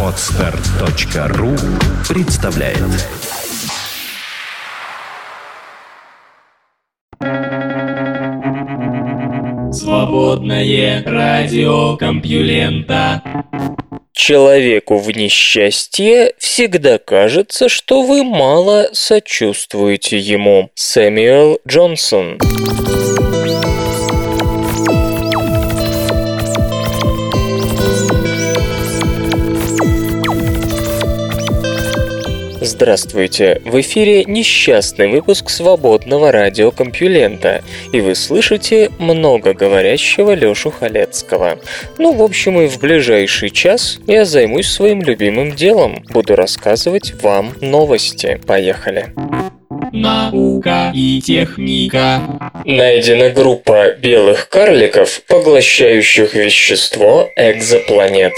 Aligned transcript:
Отстар.ру 0.00 1.56
представляет. 2.08 2.78
Свободное 9.72 11.02
радио 11.04 11.96
Компьюлента. 11.96 13.22
Человеку 14.12 14.98
в 14.98 15.10
несчастье 15.10 16.34
всегда 16.38 16.98
кажется, 16.98 17.68
что 17.68 18.02
вы 18.02 18.22
мало 18.22 18.88
сочувствуете 18.92 20.16
ему. 20.18 20.70
Сэмюэл 20.74 21.58
Джонсон 21.66 22.38
Здравствуйте! 32.64 33.60
В 33.66 33.78
эфире 33.82 34.24
несчастный 34.24 35.08
выпуск 35.08 35.50
свободного 35.50 36.32
радиокомпьюлента, 36.32 37.62
и 37.92 38.00
вы 38.00 38.14
слышите 38.14 38.90
много 38.98 39.52
говорящего 39.52 40.34
Лёшу 40.34 40.70
Халецкого. 40.70 41.58
Ну, 41.98 42.14
в 42.14 42.22
общем, 42.22 42.58
и 42.62 42.66
в 42.66 42.78
ближайший 42.78 43.50
час 43.50 43.98
я 44.06 44.24
займусь 44.24 44.68
своим 44.68 45.02
любимым 45.02 45.52
делом. 45.52 46.02
Буду 46.08 46.36
рассказывать 46.36 47.12
вам 47.22 47.52
новости. 47.60 48.40
Поехали! 48.46 49.12
Наука 49.92 50.90
и 50.94 51.20
техника. 51.20 52.22
Найдена 52.64 53.28
группа 53.28 53.92
белых 53.92 54.48
карликов, 54.48 55.20
поглощающих 55.28 56.34
вещество 56.34 57.28
экзопланет. 57.36 58.32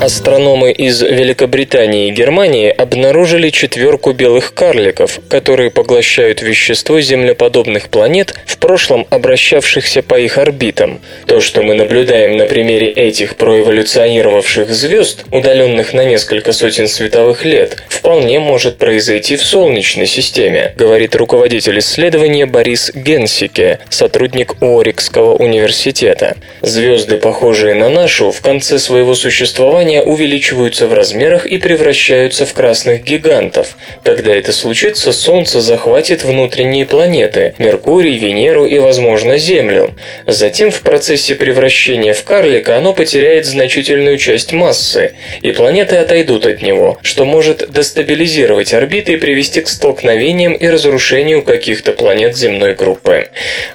Астрономы 0.00 0.70
из 0.70 1.02
Великобритании 1.02 2.06
и 2.06 2.12
Германии 2.12 2.70
обнаружили 2.70 3.50
четверку 3.50 4.12
белых 4.12 4.54
карликов, 4.54 5.18
которые 5.28 5.72
поглощают 5.72 6.40
вещество 6.40 7.00
землеподобных 7.00 7.88
планет, 7.88 8.32
в 8.46 8.58
прошлом 8.58 9.08
обращавшихся 9.10 10.02
по 10.02 10.14
их 10.14 10.38
орбитам. 10.38 11.00
То, 11.26 11.40
что 11.40 11.64
мы 11.64 11.74
наблюдаем 11.74 12.36
на 12.36 12.46
примере 12.46 12.92
этих 12.92 13.36
проэволюционировавших 13.36 14.70
звезд, 14.70 15.24
удаленных 15.32 15.92
на 15.92 16.04
несколько 16.04 16.52
сотен 16.52 16.86
световых 16.86 17.44
лет, 17.44 17.82
вполне 17.88 18.38
может 18.38 18.78
произойти 18.78 19.34
в 19.34 19.42
Солнечной 19.42 20.06
системе, 20.06 20.74
говорит 20.76 21.16
руководитель 21.16 21.80
исследования 21.80 22.46
Борис 22.46 22.92
Генсике, 22.94 23.80
сотрудник 23.88 24.62
Орикского 24.62 25.34
университета. 25.34 26.36
Звезды, 26.62 27.16
похожие 27.16 27.74
на 27.74 27.88
нашу, 27.88 28.30
в 28.30 28.40
конце 28.42 28.78
своего 28.78 29.16
существования 29.16 29.87
образования 29.88 30.02
увеличиваются 30.02 30.86
в 30.86 30.92
размерах 30.92 31.46
и 31.46 31.58
превращаются 31.58 32.44
в 32.44 32.52
красных 32.52 33.04
гигантов. 33.04 33.76
Когда 34.04 34.34
это 34.34 34.52
случится, 34.52 35.12
Солнце 35.12 35.60
захватит 35.60 36.24
внутренние 36.24 36.84
планеты– 36.84 37.54
Меркурий, 37.58 38.18
Венеру 38.18 38.66
и, 38.66 38.78
возможно, 38.78 39.38
Землю. 39.38 39.94
Затем 40.26 40.70
в 40.70 40.80
процессе 40.82 41.34
превращения 41.34 42.12
в 42.12 42.22
карлика 42.24 42.76
оно 42.76 42.92
потеряет 42.92 43.46
значительную 43.46 44.18
часть 44.18 44.52
массы, 44.52 45.12
и 45.42 45.52
планеты 45.52 45.96
отойдут 45.96 46.46
от 46.46 46.62
него, 46.62 46.98
что 47.02 47.24
может 47.24 47.70
дестабилизировать 47.70 48.74
орбиты 48.74 49.12
и 49.12 49.16
привести 49.16 49.60
к 49.60 49.68
столкновениям 49.68 50.52
и 50.52 50.68
разрушению 50.68 51.42
каких-то 51.42 51.92
планет 51.92 52.36
земной 52.36 52.74
группы. 52.74 53.28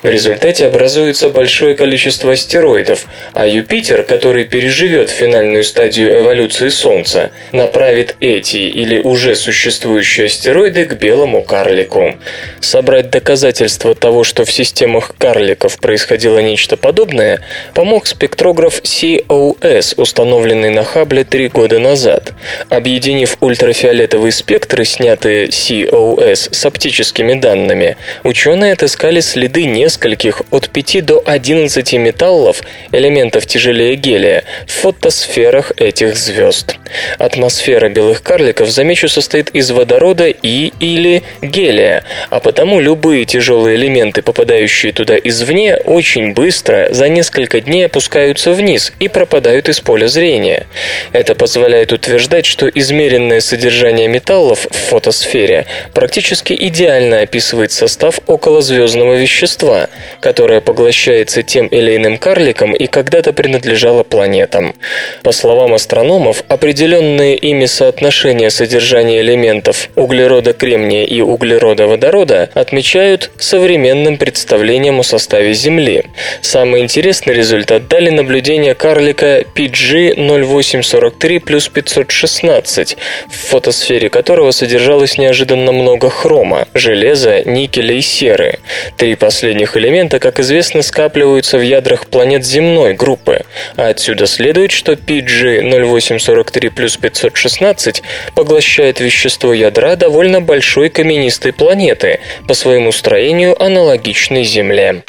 В 0.04 0.10
результате 0.10 0.68
образуется 0.68 1.30
большое 1.30 1.76
количество 1.76 2.34
астероидов, 2.34 3.06
а 3.34 3.48
Юпитер, 3.48 4.04
который 4.04 4.46
переживет 4.46 5.10
финальную 5.10 5.64
стадию 5.64 6.03
стадию 6.04 6.20
эволюции 6.20 6.70
Солнца, 6.70 7.32
направит 7.52 8.16
эти 8.20 8.58
или 8.58 9.00
уже 9.00 9.36
существующие 9.36 10.26
астероиды 10.26 10.86
к 10.86 10.94
белому 10.94 11.44
карлику. 11.44 12.16
Собрать 12.60 13.10
доказательства 13.10 13.96
того, 13.96 14.24
что 14.24 14.44
в 14.46 14.52
системах 14.52 15.16
карликов 15.18 15.80
происходило 15.80 16.40
нечто 16.40 16.78
подобное, 16.78 17.42
помог 17.74 18.08
спектрограф 18.08 18.82
COS, 18.82 19.94
установленный 19.98 20.70
на 20.70 20.84
Хабле 20.84 21.24
три 21.24 21.48
года 21.48 21.80
назад. 21.80 22.34
Объединив 22.70 23.38
ультрафиолетовые 23.40 24.32
спектры, 24.32 24.86
снятые 24.86 25.48
COS 25.48 26.54
с 26.54 26.66
оптическими 26.66 27.40
данными, 27.40 27.96
ученые 28.24 28.74
отыскали 28.74 29.22
следы 29.22 29.66
нескольких 29.66 30.42
от 30.52 30.70
5 30.70 31.06
до 31.06 31.24
11 31.26 31.94
металлов, 31.94 32.62
элементов 32.92 33.46
тяжелее 33.46 33.96
гелия, 33.96 34.44
в 34.68 34.72
фотосферах 34.72 35.72
этих 35.78 35.93
звезд. 35.98 36.76
Атмосфера 37.18 37.90
белых 37.90 38.22
карликов, 38.22 38.70
замечу, 38.70 39.08
состоит 39.08 39.50
из 39.52 39.72
водорода 39.72 40.28
и 40.28 40.72
или 40.80 41.24
гелия, 41.42 42.04
а 42.30 42.40
потому 42.40 42.80
любые 42.80 43.26
тяжелые 43.26 43.78
элементы, 43.78 44.22
попадающие 44.22 44.92
туда 44.92 45.16
извне, 45.18 45.78
очень 45.78 46.34
быстро, 46.34 46.88
за 46.92 47.10
несколько 47.10 47.62
дней 47.62 47.86
опускаются 47.86 48.52
вниз 48.52 48.94
и 49.00 49.08
пропадают 49.08 49.70
из 49.70 49.80
поля 49.80 50.08
зрения. 50.08 50.68
Это 51.12 51.36
позволяет 51.36 51.92
утверждать, 51.92 52.46
что 52.46 52.68
измеренное 52.68 53.40
содержание 53.42 54.08
металлов 54.08 54.68
в 54.70 54.76
фотосфере 54.76 55.66
практически 55.94 56.54
идеально 56.54 57.22
описывает 57.22 57.72
состав 57.72 58.20
околозвездного 58.28 59.16
вещества, 59.16 59.90
которое 60.20 60.62
поглощается 60.62 61.44
тем 61.44 61.68
или 61.68 61.96
иным 61.96 62.18
карликом 62.18 62.74
и 62.74 62.88
когда-то 62.88 63.34
принадлежало 63.34 64.04
планетам. 64.04 64.76
По 65.24 65.32
словам 65.32 65.74
астрономов, 65.84 66.46
определенные 66.48 67.36
ими 67.36 67.66
соотношения 67.66 68.50
содержания 68.50 69.20
элементов 69.20 69.90
углерода 69.96 70.54
кремния 70.54 71.04
и 71.04 71.20
углерода 71.20 71.88
водорода 71.88 72.50
отмечают 72.54 73.32
современным 73.38 74.18
представлением 74.18 75.02
о 75.02 75.04
составе 75.04 75.54
Земли. 75.54 76.06
Самый 76.42 76.82
интересный 76.82 77.34
результат 77.34 77.90
дали 77.90 78.10
наблюдения 78.10 78.76
карлика 78.76 79.44
PG0843 79.56 81.40
плюс 81.42 81.68
516, 81.68 82.96
в 83.28 83.36
фотосфере 83.50 84.10
которого 84.10 84.52
содержалось 84.52 85.18
неожиданно 85.18 85.74
много 85.74 86.10
хрома, 86.10 86.66
железа, 86.74 87.42
никеля 87.44 87.96
и 87.96 88.02
серы. 88.02 88.60
Три 88.96 89.16
последних 89.16 89.76
элемента, 89.76 90.20
как 90.20 90.40
известно, 90.40 90.82
скапливаются 90.82 91.58
в 91.58 91.62
ядрах 91.62 92.08
планет 92.08 92.46
земной 92.46 92.94
группы, 92.94 93.42
а 93.76 93.90
отсюда 93.90 94.28
следует, 94.28 94.72
что 94.72 94.94
PG 94.94 95.73
0843 95.80 96.70
плюс 96.70 96.98
516 96.98 98.04
поглощает 98.36 99.00
вещество 99.00 99.54
ядра 99.54 99.96
довольно 99.96 100.42
большой 100.42 100.90
каменистой 100.90 101.54
планеты, 101.54 102.20
по 102.48 102.54
своему 102.54 102.92
строению 102.92 103.62
аналогичной 103.62 104.44
Земле. 104.44 105.04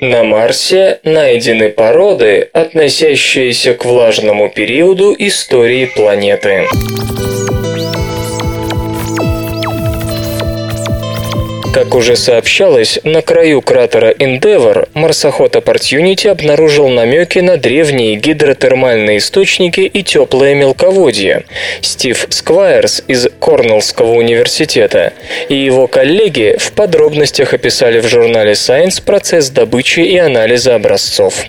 На 0.00 0.24
Марсе 0.24 1.00
найдены 1.04 1.70
породы, 1.70 2.50
относящиеся 2.52 3.72
к 3.74 3.84
влажному 3.84 4.50
периоду 4.50 5.14
истории 5.18 5.86
планеты. 5.86 6.66
Как 11.76 11.94
уже 11.94 12.16
сообщалось, 12.16 12.98
на 13.04 13.20
краю 13.20 13.60
кратера 13.60 14.10
Endeavour 14.10 14.88
марсоход 14.94 15.56
Opportunity 15.56 16.26
обнаружил 16.26 16.88
намеки 16.88 17.40
на 17.40 17.58
древние 17.58 18.14
гидротермальные 18.14 19.18
источники 19.18 19.80
и 19.80 20.02
теплое 20.02 20.54
мелководье. 20.54 21.44
Стив 21.82 22.28
Сквайрс 22.30 23.02
из 23.08 23.28
Корнеллского 23.38 24.12
университета 24.12 25.12
и 25.50 25.54
его 25.54 25.86
коллеги 25.86 26.56
в 26.58 26.72
подробностях 26.72 27.52
описали 27.52 28.00
в 28.00 28.08
журнале 28.08 28.52
Science 28.52 29.02
процесс 29.04 29.50
добычи 29.50 30.00
и 30.00 30.16
анализа 30.16 30.76
образцов. 30.76 31.44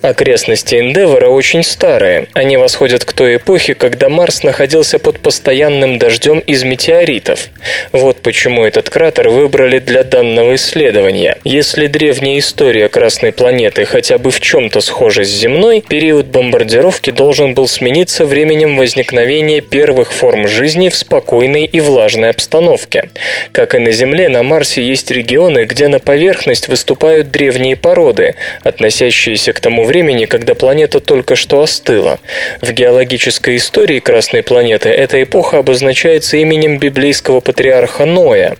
Окрестности 0.00 0.76
Endeavour 0.76 1.24
очень 1.24 1.64
старые. 1.64 2.28
Они 2.34 2.56
восходят 2.56 3.04
к 3.04 3.12
той 3.12 3.34
эпохе, 3.34 3.74
когда 3.74 4.08
Марс 4.08 4.44
находился 4.44 5.00
под 5.00 5.18
постоянным 5.18 5.98
дождем 5.98 6.38
из 6.38 6.62
метеоритов. 6.62 7.48
Вот 7.90 8.22
почему 8.22 8.64
этот 8.64 8.88
кратер 8.88 9.28
выбрали 9.28 9.71
выбрали 9.72 9.78
для 9.78 10.02
данного 10.04 10.54
исследования. 10.54 11.38
Если 11.44 11.86
древняя 11.86 12.38
история 12.38 12.88
Красной 12.88 13.32
планеты 13.32 13.84
хотя 13.84 14.18
бы 14.18 14.30
в 14.30 14.40
чем-то 14.40 14.80
схожа 14.80 15.24
с 15.24 15.28
земной, 15.28 15.82
период 15.86 16.26
бомбардировки 16.26 17.10
должен 17.10 17.54
был 17.54 17.66
смениться 17.68 18.26
временем 18.26 18.76
возникновения 18.76 19.60
первых 19.60 20.12
форм 20.12 20.48
жизни 20.48 20.88
в 20.88 20.94
спокойной 20.94 21.64
и 21.64 21.80
влажной 21.80 22.30
обстановке. 22.30 23.10
Как 23.52 23.74
и 23.74 23.78
на 23.78 23.92
Земле, 23.92 24.28
на 24.28 24.42
Марсе 24.42 24.82
есть 24.82 25.10
регионы, 25.10 25.64
где 25.64 25.88
на 25.88 25.98
поверхность 25.98 26.68
выступают 26.68 27.30
древние 27.30 27.76
породы, 27.76 28.34
относящиеся 28.64 29.52
к 29.52 29.60
тому 29.60 29.84
времени, 29.84 30.26
когда 30.26 30.54
планета 30.54 31.00
только 31.00 31.36
что 31.36 31.62
остыла. 31.62 32.18
В 32.60 32.72
геологической 32.72 33.56
истории 33.56 34.00
Красной 34.00 34.42
планеты 34.42 34.88
эта 34.88 35.22
эпоха 35.22 35.58
обозначается 35.58 36.36
именем 36.36 36.78
библейского 36.78 37.40
патриарха 37.40 38.04
Ноя. 38.04 38.56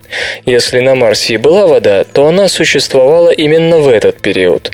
Если 0.46 0.80
на 0.80 0.94
Марсе 1.02 1.34
и 1.34 1.36
была 1.36 1.66
вода, 1.66 2.04
то 2.04 2.28
она 2.28 2.46
существовала 2.48 3.30
именно 3.30 3.78
в 3.78 3.88
этот 3.88 4.20
период. 4.20 4.70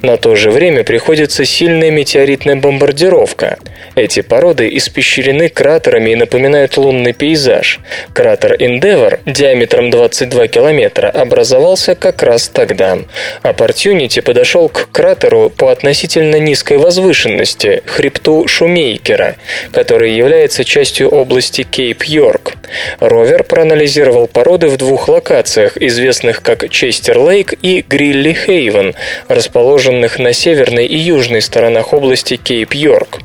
На 0.00 0.16
то 0.16 0.36
же 0.36 0.52
время 0.52 0.84
приходится 0.84 1.44
сильная 1.44 1.90
метеоритная 1.90 2.54
бомбардировка. 2.54 3.58
Эти 3.96 4.20
породы 4.22 4.70
испещрены 4.76 5.48
кратерами 5.48 6.10
и 6.10 6.16
напоминают 6.16 6.76
лунный 6.76 7.12
пейзаж. 7.12 7.80
Кратер 8.14 8.54
Endeavour 8.54 9.18
диаметром 9.26 9.90
22 9.90 10.46
километра 10.46 11.08
образовался 11.08 11.96
как 11.96 12.22
раз 12.22 12.48
тогда. 12.48 12.98
Opportunity 13.42 14.22
подошел 14.22 14.68
к 14.68 14.88
кратеру 14.92 15.50
по 15.50 15.72
относительно 15.72 16.36
низкой 16.36 16.78
возвышенности, 16.78 17.82
хребту 17.86 18.46
Шумейкера, 18.46 19.34
который 19.72 20.14
является 20.14 20.64
частью 20.64 21.08
области 21.08 21.62
Кейп-Йорк. 21.62 22.54
Ровер 23.00 23.42
проанализировал 23.42 24.28
породы 24.28 24.68
в 24.68 24.76
двух 24.76 25.08
локациях, 25.08 25.71
известных 25.76 26.42
как 26.42 26.64
Честер-Лейк 26.64 27.58
и 27.62 27.80
Грилли-Хейвен, 27.82 28.94
расположенных 29.28 30.18
на 30.18 30.32
северной 30.32 30.86
и 30.86 30.96
южной 30.96 31.42
сторонах 31.42 31.92
области 31.92 32.36
Кейп-Йорк. 32.36 33.20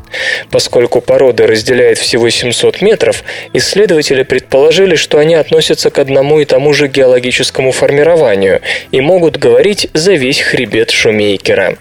Поскольку 0.49 1.01
породы 1.01 1.47
разделяют 1.47 1.97
всего 1.99 2.29
700 2.29 2.81
метров, 2.81 3.23
исследователи 3.53 4.23
предположили, 4.23 4.95
что 4.95 5.19
они 5.19 5.35
относятся 5.35 5.89
к 5.89 5.99
одному 5.99 6.39
и 6.39 6.45
тому 6.45 6.73
же 6.73 6.88
геологическому 6.88 7.71
формированию 7.71 8.61
и 8.91 9.01
могут 9.01 9.38
говорить 9.38 9.89
за 9.93 10.13
весь 10.13 10.41
хребет 10.41 10.91
Шумейкера. 10.91 11.77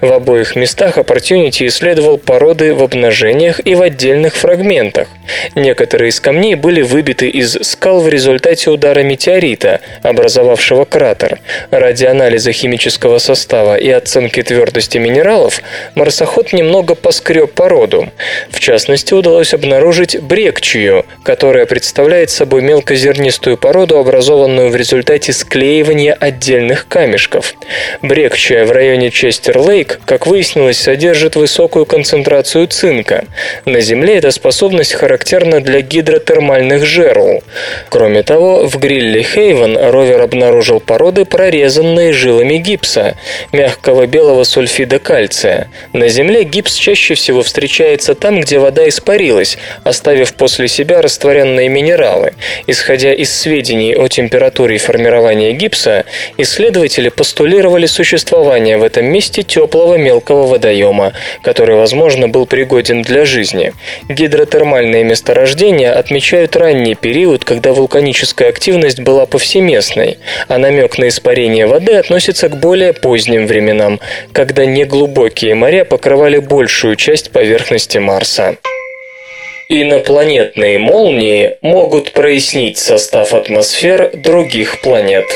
В 0.00 0.12
обоих 0.12 0.56
местах 0.56 0.98
Opportunity 0.98 1.66
исследовал 1.66 2.18
породы 2.18 2.74
в 2.74 2.82
обнажениях 2.82 3.60
и 3.64 3.74
в 3.74 3.82
отдельных 3.82 4.36
фрагментах. 4.36 5.08
Некоторые 5.54 6.10
из 6.10 6.20
камней 6.20 6.54
были 6.54 6.82
выбиты 6.82 7.28
из 7.28 7.58
скал 7.62 8.00
в 8.00 8.08
результате 8.08 8.70
удара 8.70 9.00
метеорита, 9.00 9.80
образовавшего 10.10 10.84
кратер. 10.84 11.40
Ради 11.70 12.04
анализа 12.04 12.52
химического 12.52 13.18
состава 13.18 13.76
и 13.76 13.88
оценки 13.90 14.42
твердости 14.42 14.98
минералов 14.98 15.60
марсоход 15.94 16.52
немного 16.52 16.94
поскреб 16.94 17.52
породу. 17.52 18.10
В 18.50 18.60
частности, 18.60 19.14
удалось 19.14 19.54
обнаружить 19.54 20.20
брекчию, 20.20 21.06
которая 21.22 21.66
представляет 21.66 22.30
собой 22.30 22.62
мелкозернистую 22.62 23.56
породу, 23.56 23.98
образованную 23.98 24.70
в 24.70 24.76
результате 24.76 25.32
склеивания 25.32 26.12
отдельных 26.12 26.86
камешков. 26.88 27.54
Брекчия 28.02 28.64
в 28.64 28.72
районе 28.72 29.08
Честер-Лейк, 29.08 30.00
как 30.04 30.26
выяснилось, 30.26 30.78
содержит 30.78 31.36
высокую 31.36 31.86
концентрацию 31.86 32.66
цинка. 32.66 33.24
На 33.64 33.80
Земле 33.80 34.16
эта 34.16 34.30
способность 34.30 34.94
характерна 34.94 35.60
для 35.60 35.80
гидротермальных 35.80 36.84
жерл. 36.84 37.42
Кроме 37.88 38.22
того, 38.22 38.66
в 38.66 38.78
Грилли 38.78 39.22
Хейвен 39.22 39.76
ровер 39.90 40.20
обнаружил 40.20 40.80
породы, 40.80 41.24
прорезанные 41.24 42.12
жилами 42.12 42.56
гипса, 42.56 43.16
мягкого 43.52 44.06
белого 44.06 44.44
сульфида 44.44 44.98
кальция. 44.98 45.68
На 45.92 46.08
Земле 46.08 46.44
гипс 46.44 46.74
чаще 46.74 47.14
всего 47.14 47.42
встречается 47.42 48.14
там, 48.14 48.40
где 48.40 48.58
вода 48.58 48.88
испарилась, 48.88 49.58
оставив 49.84 50.34
после 50.34 50.68
себя 50.68 51.02
растворенные 51.02 51.68
минералы. 51.68 52.32
Исходя 52.66 53.12
из 53.12 53.34
сведений 53.34 53.94
о 53.94 54.08
температуре 54.08 54.78
формирования 54.78 55.52
гипса, 55.52 56.04
исследователи 56.36 57.08
постулировали 57.08 57.86
существование 57.86 58.78
в 58.78 58.82
этом 58.82 59.06
месте 59.06 59.42
теплого 59.42 59.96
мелкого 59.96 60.46
водоема, 60.46 61.12
который, 61.42 61.76
возможно, 61.76 62.28
был 62.28 62.46
пригоден 62.46 63.02
для 63.02 63.24
жизни. 63.24 63.72
Гидротермальные 64.08 65.04
месторождения 65.04 65.92
отмечают 65.92 66.56
ранний 66.56 66.94
период, 66.94 67.44
когда 67.44 67.72
вулканическая 67.72 68.48
активность 68.48 69.00
была 69.00 69.26
повсеместной, 69.80 70.18
а 70.48 70.58
намек 70.58 70.98
на 70.98 71.08
испарение 71.08 71.66
воды 71.66 71.94
относится 71.94 72.48
к 72.48 72.56
более 72.56 72.92
поздним 72.92 73.46
временам, 73.46 74.00
когда 74.32 74.66
неглубокие 74.66 75.54
моря 75.54 75.84
покрывали 75.84 76.38
большую 76.38 76.96
часть 76.96 77.30
поверхности 77.30 77.98
Марса. 77.98 78.56
Инопланетные 79.68 80.78
молнии 80.78 81.56
могут 81.62 82.12
прояснить 82.12 82.78
состав 82.78 83.32
атмосфер 83.34 84.10
других 84.14 84.80
планет. 84.80 85.26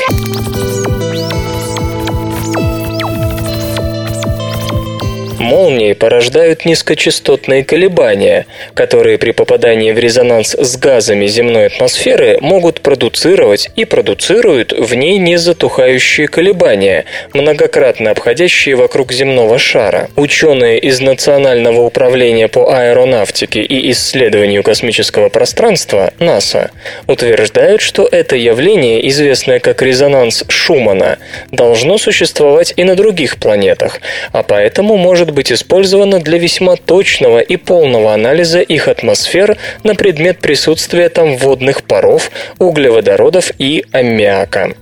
Молнии 5.39 5.93
порождают 5.93 6.65
низкочастотные 6.65 7.63
колебания, 7.63 8.45
которые 8.73 9.17
при 9.17 9.31
попадании 9.31 9.91
в 9.91 9.99
резонанс 9.99 10.55
с 10.55 10.77
газами 10.77 11.27
земной 11.27 11.67
атмосферы 11.67 12.37
могут 12.41 12.81
продуцировать 12.81 13.69
и 13.75 13.85
продуцируют 13.85 14.71
в 14.71 14.93
ней 14.95 15.17
незатухающие 15.17 16.27
колебания, 16.27 17.05
многократно 17.33 18.11
обходящие 18.11 18.75
вокруг 18.75 19.11
земного 19.11 19.59
шара. 19.59 20.09
Ученые 20.15 20.79
из 20.79 20.99
Национального 20.99 21.81
управления 21.81 22.47
по 22.47 22.71
аэронавтике 22.73 23.61
и 23.61 23.91
исследованию 23.91 24.63
космического 24.63 25.29
пространства 25.29 26.13
НАСА 26.19 26.71
утверждают, 27.07 27.81
что 27.81 28.07
это 28.09 28.35
явление, 28.35 29.07
известное 29.09 29.59
как 29.59 29.81
резонанс 29.81 30.43
Шумана, 30.47 31.17
должно 31.51 31.97
существовать 31.97 32.73
и 32.75 32.83
на 32.83 32.95
других 32.95 33.37
планетах, 33.37 33.99
а 34.31 34.43
поэтому 34.43 34.97
может 34.97 35.24
быть 35.31 35.51
использована 35.51 36.19
для 36.19 36.37
весьма 36.37 36.75
точного 36.75 37.39
и 37.39 37.57
полного 37.57 38.13
анализа 38.13 38.59
их 38.59 38.87
атмосфер 38.87 39.57
на 39.83 39.95
предмет 39.95 40.39
присутствия 40.39 41.09
там 41.09 41.37
водных 41.37 41.83
паров, 41.83 42.31
углеводородов 42.59 43.51
и 43.57 43.85
аммиака. 43.91 44.73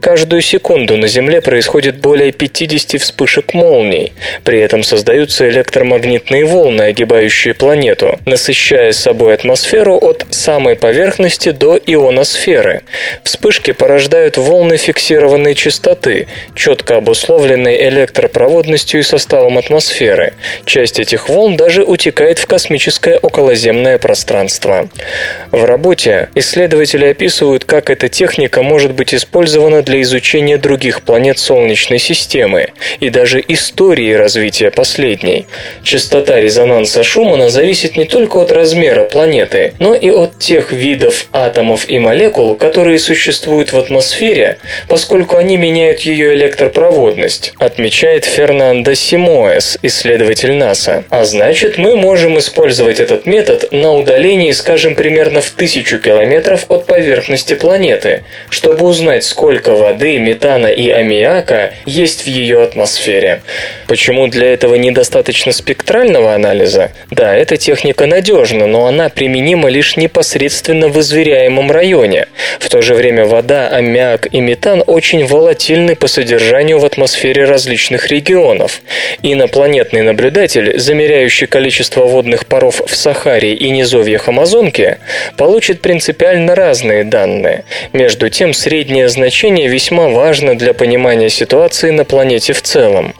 Каждую 0.00 0.42
секунду 0.42 0.96
на 0.96 1.06
Земле 1.06 1.40
происходит 1.40 1.96
более 1.96 2.32
50 2.32 3.00
вспышек 3.00 3.54
молний. 3.54 4.12
При 4.44 4.60
этом 4.60 4.82
создаются 4.82 5.48
электромагнитные 5.48 6.44
волны, 6.44 6.82
огибающие 6.82 7.54
планету, 7.54 8.18
насыщая 8.26 8.92
собой 8.92 9.34
атмосферу 9.34 9.96
от 9.96 10.26
самой 10.30 10.76
поверхности 10.76 11.50
до 11.50 11.76
ионосферы. 11.76 12.82
Вспышки 13.22 13.72
порождают 13.72 14.36
волны 14.36 14.76
фиксированной 14.76 15.54
частоты, 15.54 16.26
четко 16.54 16.96
обусловленной 16.96 17.88
электропроводностью 17.88 19.00
и 19.00 19.02
составом 19.02 19.58
атмосферы 19.58 19.83
атмосферы. 19.84 20.32
Часть 20.64 20.98
этих 20.98 21.28
волн 21.28 21.56
даже 21.56 21.84
утекает 21.84 22.38
в 22.38 22.46
космическое 22.46 23.18
околоземное 23.18 23.98
пространство. 23.98 24.88
В 25.50 25.64
работе 25.64 26.30
исследователи 26.34 27.06
описывают, 27.06 27.64
как 27.64 27.90
эта 27.90 28.08
техника 28.08 28.62
может 28.62 28.92
быть 28.92 29.14
использована 29.14 29.82
для 29.82 30.00
изучения 30.02 30.56
других 30.56 31.02
планет 31.02 31.38
Солнечной 31.38 31.98
системы 31.98 32.68
и 33.00 33.10
даже 33.10 33.44
истории 33.46 34.12
развития 34.14 34.70
последней. 34.70 35.46
Частота 35.82 36.40
резонанса 36.40 37.02
Шумана 37.02 37.50
зависит 37.50 37.96
не 37.96 38.04
только 38.04 38.38
от 38.38 38.52
размера 38.52 39.04
планеты, 39.04 39.74
но 39.78 39.94
и 39.94 40.10
от 40.10 40.38
тех 40.38 40.72
видов 40.72 41.26
атомов 41.32 41.88
и 41.90 41.98
молекул, 41.98 42.54
которые 42.56 42.98
существуют 42.98 43.72
в 43.72 43.78
атмосфере, 43.78 44.58
поскольку 44.88 45.36
они 45.36 45.56
меняют 45.56 46.00
ее 46.00 46.34
электропроводность, 46.34 47.52
отмечает 47.58 48.24
Фернандо 48.24 48.94
Симоэс, 48.94 49.73
исследователь 49.82 50.52
НАСА. 50.54 51.04
А 51.10 51.24
значит, 51.24 51.78
мы 51.78 51.96
можем 51.96 52.38
использовать 52.38 53.00
этот 53.00 53.26
метод 53.26 53.72
на 53.72 53.92
удалении, 53.94 54.52
скажем, 54.52 54.94
примерно 54.94 55.40
в 55.40 55.50
тысячу 55.50 55.98
километров 55.98 56.66
от 56.68 56.86
поверхности 56.86 57.54
планеты, 57.54 58.24
чтобы 58.50 58.86
узнать, 58.86 59.24
сколько 59.24 59.74
воды, 59.74 60.18
метана 60.18 60.68
и 60.68 60.88
аммиака 60.90 61.72
есть 61.84 62.22
в 62.22 62.26
ее 62.26 62.62
атмосфере. 62.62 63.42
Почему 63.86 64.28
для 64.28 64.52
этого 64.52 64.74
недостаточно 64.76 65.52
спектрального 65.52 66.34
анализа? 66.34 66.92
Да, 67.10 67.34
эта 67.34 67.56
техника 67.56 68.06
надежна, 68.06 68.66
но 68.66 68.86
она 68.86 69.08
применима 69.08 69.68
лишь 69.68 69.96
непосредственно 69.96 70.88
в 70.88 70.98
изверяемом 71.00 71.70
районе. 71.70 72.28
В 72.58 72.68
то 72.68 72.82
же 72.82 72.94
время 72.94 73.24
вода, 73.24 73.68
аммиак 73.68 74.28
и 74.32 74.40
метан 74.40 74.82
очень 74.86 75.26
волатильны 75.26 75.96
по 75.96 76.06
содержанию 76.06 76.78
в 76.78 76.84
атмосфере 76.84 77.44
различных 77.44 78.08
регионов. 78.08 78.80
И 79.22 79.34
на 79.34 79.48
планете 79.48 79.63
инопланетный 79.64 80.02
наблюдатель, 80.02 80.78
замеряющий 80.78 81.46
количество 81.46 82.04
водных 82.04 82.46
паров 82.46 82.82
в 82.86 82.94
Сахаре 82.94 83.54
и 83.54 83.70
низовьях 83.70 84.28
Амазонки, 84.28 84.98
получит 85.38 85.80
принципиально 85.80 86.54
разные 86.54 87.04
данные. 87.04 87.64
Между 87.92 88.28
тем, 88.28 88.52
среднее 88.52 89.08
значение 89.08 89.68
весьма 89.68 90.08
важно 90.08 90.54
для 90.54 90.74
понимания 90.74 91.30
ситуации 91.30 91.90
на 91.90 92.04
планете 92.04 92.52
в 92.52 92.60
целом. 92.60 93.14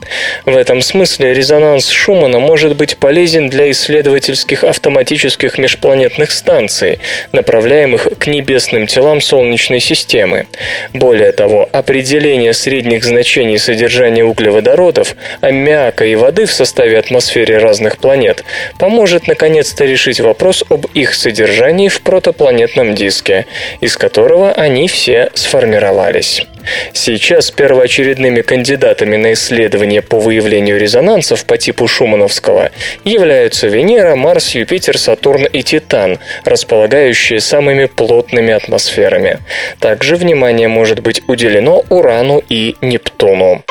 В 0.45 0.55
этом 0.55 0.83
смысле 0.83 1.33
резонанс 1.33 1.89
Шумана 1.89 2.41
может 2.41 2.77
быть 2.77 2.99
полезен 2.99 3.49
для 3.49 3.71
исследовательских 3.71 4.65
автоматических 4.65 5.57
межпланетных 5.59 6.31
станций, 6.31 6.99
направляемых 7.33 8.09
к 8.19 8.27
небесным 8.27 8.87
телам 8.87 9.21
Солнечной 9.23 9.81
системы. 9.81 10.47
Более 10.93 11.33
того, 11.33 11.69
определение 11.73 12.53
средних 12.53 13.05
значений 13.05 13.59
содержания 13.59 14.25
углеводородов, 14.25 15.17
аммиака 15.41 16.05
и 16.05 16.15
воды 16.15 16.34
в 16.43 16.53
составе 16.53 16.95
основе 16.95 16.99
атмосфере 16.99 17.59
разных 17.59 17.99
планет 17.99 18.45
поможет 18.79 19.27
наконец-то 19.27 19.85
решить 19.85 20.21
вопрос 20.21 20.65
об 20.69 20.87
их 20.95 21.15
содержании 21.15 21.89
в 21.89 22.01
протопланетном 22.01 22.95
диске, 22.95 23.47
из 23.81 23.97
которого 23.97 24.53
они 24.53 24.89
все 24.89 25.31
сформировались. 25.35 26.47
Сейчас 26.95 27.51
первоочередными 27.51 28.41
кандидатами 28.41 29.17
на 29.17 29.33
исследование 29.35 30.01
по 30.01 30.19
выявлению 30.19 30.79
резонансов 30.79 31.45
по 31.45 31.59
типу 31.59 31.87
Шумановского 31.87 32.71
являются 33.05 33.67
Венера, 33.67 34.17
Марс, 34.17 34.55
Юпитер, 34.55 34.97
Сатурн 34.99 35.45
и 35.45 35.63
Титан, 35.63 36.19
располагающие 36.45 37.41
самыми 37.41 37.87
плотными 37.87 38.55
атмосферами. 38.55 39.39
Также 39.79 40.17
внимание 40.17 40.69
может 40.69 41.01
быть 41.01 41.23
уделено 41.29 41.85
Урану 41.91 42.43
и 42.49 42.77
Нептуну. 42.81 43.63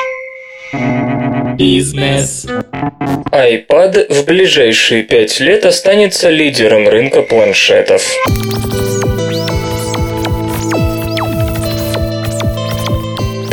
Бизнес. 1.56 2.46
iPad 3.30 4.12
в 4.12 4.24
ближайшие 4.24 5.02
пять 5.02 5.38
лет 5.40 5.64
останется 5.64 6.30
лидером 6.30 6.88
рынка 6.88 7.22
планшетов. 7.22 8.10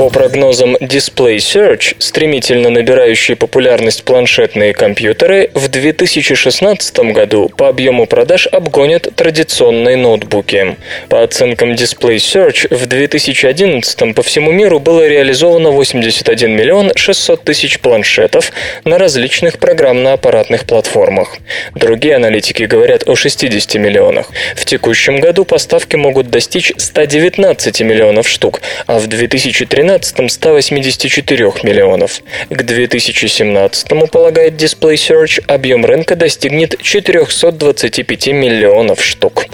По 0.02 0.10
прогнозам 0.10 0.78
Display 0.78 1.36
Search, 1.36 1.96
стремительно 2.00 2.72
набирающие 2.72 3.38
популярность 3.38 4.04
планшетные 4.04 4.74
компьютеры 4.74 5.52
в 5.54 5.68
2016 5.68 7.00
году 7.14 7.50
по 7.50 7.70
объему 7.70 8.08
продаж 8.08 8.48
обгонят 8.52 9.10
традиционные 9.16 9.98
ноутбуки. 9.98 10.76
По 11.08 11.22
оценкам 11.22 11.74
Display 11.74 12.16
Search, 12.16 12.76
в 12.76 12.88
2011 12.88 14.16
по 14.16 14.24
всему 14.24 14.52
миру 14.52 14.80
было 14.80 15.08
реализовано 15.08 15.70
81 15.70 16.50
миллион 16.52 16.94
600 16.96 17.44
тысяч 17.44 17.80
планшетов 17.80 18.52
на 18.84 18.98
различных 18.98 19.60
программно-аппаратных 19.60 20.66
платформах. 20.66 21.38
Другие 21.76 22.16
аналитики 22.16 22.64
говорят 22.64 23.08
о 23.08 23.16
60 23.16 23.76
миллионах. 23.76 24.32
В 24.56 24.66
текущем 24.66 25.20
году 25.20 25.46
поставки 25.46 25.96
могут 25.96 26.32
достичь 26.32 26.74
119 26.76 27.82
миллионов 27.82 28.28
штук, 28.28 28.62
а 28.88 28.98
в 28.98 29.06
2013 29.06 29.91
2013 29.92 30.32
184 30.32 31.52
миллионов. 31.64 32.22
К 32.50 32.64
2017, 32.64 34.10
полагает 34.10 34.54
Display 34.54 34.94
Search, 34.94 35.44
объем 35.48 35.86
рынка 35.86 36.16
достигнет 36.16 36.82
425 36.82 38.28
миллионов 38.28 39.04
штук. 39.04 39.48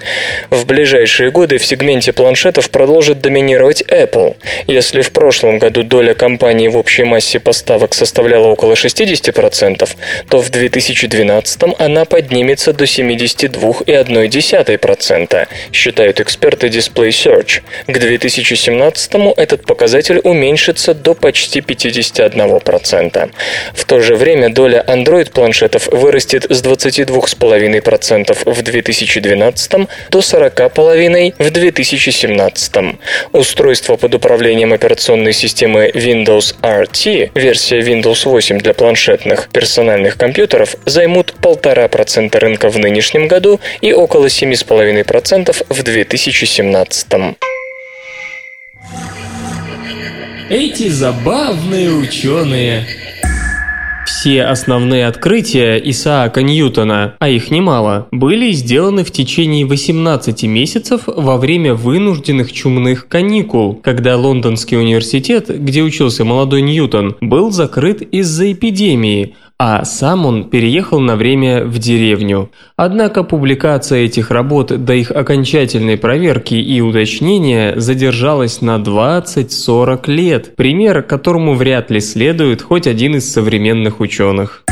В 0.50 0.66
ближайшие 0.66 1.32
годы 1.32 1.58
в 1.58 1.66
сегменте 1.66 2.14
планшетов 2.14 2.70
продолжит 2.70 3.20
доминировать 3.22 3.82
Apple. 3.82 4.36
Если 4.68 5.02
в 5.02 5.12
прошлом 5.12 5.58
году 5.58 5.82
доля 5.84 6.14
компании 6.14 6.68
в 6.68 6.78
общей 6.78 7.04
массе 7.04 7.40
поставок 7.40 7.96
составляла 7.96 8.48
около 8.48 8.74
60%, 8.74 9.90
то 10.30 10.42
в 10.42 10.50
2012 10.50 11.62
она 11.80 12.06
поднимется 12.06 12.74
до 12.74 12.84
72,1%, 12.84 15.48
считают 15.74 16.20
эксперты 16.20 16.68
Display 16.68 17.10
Search. 17.10 17.62
К 17.88 17.98
2017 17.98 19.14
этот 19.36 19.66
показатель 19.66 20.22
уменьшится 20.28 20.94
до 20.94 21.14
почти 21.14 21.60
51%. 21.60 23.32
В 23.74 23.86
то 23.86 24.00
же 24.02 24.16
время 24.16 24.50
доля 24.50 24.84
Android-планшетов 24.88 25.88
вырастет 25.88 26.46
с 26.50 26.62
22,5% 26.62 28.38
в 28.46 28.62
2012 28.62 29.72
до 30.10 30.20
40,5% 30.20 31.34
в 31.38 31.52
2017. 31.52 32.74
Устройства 33.32 33.96
под 33.96 34.16
управлением 34.16 34.74
операционной 34.74 35.34
системы 35.34 35.90
Windows 35.94 36.56
RT, 36.62 37.32
версия 37.34 37.80
Windows 37.80 38.26
8 38.26 38.60
для 38.60 38.74
планшетных 38.74 39.50
персональных 39.50 40.18
компьютеров, 40.18 40.76
займут 40.86 41.34
1,5% 41.42 42.38
рынка 42.38 42.70
в 42.70 42.78
нынешнем 42.78 43.28
году 43.28 43.60
и 43.82 43.94
около 43.94 44.26
7,5% 44.26 45.66
в 45.70 45.84
2017. 45.84 47.38
Эти 50.50 50.88
забавные 50.88 51.92
ученые. 51.92 52.88
Все 54.06 54.44
основные 54.44 55.06
открытия 55.06 55.76
Исаака 55.76 56.42
Ньютона, 56.42 57.16
а 57.20 57.28
их 57.28 57.52
немало, 57.52 58.08
были 58.12 58.54
сделаны 58.54 59.04
в 59.04 59.12
течение 59.12 59.66
18 59.66 60.44
месяцев 60.44 61.02
во 61.06 61.36
время 61.36 61.74
вынужденных 61.74 62.54
чумных 62.54 63.10
каникул, 63.10 63.76
когда 63.76 64.16
Лондонский 64.16 64.78
университет, 64.78 65.50
где 65.50 65.82
учился 65.82 66.24
молодой 66.24 66.62
Ньютон, 66.62 67.18
был 67.20 67.52
закрыт 67.52 68.02
из-за 68.02 68.54
эпидемии– 68.54 69.36
а 69.60 69.86
сам 69.86 70.26
он 70.26 70.50
переехал 70.50 71.00
на 71.00 71.16
время 71.16 71.66
в 71.66 71.80
деревню. 71.80 72.52
Однако 72.76 73.24
публикация 73.24 74.06
этих 74.06 74.30
работ 74.30 74.68
до 74.68 74.94
их 74.94 75.10
окончательной 75.12 75.98
проверки 75.98 76.54
и 76.54 76.80
уточнения 76.80 77.74
задержалась 77.76 78.62
на 78.62 78.78
20-40 78.78 80.12
лет, 80.12 80.56
пример 80.56 81.02
которому 81.02 81.56
вряд 81.56 81.90
ли 81.90 82.00
следует 82.00 82.62
хоть 82.62 82.86
один 82.86 83.16
из 83.16 83.32
современных 83.32 84.00
ученых. 84.00 84.64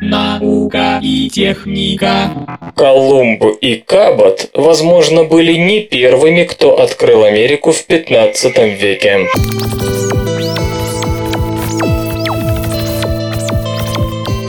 Наука 0.00 0.98
и 1.02 1.28
техника. 1.28 2.30
Колумб 2.76 3.44
и 3.60 3.76
Кабот, 3.76 4.50
возможно, 4.54 5.24
были 5.24 5.52
не 5.52 5.80
первыми, 5.80 6.44
кто 6.44 6.80
открыл 6.80 7.24
Америку 7.24 7.72
в 7.72 7.84
15 7.84 8.80
веке. 8.80 9.26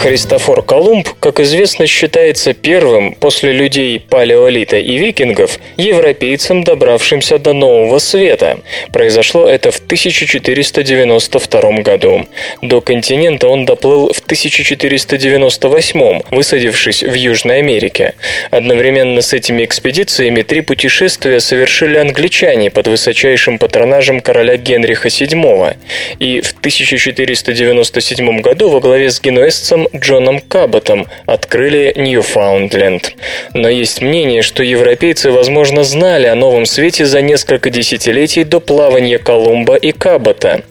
Христофор 0.03 0.61
Колумб, 0.63 1.07
как 1.21 1.39
известно, 1.39 1.87
считается 1.87 2.53
первым 2.53 3.13
после 3.13 3.53
людей 3.53 4.01
палеолита 4.01 4.75
и 4.75 4.97
викингов 4.97 5.59
европейцем, 5.77 6.65
добравшимся 6.65 7.39
до 7.39 7.53
Нового 7.53 7.99
Света. 7.99 8.59
Произошло 8.91 9.47
это 9.47 9.71
в 9.71 9.77
1492 9.77 11.61
году. 11.83 12.25
До 12.61 12.81
континента 12.81 13.47
он 13.47 13.63
доплыл 13.63 14.11
в 14.11 14.19
1498, 14.19 16.21
высадившись 16.31 17.03
в 17.03 17.13
Южной 17.13 17.59
Америке. 17.59 18.15
Одновременно 18.51 19.21
с 19.21 19.31
этими 19.31 19.63
экспедициями 19.63 20.41
три 20.41 20.59
путешествия 20.59 21.39
совершили 21.39 21.95
англичане 21.95 22.71
под 22.71 22.89
высочайшим 22.89 23.57
патронажем 23.57 24.19
короля 24.19 24.57
Генриха 24.57 25.07
VII. 25.07 25.77
И 26.19 26.41
в 26.41 26.51
1497 26.59 28.41
году 28.41 28.67
во 28.67 28.81
главе 28.81 29.09
с 29.09 29.21
генуэзцем 29.21 29.87
Джоном 29.95 30.39
Каботом 30.39 31.07
открыли 31.27 31.93
Ньюфаундленд. 31.95 33.13
Но 33.53 33.69
есть 33.69 34.01
мнение, 34.01 34.41
что 34.41 34.63
европейцы, 34.63 35.31
возможно, 35.31 35.83
знали 35.83 36.25
о 36.25 36.35
Новом 36.35 36.65
Свете 36.65 37.05
за 37.05 37.21
несколько 37.21 37.69
десятилетий 37.69 38.43
до 38.43 38.59
плавания 38.59 39.19
Колумба 39.19 39.75
и 39.75 39.91
Кабота. 39.91 40.63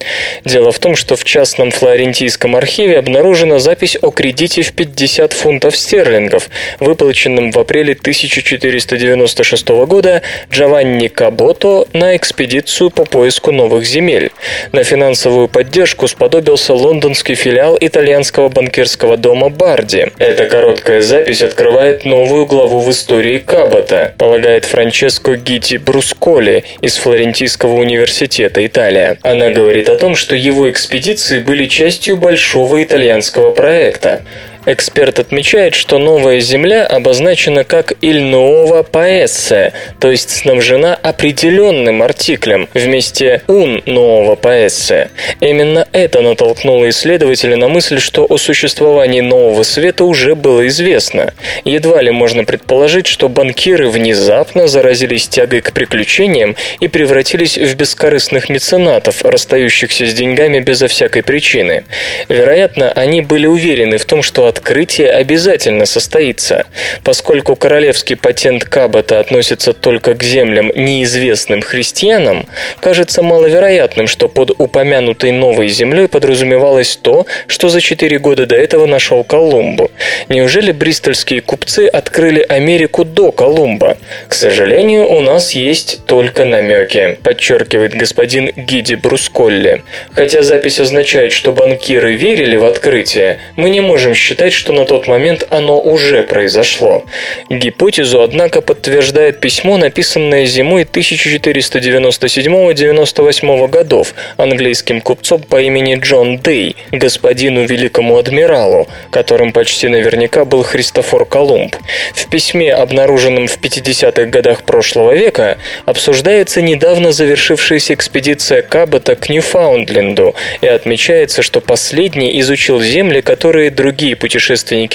Дело 0.43 0.73
в 0.73 0.79
том, 0.79 0.97
что 0.97 1.15
в 1.15 1.23
частном 1.23 1.71
флорентийском 1.71 2.55
архиве 2.55 2.99
обнаружена 2.99 3.59
запись 3.59 3.97
о 4.01 4.11
кредите 4.11 4.61
в 4.61 4.73
50 4.73 5.31
фунтов 5.31 5.77
стерлингов, 5.77 6.49
выплаченном 6.81 7.51
в 7.51 7.59
апреле 7.59 7.93
1496 7.93 9.69
года 9.69 10.21
Джованни 10.51 11.07
Кабото 11.07 11.87
на 11.93 12.17
экспедицию 12.17 12.89
по 12.89 13.05
поиску 13.05 13.53
новых 13.53 13.85
земель. 13.85 14.31
На 14.73 14.83
финансовую 14.83 15.47
поддержку 15.47 16.09
сподобился 16.09 16.73
лондонский 16.73 17.35
филиал 17.35 17.77
итальянского 17.79 18.49
банкирского 18.49 19.12
Кабацкого 19.13 19.17
дома 19.17 19.49
Барди. 19.49 20.11
Эта 20.17 20.45
короткая 20.45 21.01
запись 21.01 21.41
открывает 21.41 22.05
новую 22.05 22.45
главу 22.45 22.79
в 22.79 22.89
истории 22.89 23.37
Кабота, 23.39 24.13
полагает 24.17 24.65
Франческо 24.65 25.35
Гити 25.35 25.77
Брусколи 25.77 26.63
из 26.81 26.97
Флорентийского 26.97 27.75
университета 27.75 28.65
Италия. 28.65 29.17
Она 29.21 29.49
говорит 29.49 29.89
о 29.89 29.97
том, 29.97 30.15
что 30.15 30.35
его 30.35 30.69
экспедиции 30.69 31.39
были 31.39 31.65
частью 31.67 32.17
большого 32.17 32.83
итальянского 32.83 33.51
проекта. 33.51 34.21
Эксперт 34.65 35.19
отмечает, 35.19 35.75
что 35.75 35.97
новая 35.97 36.39
Земля 36.39 36.85
обозначена 36.85 37.65
как 37.65 37.93
«il 38.01 38.21
nuova 38.21 38.85
paese», 38.89 39.73
то 39.99 40.09
есть 40.09 40.29
снабжена 40.29 40.95
определенным 40.95 42.01
артиклем 42.01 42.69
вместе 42.73 43.41
«un 43.47 43.83
nuova 43.83 44.39
paese». 44.39 45.09
Именно 45.41 45.85
это 45.91 46.21
натолкнуло 46.21 46.89
исследователя 46.89 47.57
на 47.57 47.67
мысль, 47.67 47.99
что 47.99 48.25
о 48.25 48.37
существовании 48.37 49.19
нового 49.19 49.63
света 49.63 50.05
уже 50.05 50.33
было 50.33 50.65
известно. 50.67 51.33
Едва 51.65 52.01
ли 52.01 52.11
можно 52.11 52.45
предположить, 52.45 53.07
что 53.07 53.27
банкиры 53.27 53.89
внезапно 53.89 54.67
заразились 54.67 55.27
тягой 55.27 55.59
к 55.59 55.73
приключениям 55.73 56.55
и 56.79 56.87
превратились 56.87 57.57
в 57.57 57.75
бескорыстных 57.75 58.47
меценатов, 58.47 59.25
расстающихся 59.25 60.05
с 60.05 60.13
деньгами 60.13 60.59
безо 60.59 60.87
всякой 60.87 61.23
причины. 61.23 61.83
Вероятно, 62.29 62.93
они 62.93 63.19
были 63.19 63.45
уверены 63.45 63.97
в 63.97 64.05
том, 64.05 64.23
что 64.23 64.52
открытие 64.53 65.09
обязательно 65.09 65.85
состоится. 65.85 66.65
Поскольку 67.03 67.55
королевский 67.55 68.15
патент 68.15 68.65
Кабота 68.65 69.19
относится 69.19 69.73
только 69.73 70.13
к 70.13 70.23
землям, 70.23 70.71
неизвестным 70.75 71.61
христианам, 71.61 72.45
кажется 72.79 73.23
маловероятным, 73.23 74.07
что 74.07 74.27
под 74.29 74.51
упомянутой 74.57 75.31
новой 75.31 75.69
землей 75.69 76.07
подразумевалось 76.07 76.95
то, 76.97 77.25
что 77.47 77.69
за 77.69 77.81
четыре 77.81 78.19
года 78.19 78.45
до 78.45 78.55
этого 78.55 78.85
нашел 78.85 79.23
Колумбу. 79.23 79.89
Неужели 80.29 80.71
бристольские 80.71 81.41
купцы 81.41 81.87
открыли 81.87 82.45
Америку 82.47 83.05
до 83.05 83.31
Колумба? 83.31 83.97
К 84.27 84.33
сожалению, 84.33 85.07
у 85.09 85.19
нас 85.21 85.51
есть 85.53 86.05
только 86.05 86.45
намеки, 86.45 87.17
подчеркивает 87.23 87.95
господин 87.95 88.51
Гиди 88.55 88.95
Брусколли. 88.95 89.81
Хотя 90.11 90.43
запись 90.43 90.79
означает, 90.79 91.31
что 91.31 91.53
банкиры 91.53 92.13
верили 92.15 92.55
в 92.55 92.65
открытие, 92.65 93.39
мы 93.55 93.69
не 93.69 93.81
можем 93.81 94.13
считать, 94.13 94.42
что 94.51 94.73
на 94.73 94.83
тот 94.83 95.07
момент 95.07 95.47
оно 95.49 95.79
уже 95.79 96.23
произошло. 96.23 97.05
Гипотезу, 97.49 98.21
однако, 98.21 98.59
подтверждает 98.61 99.39
письмо, 99.39 99.77
написанное 99.77 100.45
зимой 100.45 100.83
1497-98 100.83 103.69
годов 103.69 104.13
английским 104.35 104.99
купцом 104.99 105.41
по 105.41 105.61
имени 105.61 105.95
Джон 105.95 106.39
Дей, 106.39 106.75
господину 106.91 107.63
великому 107.63 108.17
адмиралу, 108.17 108.89
которым 109.11 109.53
почти 109.53 109.87
наверняка 109.87 110.43
был 110.45 110.63
Христофор 110.63 111.25
Колумб. 111.25 111.75
В 112.13 112.29
письме, 112.29 112.73
обнаруженном 112.73 113.47
в 113.47 113.59
50-х 113.59 114.25
годах 114.25 114.63
прошлого 114.63 115.13
века, 115.13 115.57
обсуждается 115.85 116.61
недавно 116.61 117.11
завершившаяся 117.11 117.93
экспедиция 117.93 118.61
Кабота 118.61 119.15
к 119.15 119.29
Ньюфаундленду 119.29 120.35
и 120.61 120.67
отмечается, 120.67 121.41
что 121.41 121.61
последний 121.61 122.39
изучил 122.41 122.81
земли, 122.81 123.21
которые 123.21 123.69
другие 123.69 124.15
путешественники 124.15 124.32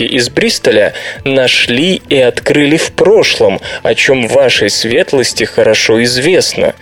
из 0.05 0.29
Бристоля 0.31 0.95
нашли 1.25 2.01
и 2.09 2.19
открыли 2.19 2.77
в 2.77 2.93
прошлом, 2.93 3.61
о 3.83 3.95
чем 3.95 4.27
вашей 4.29 4.71
светлости 4.71 5.45
хорошо 5.45 6.03
известно. 6.05 6.75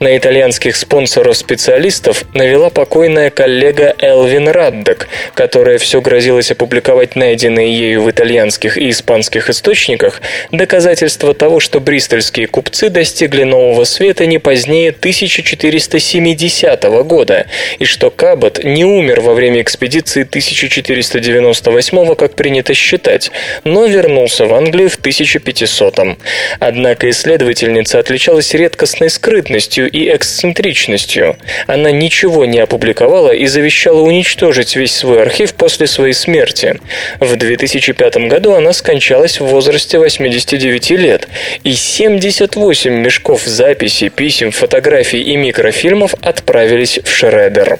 На 0.00 0.16
итальянских 0.16 0.76
спонсоров-специалистов 0.76 2.24
навела 2.34 2.70
покойная 2.70 3.30
коллега 3.30 3.94
Элвин 3.98 4.48
Раддок, 4.48 5.08
которая 5.34 5.78
все 5.78 6.00
грозилась 6.00 6.50
опубликовать 6.50 7.16
найденные 7.16 7.72
ею 7.72 8.02
в 8.02 8.10
итальянских 8.10 8.76
и 8.76 8.90
испанских 8.90 9.50
источниках 9.50 10.20
доказательства 10.50 11.34
того, 11.34 11.60
что 11.60 11.80
бристольские 11.80 12.46
купцы 12.46 12.88
достигли 12.88 13.44
нового 13.44 13.84
света 13.84 14.26
не 14.26 14.38
позднее 14.38 14.90
1470 14.90 16.82
года, 17.04 17.46
и 17.78 17.84
что 17.84 18.10
Кабот 18.10 18.62
не 18.64 18.84
умер 18.84 19.20
во 19.20 19.34
время 19.34 19.62
экспедиции 19.62 20.22
1498, 20.22 22.01
как 22.14 22.34
принято 22.34 22.74
считать, 22.74 23.30
но 23.64 23.86
вернулся 23.86 24.46
в 24.46 24.54
Англию 24.54 24.88
в 24.88 24.96
1500. 24.96 25.98
-м. 25.98 26.16
Однако 26.58 27.08
исследовательница 27.10 27.98
отличалась 27.98 28.54
редкостной 28.54 29.10
скрытностью 29.10 29.90
и 29.90 30.14
эксцентричностью. 30.14 31.36
Она 31.66 31.90
ничего 31.90 32.44
не 32.44 32.58
опубликовала 32.58 33.30
и 33.30 33.46
завещала 33.46 34.00
уничтожить 34.00 34.76
весь 34.76 34.94
свой 34.94 35.22
архив 35.22 35.54
после 35.54 35.86
своей 35.86 36.14
смерти. 36.14 36.78
В 37.20 37.36
2005 37.36 38.16
году 38.28 38.52
она 38.52 38.72
скончалась 38.72 39.40
в 39.40 39.46
возрасте 39.46 39.98
89 39.98 40.90
лет, 40.90 41.28
и 41.64 41.72
78 41.72 42.92
мешков 42.92 43.42
записей, 43.44 44.08
писем, 44.08 44.50
фотографий 44.50 45.22
и 45.22 45.36
микрофильмов 45.36 46.14
отправились 46.22 47.00
в 47.02 47.10
Шредер. 47.10 47.78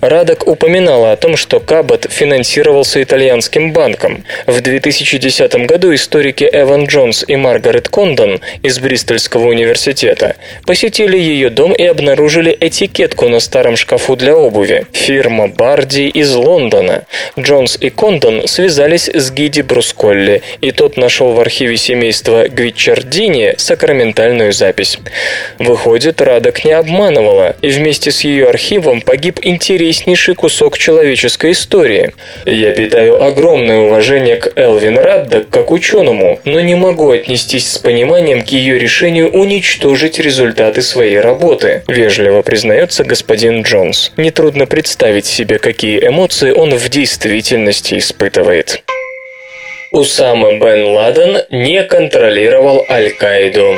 Радок 0.00 0.46
упоминала 0.46 1.12
о 1.12 1.16
том, 1.16 1.36
что 1.36 1.60
Кабот 1.60 2.06
финансировался 2.10 3.02
итальянским 3.02 3.61
банком. 3.70 4.24
В 4.46 4.60
2010 4.60 5.54
году 5.66 5.94
историки 5.94 6.48
Эван 6.52 6.86
Джонс 6.86 7.24
и 7.28 7.36
Маргарет 7.36 7.88
Кондон 7.88 8.40
из 8.62 8.80
Бристольского 8.80 9.46
университета 9.46 10.34
посетили 10.66 11.16
ее 11.16 11.50
дом 11.50 11.72
и 11.72 11.84
обнаружили 11.84 12.56
этикетку 12.58 13.28
на 13.28 13.38
старом 13.38 13.76
шкафу 13.76 14.16
для 14.16 14.34
обуви. 14.34 14.86
Фирма 14.92 15.46
Барди 15.46 16.08
из 16.08 16.34
Лондона. 16.34 17.04
Джонс 17.38 17.78
и 17.80 17.90
Кондон 17.90 18.48
связались 18.48 19.08
с 19.08 19.30
Гиди 19.30 19.62
Брусколли, 19.62 20.42
и 20.60 20.72
тот 20.72 20.96
нашел 20.96 21.32
в 21.32 21.40
архиве 21.40 21.76
семейства 21.76 22.48
Гвичардини 22.48 23.54
сакраментальную 23.58 24.52
запись. 24.52 24.98
Выходит, 25.58 26.20
Радок 26.20 26.64
не 26.64 26.72
обманывала, 26.72 27.56
и 27.62 27.68
вместе 27.68 28.10
с 28.10 28.22
ее 28.22 28.48
архивом 28.48 29.00
погиб 29.00 29.38
интереснейший 29.42 30.34
кусок 30.34 30.78
человеческой 30.78 31.52
истории. 31.52 32.12
Я 32.46 32.72
питаю 32.72 33.22
огромное 33.22 33.51
уважение 33.58 34.36
к 34.36 34.52
Элвин 34.56 34.98
Раддок 34.98 35.48
как 35.50 35.70
ученому, 35.70 36.40
но 36.44 36.60
не 36.60 36.74
могу 36.74 37.10
отнестись 37.10 37.70
с 37.70 37.78
пониманием 37.78 38.42
к 38.42 38.48
ее 38.48 38.78
решению 38.78 39.30
уничтожить 39.30 40.18
результаты 40.18 40.82
своей 40.82 41.20
работы, 41.20 41.82
вежливо 41.88 42.42
признается 42.42 43.04
господин 43.04 43.62
Джонс. 43.62 44.12
Нетрудно 44.16 44.66
представить 44.66 45.26
себе, 45.26 45.58
какие 45.58 46.06
эмоции 46.06 46.52
он 46.52 46.74
в 46.74 46.88
действительности 46.88 47.98
испытывает. 47.98 48.82
Усама 49.90 50.58
бен 50.58 50.86
Ладен 50.86 51.42
не 51.50 51.82
контролировал 51.84 52.86
Аль-Каиду. 52.88 53.76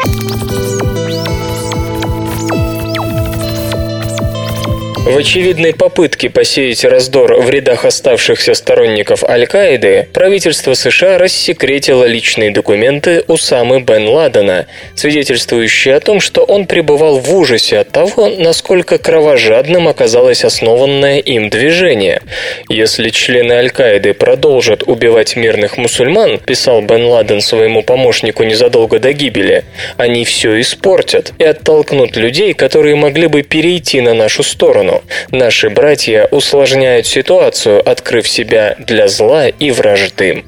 В 5.05 5.19
очевидной 5.19 5.75
попытке 5.75 6.31
посеять 6.31 6.83
раздор 6.83 7.39
в 7.39 7.51
рядах 7.51 7.85
оставшихся 7.85 8.55
сторонников 8.55 9.23
Аль-Каиды 9.23 10.09
правительство 10.15 10.73
США 10.73 11.19
рассекретило 11.19 12.05
личные 12.05 12.51
документы 12.51 13.23
Усамы 13.29 13.83
бен 13.83 14.09
Ладена, 14.09 14.65
свидетельствующие 14.95 15.97
о 15.97 16.01
том, 16.01 16.21
что 16.21 16.43
он 16.43 16.67
пребывал 16.67 17.19
в 17.19 17.35
ужасе 17.35 17.81
от 17.81 17.91
того, 17.91 18.29
насколько 18.29 18.97
кровожадным 18.97 19.89
оказалось 19.89 20.43
основанное 20.43 21.19
им 21.19 21.51
движение. 21.51 22.23
Если 22.71 23.11
члены 23.11 23.53
Аль-Каиды 23.53 24.15
продолжат 24.15 24.85
убивать 24.85 25.37
мирных 25.37 25.77
мусульман, 25.77 26.39
писал 26.39 26.81
бен 26.81 27.05
Ладен 27.05 27.43
своему 27.43 27.83
помощнику 27.83 28.43
незадолго 28.45 28.99
до 28.99 29.13
гибели, 29.13 29.65
они 29.99 30.25
все 30.25 30.59
испортят 30.63 31.35
и 31.37 31.45
оттолкнут 31.45 32.17
людей, 32.17 32.55
которые 32.55 32.97
могли 32.97 33.27
бы 33.27 33.43
перейти 33.43 34.01
на 34.01 34.15
нашу 34.15 34.43
сторону. 34.43 34.94
Наши 35.31 35.71
братья 35.71 36.29
усложняют 36.31 37.07
ситуацию, 37.07 37.89
открыв 37.89 38.29
себя 38.29 38.77
для 38.79 39.09
зла 39.09 39.49
и 39.49 39.71
вражды. 39.71 40.45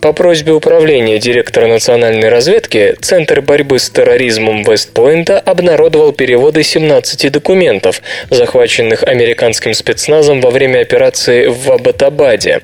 По 0.00 0.12
просьбе 0.12 0.52
управления 0.52 1.18
директора 1.18 1.66
национальной 1.66 2.28
разведки, 2.28 2.96
Центр 3.00 3.40
борьбы 3.40 3.78
с 3.78 3.90
терроризмом 3.90 4.62
Вестпойнта 4.62 5.38
обнародовал 5.38 6.12
переводы 6.12 6.62
17 6.62 7.32
документов, 7.32 8.02
захваченных 8.30 9.02
американским 9.02 9.74
спецназом 9.74 10.40
во 10.40 10.50
время 10.50 10.80
операции 10.80 11.46
в 11.46 11.70
Абатабаде. 11.70 12.60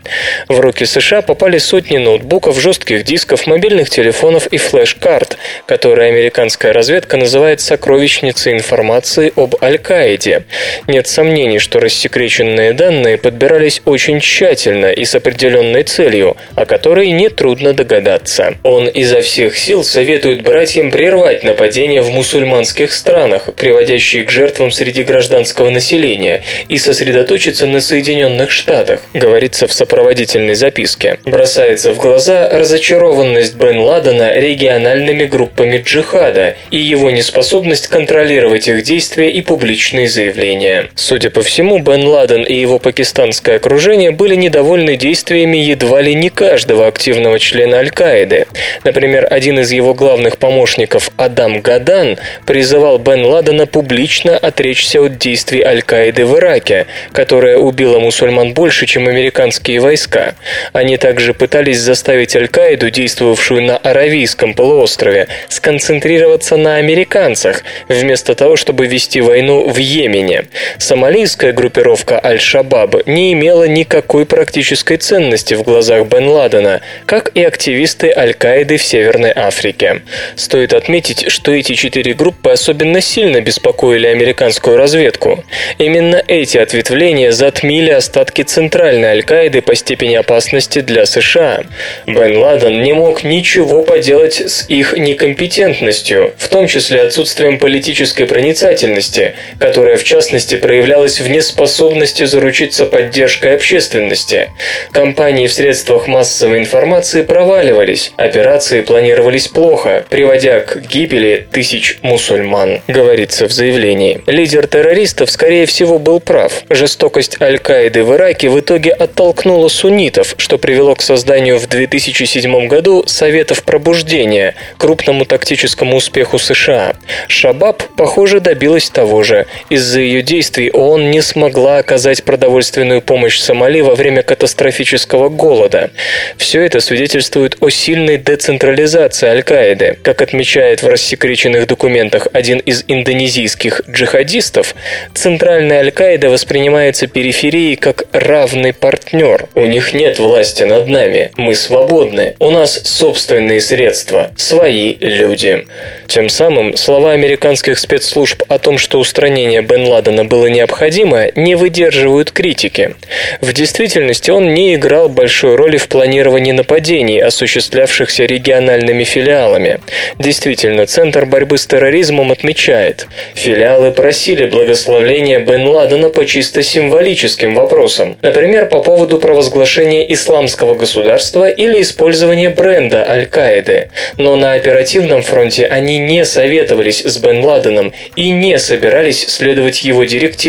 В 0.49 0.61
руки 0.61 0.85
США 0.85 1.23
попали 1.23 1.59
сотни 1.59 1.99
ноутбуков, 1.99 2.61
жестких 2.61 3.05
дисков, 3.05 3.47
мобильных 3.47 3.91
телефонов 3.91 4.47
и 4.49 4.59
флеш-карт, 4.59 5.37
которые 5.67 6.09
американская 6.09 6.73
разведка 6.73 7.17
называет 7.17 7.61
сокровищницей 7.61 8.53
информации 8.53 9.33
об 9.37 9.57
Аль-Каиде. 9.63 10.45
Нет 10.87 11.07
сомнений, 11.15 11.61
что 11.61 11.79
рассекреченные 11.79 12.73
данные 12.73 13.19
подбирались 13.19 13.81
очень 13.85 14.21
тщательно 14.21 14.87
и 14.87 15.05
с 15.05 15.15
определенной 15.15 15.85
целью, 15.85 16.37
о 16.57 16.67
которой 16.67 17.11
нетрудно 17.11 17.73
догадаться. 17.73 18.55
Он 18.65 18.89
изо 18.89 19.21
всех 19.21 19.57
сил 19.57 19.85
советует 19.85 20.43
братьям 20.43 20.91
прервать 20.91 21.45
нападения 21.45 22.03
в 22.03 22.11
мусульманских 22.11 22.93
странах, 22.93 23.55
приводящие 23.55 24.25
к 24.25 24.31
жертвам 24.31 24.73
среди 24.73 25.05
гражданского 25.05 25.71
населения, 25.71 26.43
и 26.69 26.79
сосредоточиться 26.79 27.67
на 27.67 27.81
Соединенных 27.81 28.51
Штатах, 28.51 29.01
говорится 29.15 29.69
в 29.69 29.73
сопроводительной 29.73 30.55
записке. 30.55 31.19
Бросается 31.25 31.93
в 31.93 31.99
глаза 31.99 32.49
разочарованность 32.51 33.55
Бен 33.55 33.79
Ладена 33.79 34.37
региональными 34.37 35.27
группами 35.27 35.79
джихада 35.85 36.57
и 36.73 36.79
его 36.79 37.11
неспособность 37.11 37.87
контролировать 37.87 38.67
их 38.67 38.83
действия 38.83 39.31
и 39.31 39.41
публичные 39.43 40.09
заявления. 40.09 40.89
Судя 41.07 41.29
по 41.29 41.43
всему, 41.43 41.81
Бен 41.81 42.07
Ладен 42.07 42.45
и 42.45 42.55
его 42.55 42.79
пакистанское 42.79 43.57
окружение 43.57 44.11
были 44.11 44.37
недовольны 44.37 44.97
действиями 44.97 45.59
едва 45.59 46.01
ли 46.01 46.15
не 46.15 46.31
каждого 46.31 46.87
активного 46.87 47.39
члена 47.39 47.77
Аль-Каиды. 47.81 48.47
Например, 48.85 49.29
один 49.31 49.59
из 49.59 49.71
его 49.71 49.93
главных 49.93 50.39
помощников, 50.39 51.11
Адам 51.19 51.61
Гадан, 51.61 52.17
призывал 52.47 52.97
Бен 52.97 53.23
Ладена 53.27 53.67
публично 53.67 54.39
отречься 54.39 55.03
от 55.03 55.19
действий 55.19 55.61
Аль-Каиды 55.61 56.25
в 56.25 56.39
Ираке, 56.39 56.87
которая 57.13 57.59
убила 57.59 57.99
мусульман 57.99 58.55
больше, 58.55 58.87
чем 58.87 59.07
американские 59.07 59.81
войска. 59.81 60.35
Они 60.73 60.97
также 60.97 61.35
пытались 61.35 61.81
заставить 61.81 62.35
Аль-Каиду, 62.35 62.89
действовавшую 62.89 63.61
на 63.61 63.77
Аравийском 63.77 64.55
полуострове, 64.55 65.29
сконцентрироваться 65.51 66.57
на 66.57 66.77
американцах, 66.77 67.63
вместо 67.89 68.35
того, 68.35 68.57
чтобы 68.57 68.87
вести 68.87 69.21
войну 69.21 69.69
в 69.69 69.77
Йемене. 69.77 70.47
Сомалийская 70.95 71.53
группировка 71.53 72.21
Аль-Шабаб 72.25 73.09
не 73.09 73.33
имела 73.33 73.65
никакой 73.65 74.27
практической 74.27 74.97
ценности 74.97 75.55
в 75.55 75.65
глазах 75.65 76.07
Бен 76.07 76.29
Ладена, 76.29 76.83
как 77.05 77.33
и 77.35 77.43
активисты 77.43 78.13
Аль-Каиды 78.17 78.77
в 78.77 78.85
Северной 78.85 79.33
Африке. 79.35 80.03
Стоит 80.37 80.73
отметить, 80.73 81.33
что 81.33 81.51
эти 81.51 81.75
четыре 81.75 82.15
группы 82.15 82.49
особенно 82.51 83.01
сильно 83.01 83.41
беспокоили 83.41 84.07
американскую 84.07 84.77
разведку. 84.77 85.43
Именно 85.79 86.23
эти 86.29 86.59
ответвления 86.59 87.33
затмили 87.33 87.91
остатки 87.91 88.43
центральной 88.43 89.09
Аль-Каиды 89.09 89.63
по 89.63 89.75
степени 89.75 90.15
опасности 90.15 90.79
для 90.79 91.07
США. 91.07 91.65
Бен 92.07 92.37
Ладен 92.37 92.85
не 92.85 92.93
мог 92.93 93.25
ничего 93.25 93.83
поделать 93.83 94.41
с 94.41 94.69
их 94.69 94.97
некомпетентностью, 94.97 96.35
в 96.39 96.49
том 96.49 96.69
числе 96.69 97.03
отсутствием 97.03 97.59
политической 97.59 98.27
проницательности, 98.27 99.35
которая 99.59 99.97
в 99.97 100.05
частности 100.05 100.55
проявлялась 100.75 101.21
в 101.21 101.31
неспособности 101.31 102.25
заручиться 102.25 102.87
поддержкой 102.87 103.55
общественности. 103.55 104.51
Компании 104.91 105.47
в 105.47 105.53
средствах 105.53 106.09
массовой 106.09 106.59
информации 106.59 107.23
проваливались, 107.23 108.13
операции 108.17 108.81
планировались 108.81 109.47
плохо, 109.47 110.05
приводя 110.11 110.59
к 110.59 110.81
гибели 110.81 111.47
тысяч 111.53 111.99
мусульман, 112.03 112.81
говорится 112.89 113.47
в 113.47 113.53
заявлении. 113.53 114.21
Лидер 114.27 114.67
террористов, 114.67 115.31
скорее 115.31 115.67
всего, 115.67 116.01
был 116.01 116.19
прав. 116.19 116.65
Жестокость 116.69 117.41
Аль-Каиды 117.41 118.03
в 118.03 118.13
Ираке 118.13 118.49
в 118.49 118.59
итоге 118.59 118.91
оттолкнула 118.91 119.69
суннитов, 119.69 120.35
что 120.39 120.59
привело 120.59 120.97
к 120.97 121.03
созданию 121.03 121.61
в 121.61 121.69
2007 121.69 122.67
году 122.67 123.05
Советов 123.07 123.63
пробуждения, 123.63 124.57
крупному 124.77 125.25
тактическому 125.25 125.99
успеху 125.99 126.41
США. 126.41 126.95
Шабаб, 127.29 127.81
похоже, 127.97 128.41
добилась 128.41 128.91
того 128.91 129.23
же. 129.23 129.47
Из-за 129.71 130.01
ее 130.01 130.23
действий 130.23 130.64
ООН 130.71 131.11
не 131.11 131.21
смогла 131.21 131.79
оказать 131.79 132.25
продовольственную 132.25 133.03
помощь 133.03 133.39
Сомали 133.39 133.81
во 133.81 133.95
время 133.95 134.23
катастрофического 134.23 135.29
голода. 135.29 135.91
Все 136.37 136.63
это 136.63 136.81
свидетельствует 136.81 137.57
о 137.61 137.71
сильной 137.71 138.19
децентрализации 138.19 139.29
Аль-Каиды. 139.29 139.99
Как 140.03 140.23
отмечает 140.23 140.83
в 140.83 140.89
рассекреченных 140.89 141.67
документах 141.67 142.29
один 142.33 142.59
из 142.59 142.85
индонезийских 142.87 143.83
джихадистов, 143.89 144.75
центральная 145.15 145.81
Аль-Каида 145.81 146.31
воспринимается 146.31 147.07
периферией 147.07 147.77
как 147.77 148.05
равный 148.13 148.73
партнер. 148.73 149.49
У 149.55 149.65
них 149.65 149.93
нет 149.95 150.19
власти 150.19 150.63
над 150.63 150.89
нами. 150.89 151.31
Мы 151.37 151.55
свободны. 151.55 152.37
У 152.39 152.51
нас 152.51 152.81
собственные 152.85 153.61
средства. 153.61 154.31
Свои 154.37 154.97
люди. 155.01 155.67
Тем 156.07 156.29
самым 156.29 156.77
слова 156.77 157.13
американских 157.13 157.79
спецслужб 157.79 158.43
о 158.49 158.59
том, 158.59 158.79
что 158.79 158.99
устранение 158.99 159.63
Бен 159.63 159.87
Ладена 159.87 160.25
было 160.25 160.47
необходимо, 160.55 161.27
не 161.35 161.57
выдерживают 161.57 162.31
критики. 162.31 162.95
В 163.41 163.53
действительности 163.53 164.31
он 164.31 164.55
не 164.55 164.75
играл 164.75 165.09
большой 165.09 165.57
роли 165.57 165.77
в 165.77 165.89
планировании 165.89 166.53
нападений, 166.53 167.21
осуществлявшихся 167.21 168.25
региональными 168.25 169.05
филиалами. 169.05 169.81
Действительно, 170.19 170.87
Центр 170.87 171.27
борьбы 171.27 171.59
с 171.59 171.67
терроризмом 171.67 172.31
отмечает, 172.31 173.07
филиалы 173.35 173.91
просили 173.91 174.47
благословления 174.47 175.41
Бен 175.41 175.67
Ладена 175.67 176.09
по 176.09 176.25
чисто 176.25 176.63
символическим 176.63 177.55
вопросам, 177.55 178.17
например, 178.23 178.67
по 178.67 178.81
поводу 178.81 179.19
провозглашения 179.19 180.05
исламского 180.13 180.75
государства 180.75 181.49
или 181.49 181.83
использования 181.83 182.51
бренда 182.51 183.05
Аль-Каиды. 183.09 183.89
Но 184.17 184.37
на 184.37 184.53
оперативном 184.53 185.23
фронте 185.23 185.67
они 185.67 185.99
не 185.99 186.25
советовались 186.25 187.03
с 187.05 187.19
Бен 187.19 187.45
Ладеном 187.45 187.93
и 188.15 188.31
не 188.31 188.59
собирались 188.59 189.27
следовать 189.29 189.83
его 189.83 190.05
директивам. 190.05 190.44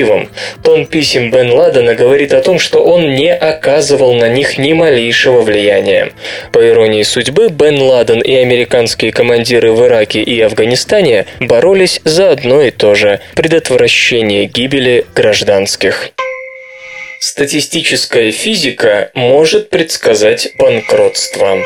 Тон 0.64 0.86
писем 0.86 1.32
Бен 1.32 1.52
Ладена 1.52 1.96
говорит 1.96 2.34
о 2.34 2.42
том, 2.42 2.60
что 2.60 2.84
он 2.84 3.16
не 3.16 3.34
оказывал 3.34 4.14
на 4.14 4.28
них 4.28 4.58
ни 4.58 4.74
малейшего 4.74 5.42
влияния. 5.42 6.12
По 6.52 6.68
иронии 6.68 7.04
судьбы, 7.04 7.50
Бен 7.50 7.82
Ладен 7.82 8.22
и 8.22 8.36
американские 8.36 9.12
командиры 9.12 9.72
в 9.72 9.86
Ираке 9.86 10.22
и 10.22 10.42
Афганистане 10.42 11.26
боролись 11.40 12.02
за 12.04 12.32
одно 12.32 12.62
и 12.62 12.72
то 12.72 12.96
же– 12.96 13.20
предотвращение 13.36 14.46
гибели 14.46 15.06
гражданских. 15.16 16.12
Статистическая 17.20 18.32
физика 18.32 19.12
может 19.14 19.70
предсказать 19.70 20.50
банкротство. 20.58 21.58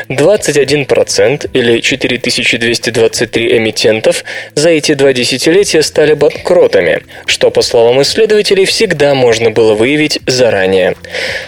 21% 0.09 1.51
или 1.53 1.81
4223 1.81 3.59
эмитентов 3.59 4.25
за 4.55 4.71
эти 4.71 4.95
два 4.95 5.13
десятилетия 5.13 5.83
стали 5.83 6.15
банкротами, 6.15 7.03
что, 7.27 7.51
по 7.51 7.61
словам 7.61 8.01
исследователей, 8.01 8.65
всегда 8.65 9.15
можно 9.15 9.51
было 9.51 9.75
выявить 9.75 10.21
заранее. 10.27 10.95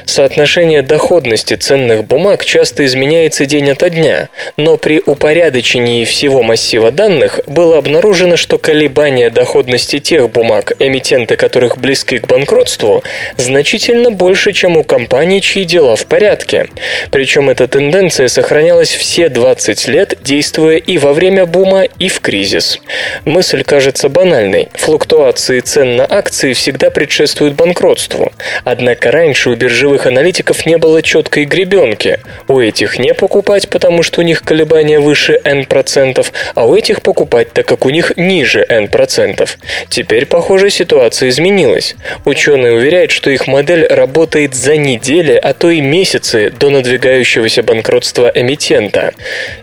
Соотношение 0.04 0.82
доходности 0.82 1.54
ценных 1.54 2.04
бумаг 2.04 2.44
часто 2.44 2.84
изменяется 2.84 3.46
день 3.46 3.70
ото 3.70 3.88
дня, 3.88 4.28
но 4.58 4.76
при 4.76 5.00
упорядочении 5.04 6.04
всего 6.04 6.42
массива 6.42 6.90
данных 6.90 7.40
было 7.46 7.78
обнаружено, 7.78 8.36
что 8.36 8.58
колебания 8.58 9.30
доходности 9.30 9.69
доходности 9.70 10.00
тех 10.00 10.30
бумаг, 10.30 10.72
эмитенты 10.80 11.36
которых 11.36 11.78
близки 11.78 12.18
к 12.18 12.26
банкротству, 12.26 13.04
значительно 13.36 14.10
больше, 14.10 14.52
чем 14.52 14.76
у 14.76 14.82
компаний, 14.82 15.40
чьи 15.40 15.64
дела 15.64 15.94
в 15.94 16.06
порядке. 16.06 16.66
Причем 17.12 17.48
эта 17.50 17.68
тенденция 17.68 18.26
сохранялась 18.28 18.90
все 18.90 19.28
20 19.28 19.88
лет, 19.88 20.18
действуя 20.22 20.76
и 20.76 20.98
во 20.98 21.12
время 21.12 21.46
бума, 21.46 21.84
и 21.84 22.08
в 22.08 22.20
кризис. 22.20 22.80
Мысль 23.24 23.62
кажется 23.62 24.08
банальной. 24.08 24.68
Флуктуации 24.74 25.60
цен 25.60 25.96
на 25.96 26.04
акции 26.04 26.52
всегда 26.52 26.90
предшествуют 26.90 27.54
банкротству. 27.54 28.32
Однако 28.64 29.12
раньше 29.12 29.50
у 29.50 29.54
биржевых 29.54 30.06
аналитиков 30.06 30.66
не 30.66 30.78
было 30.78 31.00
четкой 31.00 31.44
гребенки. 31.44 32.18
У 32.48 32.58
этих 32.58 32.98
не 32.98 33.14
покупать, 33.14 33.68
потому 33.68 34.02
что 34.02 34.20
у 34.20 34.24
них 34.24 34.42
колебания 34.42 34.98
выше 34.98 35.40
N%, 35.44 36.26
а 36.54 36.66
у 36.66 36.74
этих 36.74 37.02
покупать, 37.02 37.52
так 37.52 37.66
как 37.66 37.86
у 37.86 37.90
них 37.90 38.12
ниже 38.16 38.66
N%. 38.68 39.59
Теперь, 39.88 40.26
похоже, 40.26 40.70
ситуация 40.70 41.28
изменилась. 41.28 41.96
Ученые 42.24 42.74
уверяют, 42.74 43.10
что 43.10 43.30
их 43.30 43.46
модель 43.46 43.86
работает 43.86 44.54
за 44.54 44.76
недели, 44.76 45.32
а 45.32 45.52
то 45.54 45.70
и 45.70 45.80
месяцы 45.80 46.50
до 46.50 46.70
надвигающегося 46.70 47.62
банкротства 47.62 48.30
эмитента. 48.34 49.12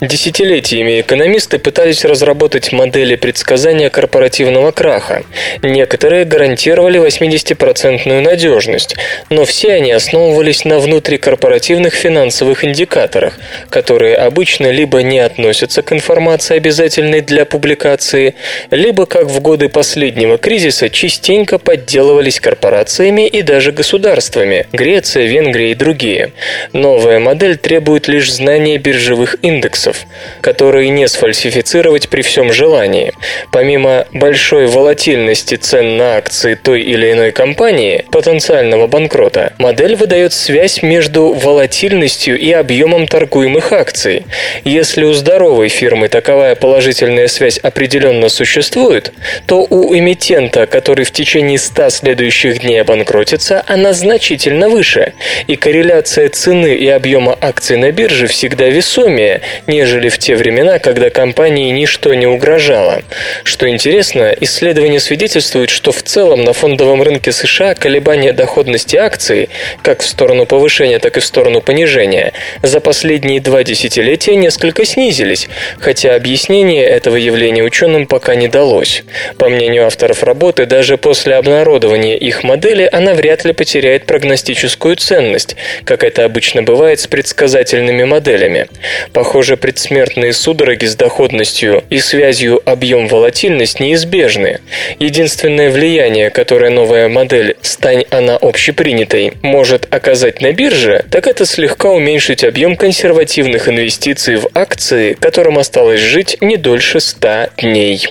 Десятилетиями 0.02 1.02
экономисты 1.02 1.60
пытались 1.60 2.06
разработать 2.06 2.72
модели 2.72 3.16
предсказания 3.16 3.90
корпоративного 3.90 4.72
краха. 4.72 5.24
Некоторые 5.62 6.26
гарантировали 6.26 7.00
80% 7.00 8.22
надежность, 8.22 8.96
но 9.30 9.46
все 9.46 9.74
они 9.74 9.92
основывались 9.92 10.66
на 10.66 10.80
внутрикорпоративных 10.80 11.94
финансовых 11.94 12.64
индикаторах, 12.64 13.40
которые 13.70 14.16
обычно 14.16 14.70
либо 14.72 15.02
не 15.02 15.20
относятся 15.20 15.82
к 15.82 15.94
информации, 15.94 16.58
обязательной 16.58 17.22
для 17.22 17.46
публикации, 17.46 18.36
либо, 18.72 19.06
как 19.06 19.26
в 19.26 19.40
годы 19.40 19.70
последнего 19.78 20.40
кризиса 20.40 20.90
частенько 20.90 21.60
подделывались 21.60 22.40
корпорациями 22.40 23.28
и 23.28 23.44
даже 23.44 23.72
государствами– 23.72 24.66
Греция, 24.74 25.28
Венгрия 25.28 25.70
и 25.70 25.76
другие. 25.76 26.32
Новая 26.74 27.20
модель 27.20 27.58
требует 27.58 28.08
лишь 28.08 28.34
знания 28.34 28.80
биржевых 28.80 29.36
индексов, 29.44 30.08
которые 30.42 30.90
не 30.90 31.08
сфальсифицировать 31.08 32.10
при 32.10 32.24
всем 32.24 32.52
желании. 32.52 33.14
Помимо 33.52 34.08
большой 34.14 34.66
волатильности 34.66 35.54
цен 35.54 35.96
на 35.98 36.16
акции 36.16 36.56
той 36.56 36.82
или 36.82 37.12
иной 37.12 37.32
компании, 37.32 38.04
потенциального 38.12 38.88
банкрота, 38.88 39.54
модель 39.60 39.96
выдает 39.96 40.34
связь 40.34 40.82
между 40.82 41.34
волатильностью 41.34 42.40
и 42.40 42.52
объемом 42.52 43.06
торгуемых 43.06 43.72
акций. 43.72 44.26
Если 44.64 45.04
у 45.04 45.14
здоровой 45.14 45.70
фирмы 45.70 46.08
таковая 46.08 46.56
положительная 46.56 47.28
связь 47.28 47.60
определенно 47.60 48.28
существует, 48.28 49.14
то 49.46 49.67
у 49.70 49.96
эмитента, 49.96 50.66
который 50.66 51.06
в 51.06 51.12
течение 51.12 51.58
100 51.58 51.90
следующих 51.90 52.62
дней 52.62 52.82
обанкротится, 52.82 53.64
она 53.68 53.94
значительно 53.94 54.70
выше, 54.70 55.14
и 55.48 55.56
корреляция 55.56 56.30
цены 56.30 56.76
и 56.76 56.88
объема 56.88 57.38
акций 57.40 57.78
на 57.78 57.92
бирже 57.92 58.28
всегда 58.28 58.68
весомее, 58.68 59.42
нежели 59.68 60.10
в 60.10 60.18
те 60.18 60.36
времена, 60.36 60.80
когда 60.80 61.10
компании 61.10 61.72
ничто 61.72 62.14
не 62.14 62.28
угрожало. 62.28 63.02
Что 63.44 63.70
интересно, 63.70 64.34
исследования 64.40 65.00
свидетельствуют, 65.00 65.70
что 65.70 65.92
в 65.92 66.02
целом 66.04 66.44
на 66.44 66.54
фондовом 66.54 67.02
рынке 67.02 67.32
США 67.32 67.76
колебания 67.76 68.34
доходности 68.34 68.96
акций, 68.96 69.50
как 69.82 70.02
в 70.02 70.08
сторону 70.08 70.46
повышения, 70.46 71.00
так 71.00 71.18
и 71.18 71.20
в 71.20 71.26
сторону 71.26 71.62
понижения, 71.62 72.34
за 72.64 72.80
последние 72.80 73.42
два 73.42 73.64
десятилетия 73.64 74.36
несколько 74.36 74.86
снизились, 74.86 75.50
хотя 75.80 76.16
объяснение 76.16 76.86
этого 76.86 77.16
явления 77.16 77.64
ученым 77.64 78.08
пока 78.08 78.36
не 78.36 78.48
далось. 78.48 79.04
По 79.38 79.50
мнению 79.58 79.88
авторов 79.88 80.24
работы, 80.24 80.66
даже 80.66 80.98
после 80.98 81.36
обнародования 81.36 82.16
их 82.16 82.44
модели 82.44 82.88
она 82.92 83.14
вряд 83.14 83.44
ли 83.44 83.54
потеряет 83.54 84.06
прогностическую 84.06 84.96
ценность, 84.96 85.56
как 85.84 86.04
это 86.04 86.24
обычно 86.26 86.64
бывает 86.64 87.00
с 87.00 87.08
предсказательными 87.08 88.04
моделями. 88.04 88.68
Похоже, 89.14 89.58
предсмертные 89.58 90.34
судороги 90.34 90.86
с 90.86 90.96
доходностью 90.96 91.84
и 91.90 92.00
связью 92.00 92.62
объем-волатильность 92.66 93.80
неизбежны. 93.80 94.60
Единственное 95.00 95.72
влияние, 95.72 96.30
которое 96.30 96.70
новая 96.70 97.10
модель, 97.10 97.58
стань 97.62 98.06
она 98.12 98.38
общепринятой, 98.38 99.34
может 99.42 99.88
оказать 99.94 100.42
на 100.42 100.54
бирже, 100.54 101.04
так 101.10 101.28
это 101.28 101.46
слегка 101.46 101.90
уменьшить 101.90 102.44
объем 102.44 102.76
консервативных 102.76 103.68
инвестиций 103.68 104.36
в 104.36 104.48
акции, 104.54 105.14
которым 105.14 105.58
осталось 105.58 106.00
жить 106.00 106.38
не 106.42 106.58
дольше 106.58 107.00
100 107.00 107.48
дней. 107.58 108.08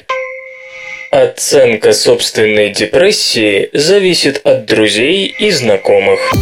Оценка 1.10 1.92
собственной 1.92 2.70
депрессии 2.70 3.70
зависит 3.72 4.40
от 4.44 4.66
друзей 4.66 5.26
и 5.38 5.50
знакомых. 5.50 6.32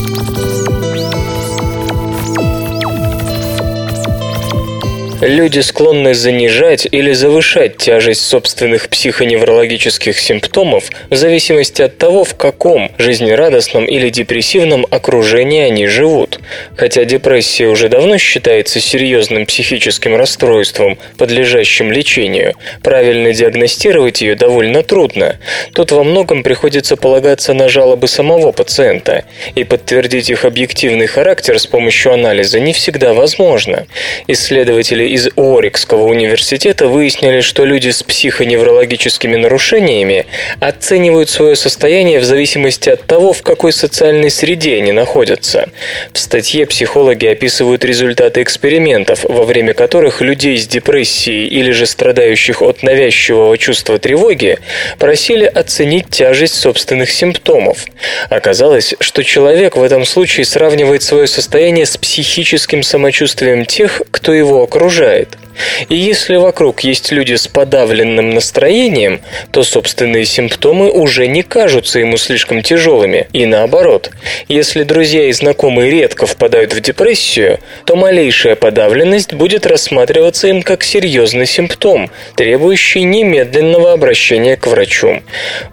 Люди 5.24 5.60
склонны 5.60 6.12
занижать 6.12 6.86
или 6.90 7.14
завышать 7.14 7.78
тяжесть 7.78 8.20
собственных 8.20 8.90
психоневрологических 8.90 10.18
симптомов 10.18 10.90
в 11.08 11.16
зависимости 11.16 11.80
от 11.80 11.96
того, 11.96 12.24
в 12.24 12.34
каком 12.34 12.92
жизнерадостном 12.98 13.86
или 13.86 14.10
депрессивном 14.10 14.86
окружении 14.90 15.62
они 15.62 15.86
живут. 15.86 16.40
Хотя 16.76 17.06
депрессия 17.06 17.68
уже 17.68 17.88
давно 17.88 18.18
считается 18.18 18.80
серьезным 18.80 19.46
психическим 19.46 20.14
расстройством, 20.14 20.98
подлежащим 21.16 21.90
лечению, 21.90 22.54
правильно 22.82 23.32
диагностировать 23.32 24.20
ее 24.20 24.34
довольно 24.34 24.82
трудно. 24.82 25.38
Тут 25.72 25.90
во 25.92 26.04
многом 26.04 26.42
приходится 26.42 26.96
полагаться 26.96 27.54
на 27.54 27.70
жалобы 27.70 28.08
самого 28.08 28.52
пациента, 28.52 29.24
и 29.54 29.64
подтвердить 29.64 30.28
их 30.28 30.44
объективный 30.44 31.06
характер 31.06 31.58
с 31.58 31.66
помощью 31.66 32.12
анализа 32.12 32.60
не 32.60 32.74
всегда 32.74 33.14
возможно. 33.14 33.86
Исследователи 34.26 35.13
из 35.14 35.28
Уорикского 35.36 36.06
университета 36.06 36.88
выяснили, 36.88 37.40
что 37.40 37.64
люди 37.64 37.90
с 37.90 38.02
психоневрологическими 38.02 39.36
нарушениями 39.36 40.26
оценивают 40.58 41.30
свое 41.30 41.54
состояние 41.54 42.18
в 42.18 42.24
зависимости 42.24 42.88
от 42.88 43.04
того, 43.04 43.32
в 43.32 43.42
какой 43.42 43.72
социальной 43.72 44.28
среде 44.28 44.76
они 44.76 44.90
находятся. 44.90 45.68
В 46.12 46.18
статье 46.18 46.66
психологи 46.66 47.26
описывают 47.26 47.84
результаты 47.84 48.42
экспериментов, 48.42 49.22
во 49.22 49.44
время 49.44 49.72
которых 49.72 50.20
людей 50.20 50.58
с 50.58 50.66
депрессией 50.66 51.46
или 51.46 51.70
же 51.70 51.86
страдающих 51.86 52.60
от 52.60 52.82
навязчивого 52.82 53.56
чувства 53.56 54.00
тревоги 54.00 54.58
просили 54.98 55.44
оценить 55.44 56.10
тяжесть 56.10 56.56
собственных 56.56 57.12
симптомов. 57.12 57.84
Оказалось, 58.30 58.94
что 58.98 59.22
человек 59.22 59.76
в 59.76 59.82
этом 59.84 60.04
случае 60.04 60.44
сравнивает 60.44 61.04
свое 61.04 61.28
состояние 61.28 61.86
с 61.86 61.96
психическим 61.96 62.82
самочувствием 62.82 63.64
тех, 63.64 64.02
кто 64.10 64.34
его 64.34 64.64
окружает 64.64 65.03
окружает. 65.04 65.38
И 65.88 65.94
если 65.94 66.36
вокруг 66.36 66.80
есть 66.80 67.12
люди 67.12 67.34
с 67.34 67.46
подавленным 67.46 68.30
настроением, 68.30 69.20
то 69.52 69.62
собственные 69.62 70.24
симптомы 70.24 70.90
уже 70.90 71.26
не 71.26 71.42
кажутся 71.42 72.00
ему 72.00 72.16
слишком 72.16 72.62
тяжелыми. 72.62 73.28
И 73.32 73.46
наоборот, 73.46 74.10
если 74.48 74.82
друзья 74.82 75.26
и 75.26 75.32
знакомые 75.32 75.90
редко 75.90 76.26
впадают 76.26 76.74
в 76.74 76.80
депрессию, 76.80 77.60
то 77.84 77.96
малейшая 77.96 78.56
подавленность 78.56 79.32
будет 79.32 79.66
рассматриваться 79.66 80.48
им 80.48 80.62
как 80.62 80.82
серьезный 80.82 81.46
симптом, 81.46 82.10
требующий 82.36 83.04
немедленного 83.04 83.92
обращения 83.92 84.56
к 84.56 84.66
врачу. 84.66 85.22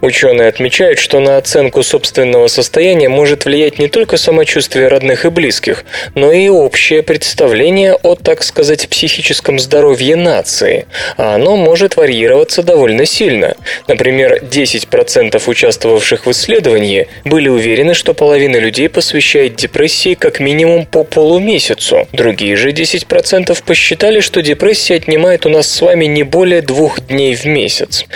Ученые 0.00 0.48
отмечают, 0.48 0.98
что 0.98 1.20
на 1.20 1.38
оценку 1.38 1.82
собственного 1.82 2.46
состояния 2.46 3.08
может 3.08 3.44
влиять 3.44 3.78
не 3.78 3.88
только 3.88 4.16
самочувствие 4.16 4.88
родных 4.88 5.24
и 5.24 5.30
близких, 5.30 5.84
но 6.14 6.30
и 6.30 6.48
общее 6.48 7.02
представление 7.02 7.94
о, 7.94 8.14
так 8.14 8.42
сказать, 8.42 8.88
психическом 8.88 9.21
здоровье 9.58 9.82
здоровье 9.92 10.16
нации, 10.16 10.86
а 11.16 11.34
оно 11.34 11.56
может 11.56 11.96
варьироваться 11.96 12.62
довольно 12.62 13.04
сильно. 13.04 13.56
Например, 13.88 14.38
10% 14.40 15.42
участвовавших 15.46 16.26
в 16.26 16.30
исследовании 16.30 17.08
были 17.24 17.48
уверены, 17.48 17.94
что 17.94 18.14
половина 18.14 18.56
людей 18.56 18.88
посвящает 18.88 19.56
депрессии 19.56 20.14
как 20.14 20.40
минимум 20.40 20.86
по 20.86 21.04
полумесяцу. 21.04 22.06
Другие 22.12 22.56
же 22.56 22.70
10% 22.70 23.62
посчитали, 23.66 24.20
что 24.20 24.40
депрессия 24.40 24.94
отнимает 24.94 25.46
у 25.46 25.48
нас 25.48 25.68
с 25.68 25.80
вами 25.80 26.06
не 26.06 26.22
более 26.22 26.62
двух 26.62 27.00
дней 27.00 27.34
в 27.34 27.44
месяц. 27.44 28.06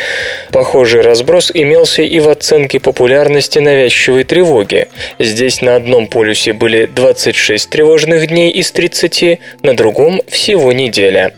Похожий 0.53 1.01
разброс 1.01 1.51
имелся 1.53 2.03
и 2.03 2.21
в 2.21 2.29
оценке 2.29 2.81
популярности 2.81 3.59
навязчивой 3.59 4.25
тревоги. 4.25 4.87
Здесь 5.19 5.63
на 5.63 5.77
одном 5.77 6.07
полюсе 6.07 6.53
были 6.53 6.87
26 6.87 7.71
тревожных 7.71 8.29
дней 8.29 8.51
из 8.51 8.71
30, 8.73 9.41
на 9.63 9.77
другом 9.77 10.23
всего 10.29 10.73
неделя. 10.97 11.33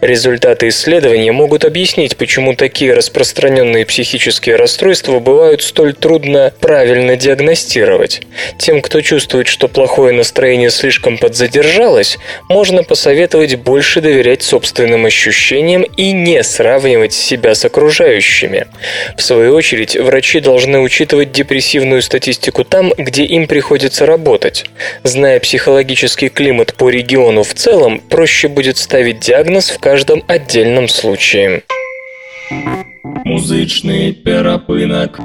Результаты 0.00 0.68
исследования 0.68 1.32
могут 1.32 1.64
объяснить, 1.64 2.16
почему 2.16 2.54
такие 2.54 2.94
распространенные 2.94 3.84
психические 3.84 4.56
расстройства 4.56 5.18
бывают 5.18 5.62
столь 5.62 5.94
трудно 5.94 6.52
правильно 6.60 7.16
диагностировать. 7.16 8.22
Тем, 8.58 8.80
кто 8.80 9.00
чувствует, 9.00 9.48
что 9.48 9.68
плохое 9.68 10.14
настроение 10.14 10.70
слишком 10.70 11.18
подзадержалось, 11.18 12.18
можно 12.48 12.82
посоветовать 12.82 13.56
больше 13.56 14.00
доверять 14.00 14.42
собственным 14.42 15.06
ощущениям 15.06 15.82
и 15.82 16.12
не 16.12 16.42
сравнивать 16.42 17.12
себя 17.12 17.54
с 17.54 17.64
окружающими. 17.64 18.66
В 19.16 19.22
свою 19.22 19.54
очередь, 19.54 19.96
врачи 19.96 20.40
должны 20.40 20.80
учитывать 20.80 21.32
депрессивную 21.32 22.02
статистику 22.02 22.64
там, 22.64 22.92
где 22.96 23.24
им 23.24 23.46
приходится 23.46 24.06
работать. 24.06 24.64
Зная 25.02 25.38
психологический 25.40 26.28
климат 26.28 26.74
по 26.74 26.88
региону 26.88 27.42
в 27.42 27.54
целом, 27.54 28.00
проще 28.00 28.48
будет 28.48 28.78
ставить 28.78 28.91
диагноз 28.92 29.20
диагноз 29.20 29.70
в 29.70 29.80
каждом 29.80 30.22
отдельном 30.28 30.86
случае. 30.86 31.62
Музычный 33.24 34.12
перапынок. 34.12 35.18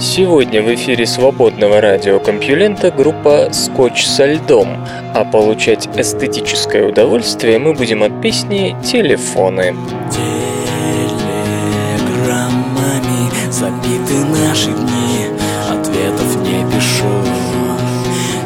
Сегодня 0.00 0.62
в 0.62 0.74
эфире 0.74 1.04
свободного 1.04 1.82
радиокомпьюлента 1.82 2.90
группа 2.90 3.50
«Скотч 3.52 4.06
со 4.06 4.24
льдом», 4.24 4.82
а 5.12 5.26
получать 5.26 5.90
эстетическое 5.94 6.86
удовольствие 6.86 7.58
мы 7.58 7.74
будем 7.74 8.02
от 8.02 8.22
песни 8.22 8.74
«Телефоны». 8.82 9.74
Наши 14.54 14.70
дни 14.70 15.26
Ответов 15.68 16.36
не 16.36 16.64
пишу. 16.70 17.10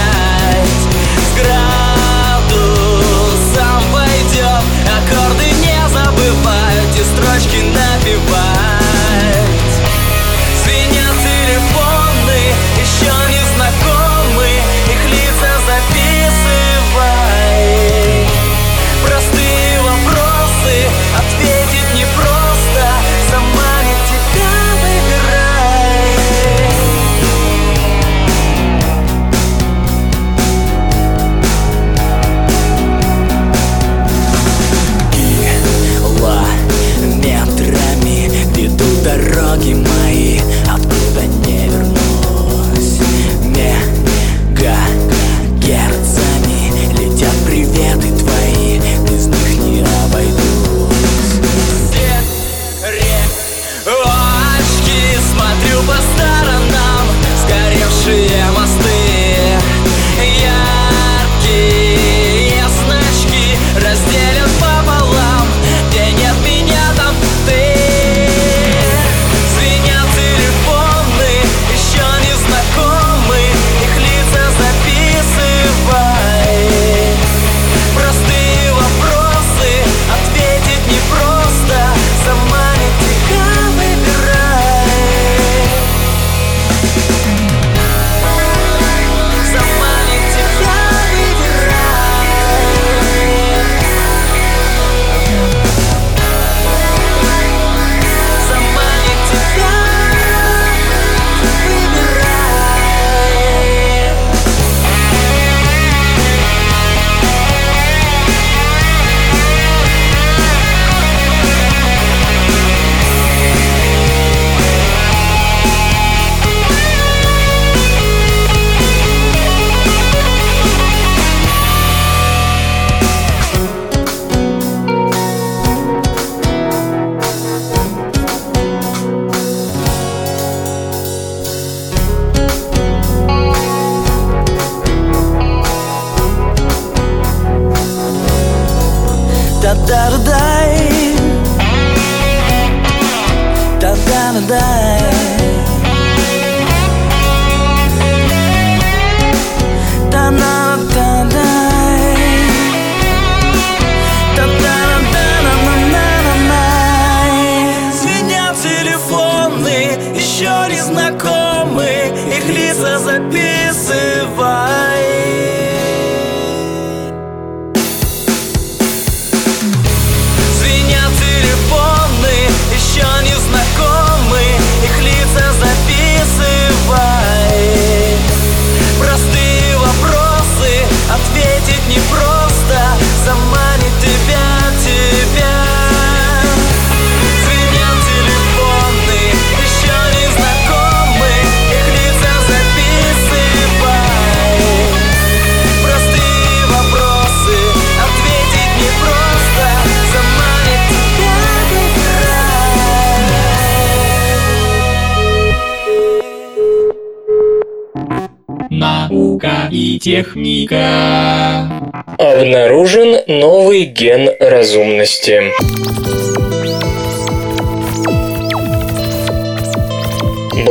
Наука 210.00 210.06
и 210.06 210.24
техника. 210.24 211.92
Обнаружен 212.18 213.22
новый 213.28 213.86
ген 213.86 214.30
разумности. 214.40 215.44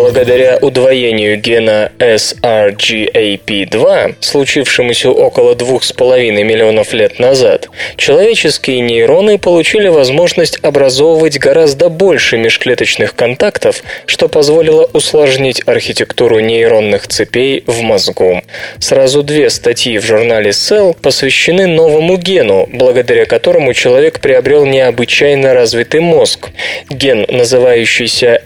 Благодаря 0.09 0.57
удвоению 0.57 1.39
гена 1.39 1.93
SRGAP2, 1.99 4.15
случившемуся 4.21 5.11
около 5.11 5.55
2,5 5.55 6.45
миллионов 6.45 6.95
лет 6.95 7.19
назад, 7.19 7.69
человеческие 7.97 8.81
нейроны 8.81 9.37
получили 9.37 9.89
возможность 9.89 10.59
образовывать 10.63 11.39
гораздо 11.39 11.91
больше 11.91 12.39
межклеточных 12.39 13.15
контактов, 13.15 13.83
что 14.07 14.29
позволило 14.29 14.89
усложнить 14.95 15.61
архитектуру 15.67 16.41
нейронных 16.41 17.07
цепей 17.07 17.63
в 17.67 17.83
мозгу. 17.83 18.41
Сразу 18.79 19.23
две 19.23 19.51
статьи 19.51 19.99
в 19.99 20.07
журнале 20.07 20.53
Cell 20.53 20.97
посвящены 20.99 21.67
новому 21.67 22.17
гену, 22.17 22.67
благодаря 22.73 23.27
которому 23.27 23.75
человек 23.75 24.21
приобрел 24.21 24.65
необычайно 24.65 25.53
развитый 25.53 26.01
мозг. 26.01 26.49
Ген, 26.89 27.27
называющийся 27.29 28.41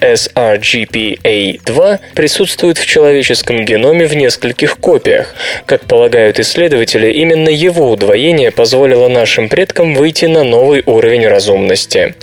SRGPA2, 1.52 2.00
присутствует 2.14 2.78
в 2.78 2.86
человеческом 2.86 3.64
геноме 3.64 4.06
в 4.06 4.14
нескольких 4.14 4.78
копиях. 4.78 5.34
Как 5.66 5.84
полагают 5.84 6.38
исследователи, 6.38 7.12
именно 7.12 7.48
его 7.48 7.90
удвоение 7.90 8.50
позволило 8.50 9.08
нашим 9.08 9.48
предкам 9.48 9.94
выйти 9.94 10.26
на 10.26 10.44
новый 10.44 10.82
уровень 10.86 11.26
разумности. 11.26 12.14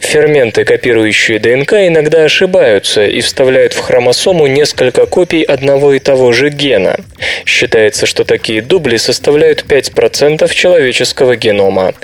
Ферменты, 0.00 0.64
копирующие 0.64 1.38
ДНК, 1.38 1.74
иногда 1.74 2.24
ошибаются 2.24 3.06
и 3.06 3.20
вставляют 3.20 3.72
в 3.72 3.80
хромосому 3.80 4.46
несколько 4.46 5.06
копий 5.06 5.42
одного 5.42 5.94
и 5.94 5.98
того 5.98 6.32
же 6.32 6.50
гена. 6.50 6.96
Считается, 7.44 8.06
что 8.06 8.24
такие 8.24 8.62
дубли 8.62 8.96
составляют 8.96 9.64
5% 9.68 10.52
человеческого 10.52 11.36
генома. 11.36 11.94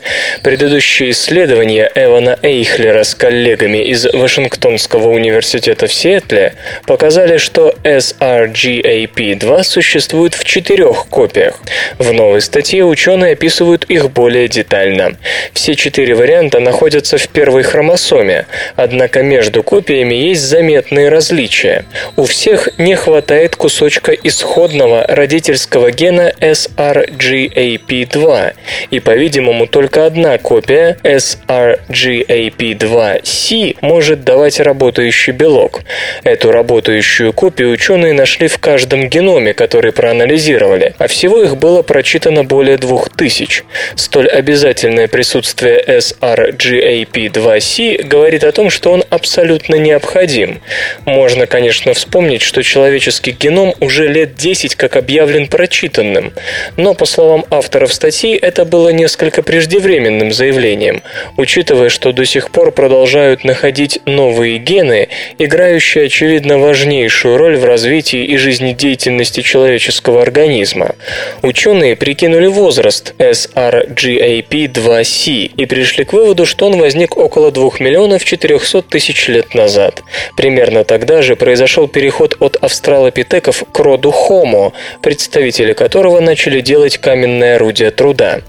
Предыдущие 0.42 1.10
исследования 1.10 1.90
Эвана 1.94 2.38
Эйхлера 2.42 3.04
с 3.04 3.14
коллегами 3.14 3.78
из 3.78 4.06
Вашингтонского 4.06 5.08
университета 5.08 5.86
в 5.86 5.92
Сиэтле 5.92 6.54
показали, 6.86 7.38
что 7.38 7.74
SRGAP2 7.82 9.62
существует 9.62 10.34
в 10.34 10.44
четырех 10.44 11.06
копиях. 11.06 11.58
В 11.98 12.12
новой 12.12 12.40
статье 12.40 12.84
ученые 12.84 13.32
описывают 13.32 13.84
их 13.84 14.10
более 14.10 14.48
детально. 14.48 15.16
Все 15.52 15.74
четыре 15.74 16.14
варианта 16.14 16.60
находятся 16.60 17.18
в 17.18 17.28
первой 17.28 17.62
хромосоме, 17.62 18.46
однако 18.76 19.22
между 19.22 19.62
копиями 19.62 20.14
есть 20.14 20.42
заметные 20.42 21.08
различия. 21.08 21.84
У 22.16 22.24
всех 22.24 22.68
не 22.78 22.94
хватает 22.94 23.56
кусочка 23.56 24.12
исходного 24.12 25.06
родительского 25.06 25.90
гена 25.90 26.32
SRGAP2, 26.40 28.54
и, 28.90 29.00
по-видимому, 29.00 29.66
только 29.66 30.06
одна 30.06 30.38
копия 30.38 30.96
SRGAP2C 31.02 33.76
может 33.80 34.24
давать 34.24 34.60
работающий 34.60 35.32
белок. 35.32 35.82
Эту 36.22 36.52
работающую 36.64 37.34
копию 37.34 37.70
ученые 37.70 38.14
нашли 38.14 38.48
в 38.48 38.56
каждом 38.56 39.10
геноме, 39.10 39.52
который 39.52 39.92
проанализировали, 39.92 40.94
а 40.96 41.08
всего 41.08 41.42
их 41.42 41.58
было 41.58 41.82
прочитано 41.82 42.42
более 42.42 42.78
двух 42.78 43.10
тысяч. 43.10 43.64
Столь 43.96 44.28
обязательное 44.28 45.06
присутствие 45.06 45.84
SRGAP2C 45.86 48.04
говорит 48.04 48.44
о 48.44 48.52
том, 48.52 48.70
что 48.70 48.92
он 48.92 49.04
абсолютно 49.10 49.74
необходим. 49.74 50.62
Можно, 51.04 51.46
конечно, 51.46 51.92
вспомнить, 51.92 52.40
что 52.40 52.62
человеческий 52.62 53.32
геном 53.32 53.74
уже 53.80 54.08
лет 54.08 54.34
10 54.34 54.74
как 54.74 54.96
объявлен 54.96 55.48
прочитанным, 55.48 56.32
но, 56.78 56.94
по 56.94 57.04
словам 57.04 57.44
авторов 57.50 57.92
статьи, 57.92 58.34
это 58.34 58.64
было 58.64 58.88
несколько 58.88 59.42
преждевременным 59.42 60.32
заявлением, 60.32 61.02
учитывая, 61.36 61.90
что 61.90 62.12
до 62.12 62.24
сих 62.24 62.50
пор 62.50 62.72
продолжают 62.72 63.44
находить 63.44 64.00
новые 64.06 64.56
гены, 64.56 65.08
играющие, 65.38 66.06
очевидно, 66.06 66.53
важнейшую 66.58 67.36
роль 67.36 67.56
в 67.56 67.64
развитии 67.64 68.24
и 68.24 68.36
жизнедеятельности 68.36 69.40
человеческого 69.40 70.22
организма. 70.22 70.94
Ученые 71.42 71.96
прикинули 71.96 72.46
возраст 72.46 73.14
SRGAP2C 73.18 75.52
и 75.56 75.66
пришли 75.66 76.04
к 76.04 76.12
выводу, 76.12 76.46
что 76.46 76.66
он 76.66 76.78
возник 76.78 77.16
около 77.16 77.50
2 77.50 77.70
миллионов 77.80 78.24
400 78.24 78.82
тысяч 78.82 79.28
лет 79.28 79.54
назад. 79.54 80.02
Примерно 80.36 80.84
тогда 80.84 81.22
же 81.22 81.36
произошел 81.36 81.88
переход 81.88 82.36
от 82.40 82.56
австралопитеков 82.56 83.64
к 83.72 83.78
роду 83.78 84.10
Homo, 84.10 84.72
представители 85.02 85.72
которого 85.72 86.20
начали 86.20 86.60
делать 86.60 86.98
каменное 86.98 87.56
орудие 87.56 87.90
труда. 87.90 88.40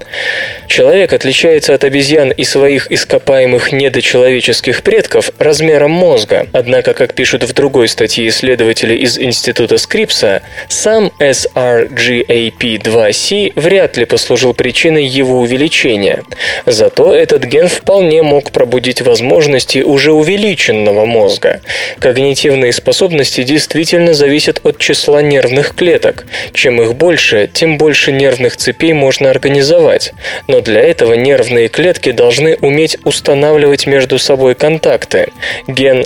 Человек 0.67 1.13
отличается 1.13 1.73
от 1.73 1.83
обезьян 1.83 2.31
и 2.31 2.43
своих 2.43 2.91
ископаемых 2.91 3.71
недочеловеческих 3.71 4.83
предков 4.83 5.31
размером 5.39 5.91
мозга. 5.91 6.47
Однако, 6.53 6.93
как 6.93 7.13
пишут 7.13 7.43
в 7.43 7.53
другой 7.53 7.87
статье 7.95 8.27
исследователи 8.27 8.93
из 8.93 9.17
Института 9.17 9.77
Скрипса, 9.77 10.41
сам 10.67 11.13
SRGAP2C 11.19 13.53
вряд 13.55 13.95
ли 13.95 14.03
послужил 14.03 14.53
причиной 14.53 15.05
его 15.05 15.39
увеличения. 15.39 16.25
Зато 16.65 17.15
этот 17.15 17.45
ген 17.45 17.69
вполне 17.69 18.21
мог 18.21 18.51
пробудить 18.51 19.01
возможности 19.01 19.79
уже 19.79 20.11
увеличенного 20.11 21.05
мозга. 21.05 21.61
Когнитивные 21.99 22.73
способности 22.73 23.43
действительно 23.43 24.13
зависят 24.13 24.59
от 24.63 24.77
числа 24.77 25.21
нервных 25.21 25.73
клеток. 25.73 26.25
Чем 26.53 26.81
их 26.81 26.95
больше, 26.95 27.49
тем 27.53 27.77
больше 27.77 28.11
нервных 28.11 28.57
цепей 28.57 28.91
можно 28.91 29.29
организовать. 29.29 30.11
Но 30.49 30.59
для 30.59 30.81
этого 30.81 31.13
нервные 31.13 31.69
клетки 31.69 32.11
должны 32.11 32.57
уметь 32.57 32.97
устанавливать 33.05 33.87
между 33.87 34.19
собой 34.19 34.55
контакты. 34.55 35.31
Ген 35.67 36.05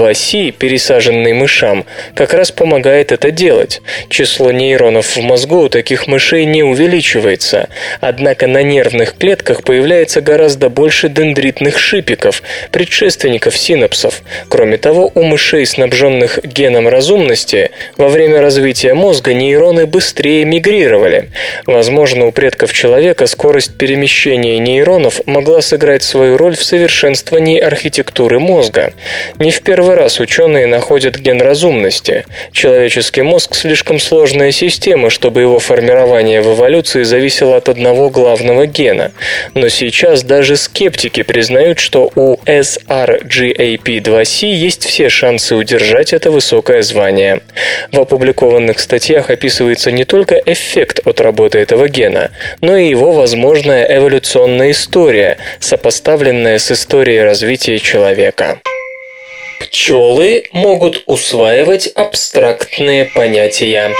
SRGAP2C, 0.00 0.52
пересаженный 0.52 1.32
мышам, 1.32 1.84
как 2.14 2.34
раз 2.34 2.50
помогает 2.50 3.12
это 3.12 3.30
делать. 3.30 3.82
Число 4.08 4.50
нейронов 4.50 5.16
в 5.16 5.20
мозгу 5.20 5.62
у 5.62 5.68
таких 5.68 6.06
мышей 6.06 6.44
не 6.44 6.62
увеличивается, 6.62 7.68
однако 8.00 8.46
на 8.46 8.62
нервных 8.62 9.16
клетках 9.16 9.62
появляется 9.62 10.20
гораздо 10.20 10.68
больше 10.68 11.08
дендритных 11.08 11.78
шипиков, 11.78 12.42
предшественников 12.70 13.56
синапсов. 13.56 14.22
Кроме 14.48 14.78
того, 14.78 15.10
у 15.14 15.22
мышей, 15.22 15.66
снабженных 15.66 16.40
геном 16.44 16.88
разумности, 16.88 17.70
во 17.96 18.08
время 18.08 18.40
развития 18.40 18.94
мозга 18.94 19.34
нейроны 19.34 19.86
быстрее 19.86 20.44
мигрировали. 20.44 21.30
Возможно, 21.66 22.26
у 22.26 22.32
предков 22.32 22.72
человека 22.72 23.26
скорость 23.26 23.76
перемещения 23.76 24.58
нейронов 24.58 25.20
могла 25.26 25.60
сыграть 25.60 26.02
свою 26.02 26.36
роль 26.36 26.56
в 26.56 26.64
совершенствовании 26.64 27.60
архитектуры 27.60 28.38
мозга. 28.38 28.92
Не 29.38 29.50
в 29.50 29.60
первый 29.62 29.89
первый 29.90 30.04
раз 30.04 30.20
ученые 30.20 30.68
находят 30.68 31.18
ген 31.18 31.42
разумности. 31.42 32.24
Человеческий 32.52 33.22
мозг 33.22 33.56
слишком 33.56 33.98
сложная 33.98 34.52
система, 34.52 35.10
чтобы 35.10 35.40
его 35.40 35.58
формирование 35.58 36.42
в 36.42 36.54
эволюции 36.54 37.02
зависело 37.02 37.56
от 37.56 37.68
одного 37.68 38.08
главного 38.08 38.66
гена. 38.66 39.10
Но 39.54 39.68
сейчас 39.68 40.22
даже 40.22 40.56
скептики 40.56 41.24
признают, 41.24 41.80
что 41.80 42.08
у 42.14 42.36
SRGAP2C 42.46 44.46
есть 44.46 44.84
все 44.84 45.08
шансы 45.08 45.56
удержать 45.56 46.12
это 46.12 46.30
высокое 46.30 46.82
звание. 46.82 47.40
В 47.90 47.98
опубликованных 47.98 48.78
статьях 48.78 49.28
описывается 49.28 49.90
не 49.90 50.04
только 50.04 50.36
эффект 50.36 51.00
от 51.04 51.20
работы 51.20 51.58
этого 51.58 51.88
гена, 51.88 52.30
но 52.60 52.76
и 52.76 52.88
его 52.88 53.10
возможная 53.10 53.98
эволюционная 53.98 54.70
история, 54.70 55.38
сопоставленная 55.58 56.58
с 56.58 56.70
историей 56.70 57.22
развития 57.22 57.80
человека. 57.80 58.60
Пчелы 59.70 60.48
могут 60.50 61.04
усваивать 61.06 61.86
абстрактные 61.94 63.04
понятия. 63.04 63.94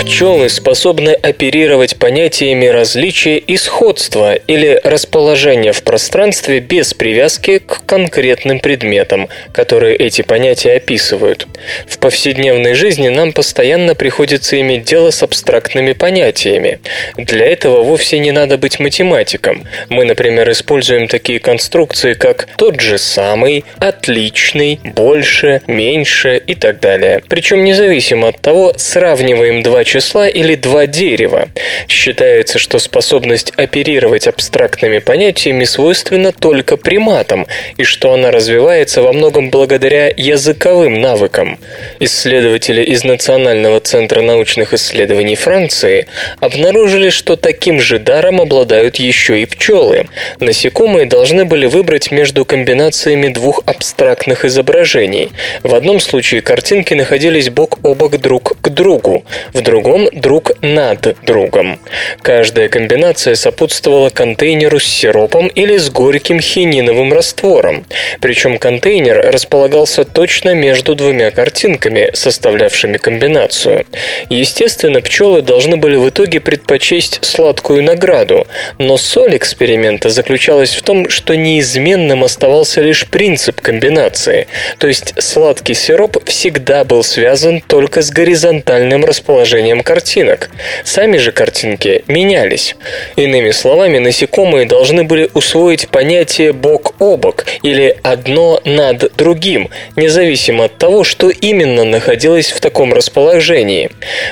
Пчелы 0.00 0.48
способны 0.48 1.10
оперировать 1.10 1.96
понятиями 1.96 2.66
различия 2.66 3.36
и 3.38 3.56
сходства 3.56 4.34
или 4.34 4.80
расположения 4.84 5.72
в 5.72 5.82
пространстве 5.82 6.60
без 6.60 6.94
привязки 6.94 7.58
к 7.58 7.84
конкретным 7.84 8.60
предметам, 8.60 9.28
которые 9.52 9.96
эти 9.96 10.22
понятия 10.22 10.74
описывают. 10.74 11.46
В 11.86 11.98
повседневной 11.98 12.74
жизни 12.74 13.08
нам 13.08 13.32
постоянно 13.32 13.96
приходится 13.96 14.60
иметь 14.60 14.84
дело 14.84 15.10
с 15.10 15.22
абстрактными 15.22 15.92
понятиями. 15.92 16.78
Для 17.16 17.46
этого 17.46 17.82
вовсе 17.82 18.20
не 18.20 18.30
надо 18.30 18.56
быть 18.56 18.78
математиком. 18.78 19.64
Мы, 19.88 20.04
например, 20.04 20.48
используем 20.50 21.08
такие 21.08 21.40
конструкции, 21.40 22.14
как 22.14 22.48
«тот 22.56 22.80
же 22.80 22.98
самый», 22.98 23.64
«отличный», 23.78 24.78
«больше», 24.84 25.60
«меньше» 25.66 26.40
и 26.46 26.54
так 26.54 26.80
далее. 26.80 27.20
Причем 27.28 27.64
независимо 27.64 28.28
от 28.28 28.40
того, 28.40 28.74
сравниваем 28.76 29.62
два 29.62 29.84
числа 29.88 30.28
или 30.28 30.54
два 30.54 30.86
дерева. 30.86 31.48
Считается, 31.88 32.58
что 32.58 32.78
способность 32.78 33.52
оперировать 33.56 34.26
абстрактными 34.26 34.98
понятиями 34.98 35.64
свойственна 35.64 36.32
только 36.32 36.76
приматам, 36.76 37.46
и 37.78 37.84
что 37.84 38.12
она 38.12 38.30
развивается 38.30 39.00
во 39.00 39.14
многом 39.14 39.48
благодаря 39.48 40.12
языковым 40.14 41.00
навыкам. 41.00 41.58
Исследователи 42.00 42.82
из 42.82 43.02
Национального 43.04 43.80
центра 43.80 44.20
научных 44.20 44.74
исследований 44.74 45.36
Франции 45.36 46.06
обнаружили, 46.40 47.08
что 47.08 47.36
таким 47.36 47.80
же 47.80 47.98
даром 47.98 48.42
обладают 48.42 48.96
еще 48.96 49.40
и 49.40 49.46
пчелы. 49.46 50.06
Насекомые 50.38 51.06
должны 51.06 51.46
были 51.46 51.64
выбрать 51.64 52.10
между 52.10 52.44
комбинациями 52.44 53.28
двух 53.28 53.62
абстрактных 53.64 54.44
изображений. 54.44 55.30
В 55.62 55.74
одном 55.74 55.98
случае 55.98 56.42
картинки 56.42 56.92
находились 56.92 57.48
бок 57.48 57.78
о 57.82 57.94
бок 57.94 58.18
друг 58.18 58.58
к 58.60 58.68
другу, 58.68 59.24
в 59.54 59.62
другом 59.62 59.77
другом 59.78 60.08
друг 60.12 60.52
над 60.60 61.16
другом. 61.22 61.78
Каждая 62.22 62.68
комбинация 62.68 63.34
сопутствовала 63.34 64.10
контейнеру 64.10 64.80
с 64.80 64.84
сиропом 64.84 65.46
или 65.48 65.76
с 65.76 65.88
горьким 65.90 66.40
хининовым 66.40 67.12
раствором. 67.12 67.84
Причем 68.20 68.58
контейнер 68.58 69.30
располагался 69.32 70.04
точно 70.04 70.54
между 70.54 70.94
двумя 70.94 71.30
картинками, 71.30 72.10
составлявшими 72.12 72.96
комбинацию. 72.96 73.86
Естественно, 74.30 75.00
пчелы 75.00 75.42
должны 75.42 75.76
были 75.76 75.96
в 75.96 76.08
итоге 76.08 76.40
предпочесть 76.40 77.24
сладкую 77.24 77.84
награду, 77.84 78.46
но 78.78 78.96
соль 78.96 79.36
эксперимента 79.36 80.10
заключалась 80.10 80.74
в 80.74 80.82
том, 80.82 81.08
что 81.08 81.36
неизменным 81.36 82.24
оставался 82.24 82.80
лишь 82.80 83.06
принцип 83.06 83.60
комбинации, 83.60 84.48
то 84.78 84.88
есть 84.88 85.14
сладкий 85.22 85.74
сироп 85.74 86.24
всегда 86.24 86.84
был 86.84 87.04
связан 87.04 87.60
только 87.60 88.02
с 88.02 88.10
горизонтальным 88.10 89.04
расположением 89.04 89.67
изображением 89.68 89.82
картинок. 89.82 90.50
Сами 90.84 91.18
же 91.18 91.32
картинки 91.32 92.04
менялись. 92.08 92.76
Иными 93.16 93.50
словами, 93.50 93.98
насекомые 93.98 94.66
должны 94.66 95.04
были 95.04 95.30
усвоить 95.34 95.88
понятие 95.88 96.52
«бок 96.52 96.94
о 96.98 97.16
бок» 97.16 97.44
или 97.62 97.96
«одно 98.02 98.60
над 98.64 99.16
другим», 99.16 99.68
независимо 99.96 100.64
от 100.64 100.78
того, 100.78 101.04
что 101.04 101.30
именно 101.30 101.84
находилось 101.84 102.52
в 102.52 102.60
таком 102.60 102.92
расположении. 102.92 103.90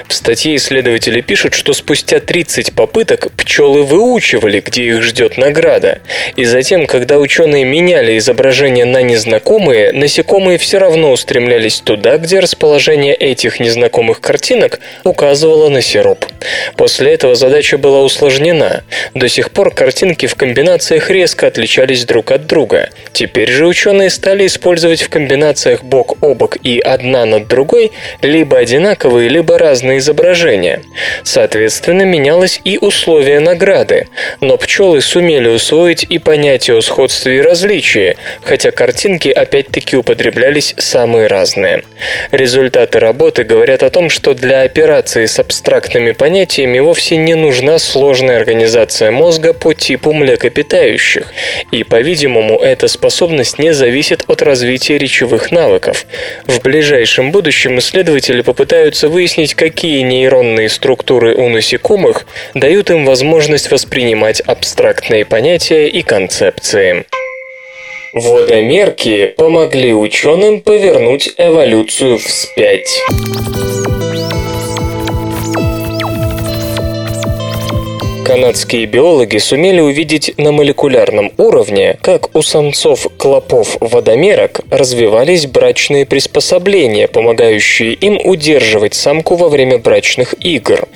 В 0.09 0.13
статье 0.13 0.57
исследователи 0.57 1.21
пишут, 1.21 1.55
что 1.55 1.73
спустя 1.73 2.21
30 2.21 2.75
попыток 2.75 3.33
пчелы 3.37 3.83
выучивали, 3.83 4.61
где 4.61 4.85
их 4.85 5.03
ждет 5.03 5.39
награда. 5.39 5.99
И 6.37 6.45
затем, 6.45 6.87
когда 6.87 7.19
ученые 7.19 7.65
меняли 7.65 8.19
изображения 8.19 8.85
на 8.85 9.03
незнакомые, 9.03 9.93
насекомые 9.93 10.59
все 10.59 10.79
равно 10.79 11.13
устремлялись 11.13 11.81
туда, 11.81 12.19
где 12.19 12.41
расположение 12.41 13.15
этих 13.15 13.61
незнакомых 13.61 14.21
картинок 14.21 14.81
указывало 15.05 15.26
указывала 15.27 15.69
на 15.69 15.83
сироп. 15.83 16.25
После 16.77 17.15
этого 17.15 17.35
задача 17.35 17.79
была 17.79 18.03
усложнена. 18.03 18.85
До 19.15 19.29
сих 19.29 19.51
пор 19.51 19.75
картинки 19.75 20.27
в 20.27 20.37
комбинациях 20.37 21.11
резко 21.11 21.49
отличались 21.49 22.05
друг 22.05 22.31
от 22.31 22.47
друга. 22.47 22.91
Теперь 23.13 23.51
же 23.51 23.67
ученые 23.67 24.11
стали 24.11 24.47
использовать 24.47 25.03
в 25.03 25.09
комбинациях 25.09 25.83
бок 25.83 26.17
о 26.21 26.35
бок 26.35 26.59
и 26.63 26.79
одна 26.79 27.27
над 27.27 27.49
другой 27.49 27.91
либо 28.23 28.59
одинаковые, 28.59 29.29
либо 29.29 29.59
разные 29.59 29.99
изображения. 29.99 30.83
Соответственно, 31.25 32.03
менялось 32.03 32.61
и 32.63 32.79
условие 32.79 33.41
награды. 33.41 34.07
Но 34.41 34.57
пчелы 34.59 35.01
сумели 35.01 35.49
усвоить 35.49 36.07
и 36.09 36.19
понятие 36.19 36.79
о 36.79 36.83
сходстве 36.83 37.39
и 37.39 37.43
различии, 37.43 38.17
хотя 38.45 38.71
картинки 38.71 39.29
опять-таки 39.29 39.97
употреблялись 39.97 40.75
самые 40.79 41.27
разные. 41.27 41.83
Результаты 42.31 43.01
работы 43.01 43.43
говорят 43.43 43.83
о 43.83 43.91
том, 43.91 44.09
что 44.09 44.35
для 44.35 44.63
операции 44.63 45.16
операции 45.17 45.27
с 45.27 45.39
абстрактными 45.39 46.13
понятиями 46.13 46.79
вовсе 46.79 47.17
не 47.17 47.35
нужна 47.35 47.79
сложная 47.79 48.37
организация 48.39 49.11
мозга 49.11 49.53
по 49.55 49.73
типу 49.75 50.13
млекопитающих, 50.13 51.33
и, 51.73 51.85
по-видимому, 51.85 52.59
эта 52.59 52.89
способность 52.89 53.59
не 53.59 53.73
зависит 53.73 54.25
от 54.29 54.43
развития 54.43 54.99
речевых 54.99 55.51
навыков. 55.51 56.07
В 56.47 56.61
ближайшем 56.61 57.33
будущем 57.33 57.79
исследователи 57.79 58.43
попытаются 58.43 59.09
выяснить, 59.09 59.55
какие 59.55 60.03
нейронные 60.03 60.69
структуры 60.69 61.35
у 61.35 61.49
насекомых 61.49 62.27
дают 62.55 62.91
им 62.91 63.05
возможность 63.05 63.71
воспринимать 63.71 64.41
абстрактные 64.41 65.25
понятия 65.25 65.89
и 65.89 66.03
концепции. 66.03 67.05
Водомерки 68.13 69.35
помогли 69.37 69.93
ученым 69.93 70.61
повернуть 70.61 71.35
эволюцию 71.39 72.19
вспять. 72.19 73.03
Канадские 78.27 78.87
биологи 78.87 79.39
сумели 79.39 79.79
увидеть 79.79 80.35
на 80.37 80.51
молекулярном 80.51 81.31
уровне, 81.37 81.97
как 82.03 82.35
у 82.35 82.43
самцов 82.43 83.07
клопов-водомерок 83.17 84.63
развивались 84.69 85.47
брачные 85.47 86.07
приспособления, 86.07 87.07
помогающие 87.07 87.93
им 87.93 88.19
удерживать 88.19 88.95
самку 88.95 89.37
во 89.37 89.49
время 89.49 89.79
брачных 89.79 90.35
игр. 90.45 90.89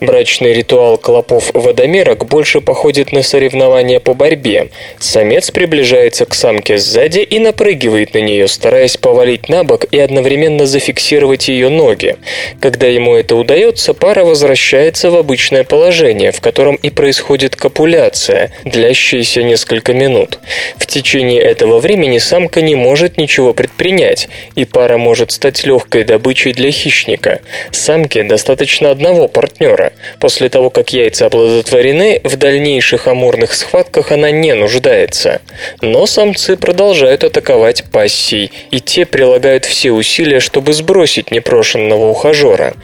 Брачный 0.00 0.54
ритуал 0.54 0.98
клопов-водомерок 0.98 2.26
больше 2.26 2.60
походит 2.60 3.12
на 3.12 3.22
соревнования 3.22 4.00
по 4.00 4.14
борьбе. 4.14 4.70
Самец 4.98 5.52
приближается 5.52 6.26
к 6.26 6.34
самке 6.34 6.78
сзади 6.78 7.20
и 7.20 7.38
напрыгивает 7.38 8.14
на 8.14 8.18
нее, 8.18 8.48
стараясь 8.48 8.96
повалить 8.96 9.48
на 9.48 9.62
бок 9.62 9.84
и 9.88 10.00
одновременно 10.00 10.66
зафиксировать 10.66 11.46
ее 11.46 11.68
ноги. 11.68 12.16
Когда 12.58 12.88
ему 12.88 13.14
это 13.14 13.36
удается, 13.36 13.94
пара 13.94 14.24
возвращается 14.24 15.12
в 15.12 15.16
обычное 15.16 15.62
положение, 15.62 16.32
в 16.32 16.40
котором 16.40 16.71
котором 16.72 16.76
и 16.82 16.90
происходит 16.90 17.56
копуляция, 17.56 18.50
длящаяся 18.64 19.42
несколько 19.42 19.92
минут. 19.92 20.38
В 20.76 20.86
течение 20.86 21.40
этого 21.40 21.78
времени 21.78 22.18
самка 22.18 22.62
не 22.62 22.74
может 22.74 23.18
ничего 23.18 23.54
предпринять, 23.54 24.28
и 24.56 24.64
пара 24.64 24.98
может 24.98 25.32
стать 25.32 25.64
легкой 25.64 26.04
добычей 26.04 26.52
для 26.52 26.70
хищника. 26.70 27.40
Самке 27.70 28.24
достаточно 28.24 28.90
одного 28.90 29.28
партнера. 29.28 29.92
После 30.20 30.48
того, 30.48 30.70
как 30.70 30.92
яйца 30.92 31.26
оплодотворены, 31.26 32.20
в 32.24 32.36
дальнейших 32.36 33.06
амурных 33.06 33.54
схватках 33.54 34.12
она 34.12 34.30
не 34.30 34.54
нуждается. 34.54 35.40
Но 35.80 36.06
самцы 36.06 36.56
продолжают 36.56 37.24
атаковать 37.24 37.84
пассий, 37.92 38.50
и 38.70 38.80
те 38.80 39.04
прилагают 39.04 39.64
все 39.64 39.90
усилия, 39.90 40.40
чтобы 40.40 40.72
сбросить 40.72 41.30
непрошенного 41.30 42.10
ухажера. 42.10 42.74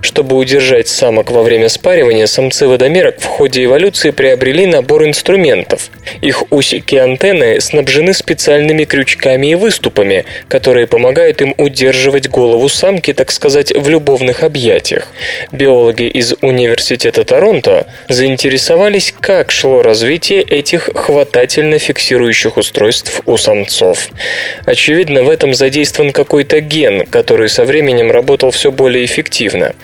Чтобы 0.00 0.36
удержать 0.36 0.88
самок 0.88 1.30
во 1.30 1.42
время 1.42 1.68
спаривания, 1.68 2.26
самцы 2.26 2.66
водомерок 2.66 3.20
входят 3.20 3.37
ходе 3.38 3.66
эволюции 3.66 4.10
приобрели 4.10 4.66
набор 4.66 5.04
инструментов. 5.04 5.90
Их 6.22 6.42
усики 6.50 6.96
антенны 6.96 7.60
снабжены 7.60 8.12
специальными 8.12 8.82
крючками 8.82 9.46
и 9.46 9.54
выступами, 9.54 10.24
которые 10.48 10.88
помогают 10.88 11.40
им 11.40 11.54
удерживать 11.56 12.28
голову 12.28 12.68
самки, 12.68 13.12
так 13.12 13.30
сказать, 13.30 13.70
в 13.72 13.88
любовных 13.88 14.42
объятиях. 14.42 15.06
Биологи 15.52 16.08
из 16.08 16.34
Университета 16.40 17.22
Торонто 17.22 17.86
заинтересовались, 18.08 19.14
как 19.20 19.52
шло 19.52 19.82
развитие 19.82 20.42
этих 20.42 20.90
хватательно 20.92 21.78
фиксирующих 21.78 22.56
устройств 22.56 23.22
у 23.24 23.36
самцов. 23.36 24.08
Очевидно, 24.66 25.22
в 25.22 25.30
этом 25.30 25.54
задействован 25.54 26.10
какой-то 26.10 26.60
ген, 26.60 27.06
который 27.06 27.48
со 27.48 27.64
временем 27.64 28.10
работал 28.10 28.50
все 28.50 28.72
более 28.72 29.04
эффективно. 29.04 29.76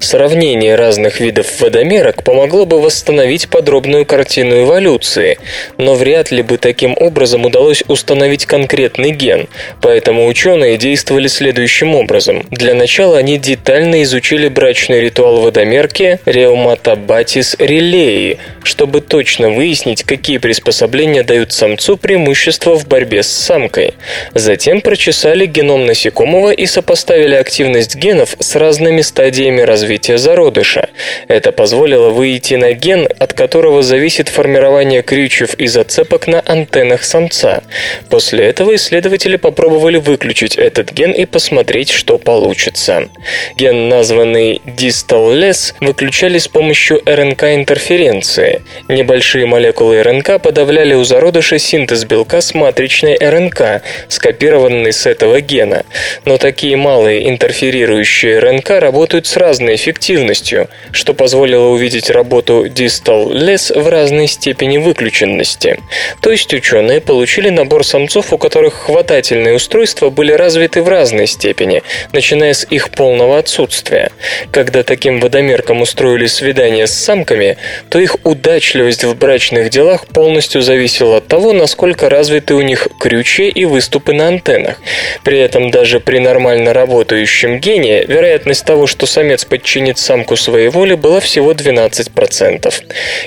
Сравнение 0.00 0.76
разных 0.76 1.20
видов 1.20 1.60
водомерок 1.60 2.24
помогло 2.24 2.64
бы 2.64 2.80
восстановить 2.80 3.01
подробную 3.48 4.06
картину 4.06 4.62
эволюции, 4.62 5.38
но 5.78 5.94
вряд 5.94 6.30
ли 6.30 6.42
бы 6.42 6.58
таким 6.58 6.96
образом 6.98 7.44
удалось 7.44 7.82
установить 7.88 8.46
конкретный 8.46 9.10
ген, 9.10 9.48
поэтому 9.80 10.26
ученые 10.26 10.76
действовали 10.76 11.28
следующим 11.28 11.94
образом. 11.94 12.46
Для 12.50 12.74
начала 12.74 13.18
они 13.18 13.38
детально 13.38 14.02
изучили 14.02 14.48
брачный 14.48 15.00
ритуал 15.00 15.40
водомерки 15.40 16.20
Реуматабатис 16.24 17.56
релеи, 17.58 18.38
чтобы 18.62 19.00
точно 19.00 19.50
выяснить, 19.50 20.04
какие 20.04 20.38
приспособления 20.38 21.22
дают 21.22 21.52
самцу 21.52 21.96
преимущество 21.96 22.76
в 22.76 22.86
борьбе 22.86 23.22
с 23.22 23.28
самкой. 23.28 23.94
Затем 24.34 24.80
прочесали 24.80 25.46
геном 25.46 25.86
насекомого 25.86 26.52
и 26.52 26.66
сопоставили 26.66 27.34
активность 27.34 27.96
генов 27.96 28.36
с 28.38 28.56
разными 28.56 29.00
стадиями 29.00 29.62
развития 29.62 30.18
зародыша. 30.18 30.88
Это 31.28 31.52
позволило 31.52 32.10
выйти 32.10 32.54
на 32.54 32.72
ген, 32.72 32.91
от 33.18 33.32
которого 33.32 33.82
зависит 33.82 34.28
формирование 34.28 35.02
крючев 35.02 35.54
и 35.54 35.66
зацепок 35.66 36.26
на 36.26 36.40
антеннах 36.40 37.04
самца. 37.04 37.62
После 38.10 38.44
этого 38.46 38.74
исследователи 38.74 39.36
попробовали 39.36 39.98
выключить 39.98 40.56
этот 40.56 40.92
ген 40.92 41.12
и 41.12 41.24
посмотреть, 41.24 41.90
что 41.90 42.18
получится. 42.18 43.08
Ген, 43.56 43.88
названный 43.88 44.60
distal 44.64 45.32
less, 45.38 45.74
выключали 45.80 46.38
с 46.38 46.48
помощью 46.48 47.00
РНК-интерференции. 47.06 48.62
Небольшие 48.88 49.46
молекулы 49.46 50.02
РНК 50.02 50.40
подавляли 50.42 50.94
у 50.94 51.04
зародыша 51.04 51.58
синтез 51.58 52.04
белка 52.04 52.40
с 52.40 52.54
матричной 52.54 53.16
РНК, 53.16 53.82
скопированной 54.08 54.92
с 54.92 55.06
этого 55.06 55.40
гена. 55.40 55.84
Но 56.24 56.38
такие 56.38 56.76
малые 56.76 57.28
интерферирующие 57.28 58.38
РНК 58.38 58.70
работают 58.70 59.26
с 59.26 59.36
разной 59.36 59.74
эффективностью, 59.76 60.68
что 60.90 61.14
позволило 61.14 61.68
увидеть 61.68 62.10
работу 62.10 62.68
distal 62.72 63.32
less 63.32 63.78
в 63.78 63.88
разной 63.88 64.26
степени 64.26 64.78
выключенности. 64.78 65.78
То 66.20 66.30
есть 66.30 66.52
ученые 66.54 67.00
получили 67.00 67.48
набор 67.48 67.84
самцов, 67.84 68.32
у 68.32 68.38
которых 68.38 68.74
хватательные 68.74 69.54
устройства 69.54 70.10
были 70.10 70.32
развиты 70.32 70.82
в 70.82 70.88
разной 70.88 71.26
степени, 71.26 71.82
начиная 72.12 72.54
с 72.54 72.66
их 72.68 72.90
полного 72.90 73.38
отсутствия. 73.38 74.10
Когда 74.50 74.82
таким 74.82 75.20
водомеркам 75.20 75.80
устроили 75.80 76.26
свидание 76.26 76.86
с 76.86 76.92
самками, 76.92 77.56
то 77.88 77.98
их 77.98 78.16
удачливость 78.24 79.04
в 79.04 79.14
брачных 79.16 79.70
делах 79.70 80.06
полностью 80.06 80.62
зависела 80.62 81.18
от 81.18 81.28
того, 81.28 81.52
насколько 81.52 82.08
развиты 82.08 82.54
у 82.54 82.62
них 82.62 82.88
крючи 82.98 83.48
и 83.48 83.64
выступы 83.64 84.12
на 84.12 84.28
антеннах. 84.28 84.76
При 85.24 85.38
этом 85.38 85.70
даже 85.70 86.00
при 86.00 86.18
нормально 86.18 86.72
работающем 86.72 87.58
гене 87.58 88.04
вероятность 88.04 88.64
того, 88.64 88.86
что 88.86 89.06
самец 89.06 89.44
подчинит 89.44 89.98
самку 89.98 90.36
своей 90.36 90.68
воле, 90.68 90.96
была 90.96 91.20
всего 91.20 91.52
12%. 91.52 92.61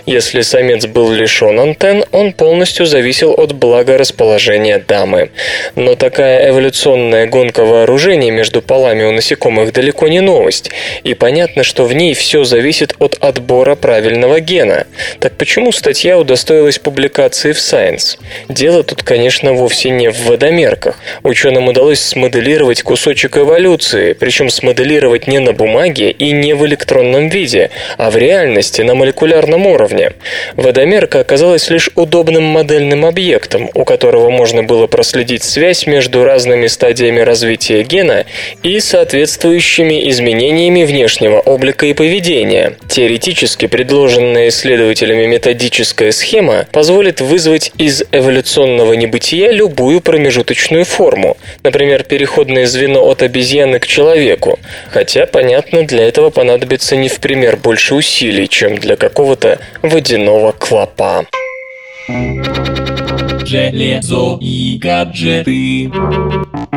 Если 0.06 0.42
самец 0.42 0.86
был 0.86 1.12
лишен 1.12 1.60
антенн, 1.60 2.06
он 2.12 2.34
полностью 2.34 2.86
зависел 2.86 3.32
от 3.32 3.54
благорасположения 3.54 4.80
дамы. 4.80 5.32
Но 5.76 5.96
такая 5.96 6.50
эволюционная 6.50 7.28
гонка 7.28 7.66
вооружений 7.66 8.32
между 8.32 8.62
полами 8.62 9.04
у 9.04 9.12
насекомых 9.12 9.74
далеко 9.74 10.08
не 10.08 10.22
новость, 10.22 10.72
и 11.04 11.14
понятно, 11.14 11.64
что 11.64 11.86
в 11.86 11.94
ней 11.94 12.14
все 12.14 12.44
зависит 12.44 12.96
от 13.00 13.18
отбора 13.22 13.76
правильного 13.76 14.40
гена. 14.40 14.86
Так 15.20 15.34
почему 15.38 15.72
статья 15.72 16.18
удостоилась 16.18 16.80
публикации 16.80 17.52
в 17.52 17.58
Science? 17.58 18.18
Дело 18.50 18.84
тут, 18.84 19.04
конечно, 19.04 19.54
вовсе 19.54 19.90
не 19.90 20.10
в 20.10 20.26
водомерках. 20.26 20.98
Ученым 21.24 21.68
удалось 21.68 22.00
смоделировать 22.00 22.84
кусочек 22.84 23.38
эволюции, 23.38 24.14
причем 24.14 24.50
смоделировать 24.50 25.28
не 25.28 25.40
на 25.40 25.54
бумаге 25.54 26.12
и 26.12 26.32
не 26.32 26.54
в 26.54 26.66
электронном 26.66 27.30
виде, 27.30 27.72
а 27.98 28.10
в 28.10 28.18
реальности 28.18 28.82
на 28.82 28.96
молекулярном 28.96 29.25
уровне. 29.66 30.12
Водомерка 30.56 31.20
оказалась 31.20 31.70
лишь 31.70 31.90
удобным 31.96 32.44
модельным 32.44 33.06
объектом, 33.06 33.70
у 33.74 33.84
которого 33.84 34.30
можно 34.30 34.64
было 34.64 34.88
проследить 34.88 35.44
связь 35.44 35.88
между 35.88 36.24
разными 36.24 36.68
стадиями 36.68 37.20
развития 37.22 37.84
гена 37.84 38.26
и 38.64 38.80
соответствующими 38.80 40.10
изменениями 40.10 40.84
внешнего 40.84 41.40
облика 41.40 41.86
и 41.86 41.94
поведения. 41.94 42.78
Теоретически 42.88 43.68
предложенная 43.68 44.50
исследователями 44.50 45.26
методическая 45.26 46.12
схема 46.12 46.68
позволит 46.72 47.22
вызвать 47.22 47.72
из 47.78 48.04
эволюционного 48.12 48.94
небытия 48.94 49.52
любую 49.52 50.02
промежуточную 50.02 50.86
форму, 50.86 51.38
например, 51.64 52.04
переходное 52.04 52.66
звено 52.66 53.06
от 53.06 53.22
обезьяны 53.22 53.80
к 53.80 53.88
человеку, 53.88 54.60
хотя, 54.90 55.26
понятно, 55.26 55.84
для 55.84 56.08
этого 56.08 56.30
понадобится 56.30 56.96
не 56.96 57.10
в 57.10 57.20
пример 57.20 57.58
больше 57.58 57.96
усилий, 57.96 58.48
чем 58.48 58.78
для 58.78 58.96
какого-то 59.16 59.58
водяного 59.82 60.52
клопа. 60.52 61.26
Железо 63.46 64.38
и 64.42 64.78
гаджеты. 64.78 65.90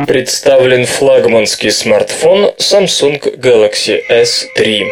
Представлен 0.07 0.85
флагманский 0.85 1.69
смартфон 1.69 2.51
Samsung 2.57 3.19
Galaxy 3.37 3.99
S3. 4.09 4.87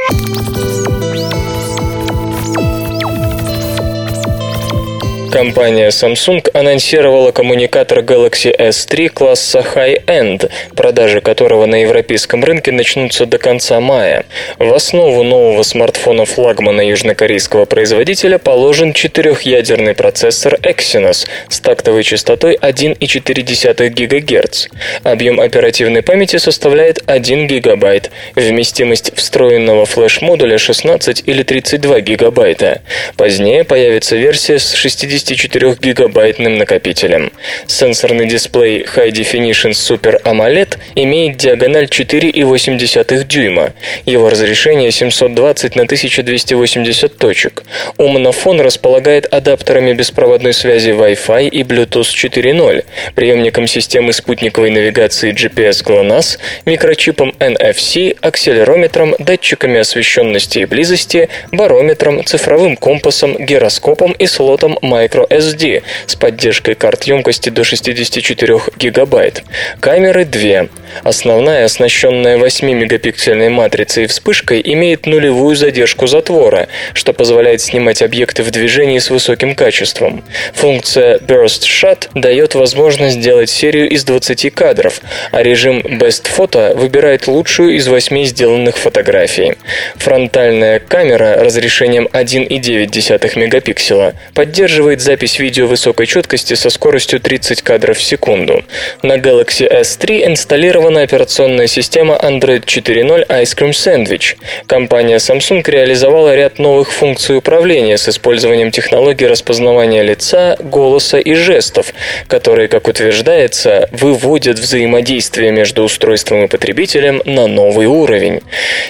Компания 5.37 5.89
Samsung 5.89 6.49
анонсировала 6.53 7.31
коммуникатор 7.31 7.99
Galaxy 7.99 8.51
S3 8.57 9.09
класса 9.09 9.63
High-End, 9.75 10.49
продажи 10.75 11.21
которого 11.21 11.67
на 11.67 11.83
европейском 11.83 12.43
рынке 12.43 12.71
начнутся 12.71 13.27
до 13.27 13.37
конца 13.37 13.79
мая. 13.79 14.25
В 14.57 14.73
основу 14.73 15.21
нового 15.21 15.61
смартфона 15.61 16.25
флагмана 16.25 16.81
южнокорейского 16.81 17.65
производителя 17.65 18.39
положен 18.39 18.93
четырехъядерный 18.93 19.93
процессор 19.93 20.55
Exynos 20.55 21.27
с 21.49 21.59
тактовой 21.59 22.01
частотой 22.01 22.55
1,4 22.55 23.89
ГГц. 23.89 24.67
Объем 25.03 25.39
оперативной 25.39 26.01
памяти 26.01 26.37
составляет 26.37 27.03
1 27.05 27.45
ГБ, 27.45 28.09
вместимость 28.33 29.15
встроенного 29.15 29.85
флеш-модуля 29.85 30.57
16 30.57 31.21
или 31.27 31.43
32 31.43 31.99
ГБ. 31.99 32.81
Позднее 33.15 33.63
появится 33.63 34.15
версия 34.15 34.57
с 34.57 34.73
60 34.73 35.26
64-гигабайтным 35.27 36.57
накопителем. 36.57 37.31
Сенсорный 37.67 38.27
дисплей 38.27 38.83
High 38.83 39.11
Definition 39.11 39.71
Super 39.71 40.21
AMOLED 40.23 40.77
имеет 40.95 41.37
диагональ 41.37 41.85
4,8 41.85 43.23
дюйма. 43.25 43.73
Его 44.05 44.29
разрешение 44.29 44.91
720 44.91 45.75
на 45.75 45.83
1280 45.83 47.17
точек. 47.17 47.63
Умнофон 47.97 48.61
располагает 48.61 49.25
адаптерами 49.25 49.93
беспроводной 49.93 50.53
связи 50.53 50.91
Wi-Fi 50.91 51.49
и 51.49 51.63
Bluetooth 51.63 52.03
4.0, 52.03 52.85
приемником 53.15 53.67
системы 53.67 54.13
спутниковой 54.13 54.69
навигации 54.69 55.33
GPS 55.33 55.83
GLONASS, 55.83 56.39
микрочипом 56.65 57.35
NFC, 57.39 58.17
акселерометром, 58.21 59.15
датчиками 59.19 59.79
освещенности 59.79 60.59
и 60.59 60.65
близости, 60.65 61.29
барометром, 61.51 62.23
цифровым 62.23 62.77
компасом, 62.77 63.35
гироскопом 63.37 64.13
и 64.13 64.25
слотом 64.25 64.77
Micro 64.81 65.06
microSD 65.07 65.83
с 66.05 66.15
поддержкой 66.15 66.75
карт 66.75 67.03
емкости 67.03 67.49
до 67.49 67.63
64 67.63 68.59
гигабайт. 68.77 69.43
Камеры 69.79 70.25
две. 70.25 70.69
Основная, 71.03 71.65
оснащенная 71.65 72.37
8-мегапиксельной 72.37 73.49
матрицей 73.49 74.05
и 74.05 74.07
вспышкой, 74.07 74.61
имеет 74.63 75.05
нулевую 75.05 75.55
задержку 75.55 76.07
затвора, 76.07 76.67
что 76.93 77.13
позволяет 77.13 77.61
снимать 77.61 78.01
объекты 78.01 78.43
в 78.43 78.51
движении 78.51 78.99
с 78.99 79.09
высоким 79.09 79.55
качеством. 79.55 80.23
Функция 80.53 81.17
Burst 81.19 81.63
Shot 81.63 82.09
дает 82.13 82.55
возможность 82.55 83.17
сделать 83.17 83.49
серию 83.49 83.89
из 83.89 84.03
20 84.05 84.53
кадров, 84.53 85.01
а 85.31 85.43
режим 85.43 85.79
Best 85.79 86.27
Photo 86.35 86.75
выбирает 86.75 87.27
лучшую 87.27 87.75
из 87.75 87.87
8 87.87 88.23
сделанных 88.25 88.77
фотографий. 88.77 89.53
Фронтальная 89.95 90.79
камера 90.79 91.43
разрешением 91.43 92.07
1,9 92.11 93.39
мегапикселя 93.39 94.13
поддерживает 94.33 94.96
поддерживает 94.97 95.01
запись 95.01 95.39
видео 95.39 95.67
высокой 95.67 96.05
четкости 96.05 96.55
со 96.55 96.69
скоростью 96.69 97.19
30 97.19 97.61
кадров 97.61 97.97
в 97.97 98.03
секунду. 98.03 98.63
На 99.03 99.17
Galaxy 99.17 99.67
S3 99.69 100.27
инсталлирована 100.27 101.01
операционная 101.01 101.67
система 101.67 102.15
Android 102.15 102.63
4.0 102.65 103.27
Ice 103.27 103.55
Cream 103.55 103.71
Sandwich. 103.71 104.35
Компания 104.67 105.17
Samsung 105.17 105.63
реализовала 105.69 106.35
ряд 106.35 106.59
новых 106.59 106.91
функций 106.91 107.37
управления 107.37 107.97
с 107.97 108.09
использованием 108.09 108.71
технологий 108.71 109.27
распознавания 109.27 110.03
лица, 110.03 110.57
голоса 110.59 111.19
и 111.19 111.33
жестов, 111.33 111.93
которые, 112.27 112.67
как 112.67 112.87
утверждается, 112.87 113.89
выводят 113.91 114.59
взаимодействие 114.59 115.51
между 115.51 115.83
устройством 115.83 116.45
и 116.45 116.47
потребителем 116.47 117.21
на 117.25 117.47
новый 117.47 117.87
уровень. 117.87 118.41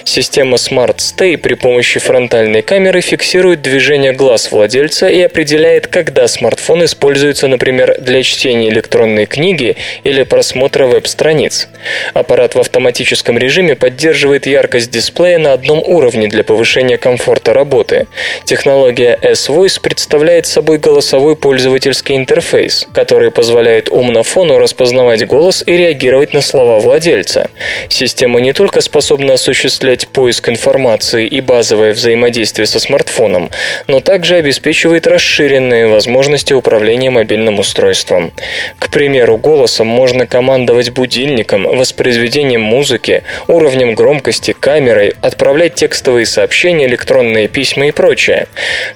Система 0.03 0.57
Smart 0.57 0.97
Stay 0.97 1.37
при 1.37 1.55
помощи 1.55 1.99
фронтальной 1.99 2.61
камеры 2.61 3.01
фиксирует 3.01 3.61
движение 3.61 4.13
глаз 4.13 4.51
владельца 4.51 5.07
и 5.07 5.21
определяет, 5.21 5.87
когда 5.97 6.27
смартфон 6.27 6.85
используется, 6.85 7.47
например, 7.47 7.95
для 7.99 8.21
чтения 8.21 8.69
электронной 8.69 9.25
книги 9.25 9.77
или 10.03 10.21
просмотра 10.21 10.85
веб-страниц. 10.85 11.69
Аппарат 12.13 12.53
в 12.53 12.59
автоматическом 12.59 13.35
режиме 13.35 13.75
поддерживает 13.75 14.45
яркость 14.45 14.91
дисплея 14.91 15.39
на 15.39 15.53
одном 15.53 15.79
уровне 15.79 16.27
для 16.27 16.43
повышения 16.43 16.99
комфорта 16.99 17.51
работы. 17.51 18.05
Технология 18.45 19.17
S-Voice 19.23 19.81
представляет 19.81 20.45
собой 20.45 20.77
голосовой 20.77 21.35
пользовательский 21.35 22.15
интерфейс, 22.15 22.87
который 22.93 23.31
позволяет 23.31 23.89
умнофону 23.89 24.59
распознавать 24.59 25.25
голос 25.25 25.63
и 25.65 25.75
реагировать 25.75 26.31
на 26.31 26.41
слова 26.41 26.79
владельца. 26.79 27.49
Система 27.89 28.39
не 28.39 28.53
только 28.53 28.81
способна 28.81 29.33
осуществлять 29.33 30.07
поиск 30.09 30.47
информации 30.49 31.25
и 31.25 31.41
базовое 31.41 31.93
взаимодействие 31.93 32.67
со 32.67 32.79
смартфоном, 32.79 33.49
но 33.87 33.99
также 33.99 34.35
обеспечивает 34.35 35.07
расширенные 35.87 35.97
возможности 35.97 36.53
управления 36.53 37.09
мобильным 37.09 37.59
устройством. 37.59 38.31
К 38.79 38.89
примеру, 38.89 39.37
голосом 39.37 39.87
можно 39.87 40.25
командовать 40.25 40.91
будильником, 40.91 41.63
воспроизведением 41.63 42.61
музыки, 42.61 43.23
уровнем 43.47 43.95
громкости, 43.95 44.53
камерой, 44.59 45.13
отправлять 45.21 45.75
текстовые 45.75 46.25
сообщения, 46.25 46.85
электронные 46.85 47.47
письма 47.47 47.87
и 47.87 47.91
прочее. 47.91 48.47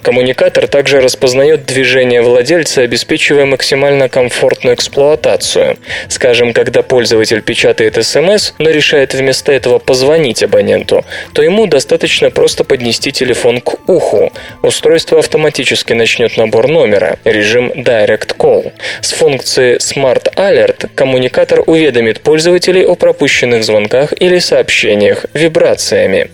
Коммуникатор 0.01 0.67
также 0.67 1.01
распознает 1.01 1.65
движение 1.65 2.21
владельца, 2.21 2.81
обеспечивая 2.81 3.45
максимально 3.45 4.09
комфортную 4.09 4.75
эксплуатацию. 4.75 5.77
Скажем, 6.09 6.53
когда 6.53 6.81
пользователь 6.81 7.41
печатает 7.41 8.03
смс, 8.03 8.53
но 8.59 8.69
решает 8.69 9.13
вместо 9.13 9.51
этого 9.51 9.79
позвонить 9.79 10.43
абоненту, 10.43 11.03
то 11.33 11.41
ему 11.41 11.67
достаточно 11.67 12.29
просто 12.29 12.63
поднести 12.63 13.11
телефон 13.11 13.61
к 13.61 13.89
уху. 13.89 14.31
Устройство 14.61 15.19
автоматически 15.19 15.93
начнет 15.93 16.37
набор 16.37 16.67
номера, 16.67 16.80
режим 17.23 17.71
Direct 17.71 18.35
Call. 18.37 18.71
С 19.01 19.13
функцией 19.13 19.77
Smart 19.77 20.33
Alert 20.35 20.89
коммуникатор 20.95 21.63
уведомит 21.65 22.21
пользователей 22.21 22.85
о 22.85 22.95
пропущенных 22.95 23.63
звонках 23.63 24.13
или 24.19 24.39
сообщениях 24.39 25.25
вибрациями. 25.33 26.29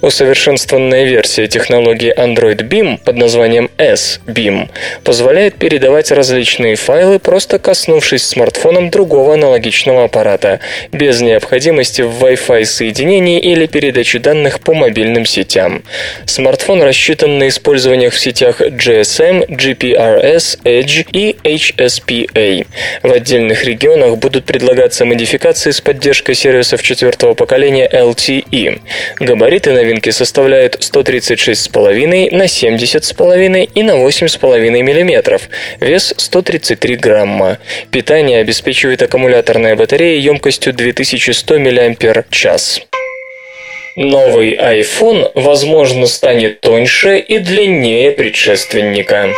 Усовершенствованная 0.00 1.04
версия 1.04 1.46
технологии 1.46 2.14
Android 2.16 2.68
Beam 2.68 2.98
под 3.02 3.16
названием 3.16 3.70
S-Beam 3.78 4.68
позволяет 5.04 5.54
передавать 5.56 6.10
различные 6.10 6.76
файлы, 6.76 7.18
просто 7.18 7.58
коснувшись 7.58 8.24
смартфоном 8.24 8.90
другого 8.90 9.34
аналогичного 9.34 10.04
аппарата, 10.04 10.60
без 10.92 11.20
необходимости 11.20 12.02
в 12.02 12.22
Wi-Fi 12.22 12.64
соединении 12.64 13.40
или 13.40 13.66
передачи 13.66 14.18
данных 14.18 14.60
по 14.60 14.74
мобильным 14.74 15.26
сетям. 15.26 15.82
Смартфон 16.26 16.82
рассчитан 16.82 17.38
на 17.38 17.48
использование 17.48 18.10
в 18.10 18.18
сетях 18.18 18.60
GSM, 18.60 19.46
GPRS, 19.92 20.58
Edge 20.64 21.06
и 21.12 21.36
HSPA. 21.44 22.66
В 23.02 23.12
отдельных 23.12 23.64
регионах 23.64 24.18
будут 24.18 24.44
предлагаться 24.44 25.04
модификации 25.04 25.70
с 25.70 25.80
поддержкой 25.80 26.34
сервисов 26.34 26.82
четвертого 26.82 27.34
поколения 27.34 27.88
LTE. 27.92 28.80
Габариты 29.20 29.72
новинки 29.72 30.10
составляют 30.10 30.76
136,5 30.76 32.34
на 32.34 32.44
70,5 32.44 33.70
и 33.74 33.82
на 33.82 33.92
8,5 33.92 34.70
мм, 34.70 35.40
вес 35.80 36.14
133 36.16 36.96
грамма. 36.96 37.58
Питание 37.90 38.40
обеспечивает 38.40 39.02
аккумуляторная 39.02 39.76
батарея 39.76 40.18
емкостью 40.18 40.72
2100 40.72 41.58
мАч. 41.58 42.91
Новый 43.96 44.54
iPhone, 44.56 45.30
возможно, 45.34 46.06
станет 46.06 46.60
тоньше 46.60 47.18
и 47.18 47.38
длиннее 47.38 48.10
предшественника. 48.12 49.28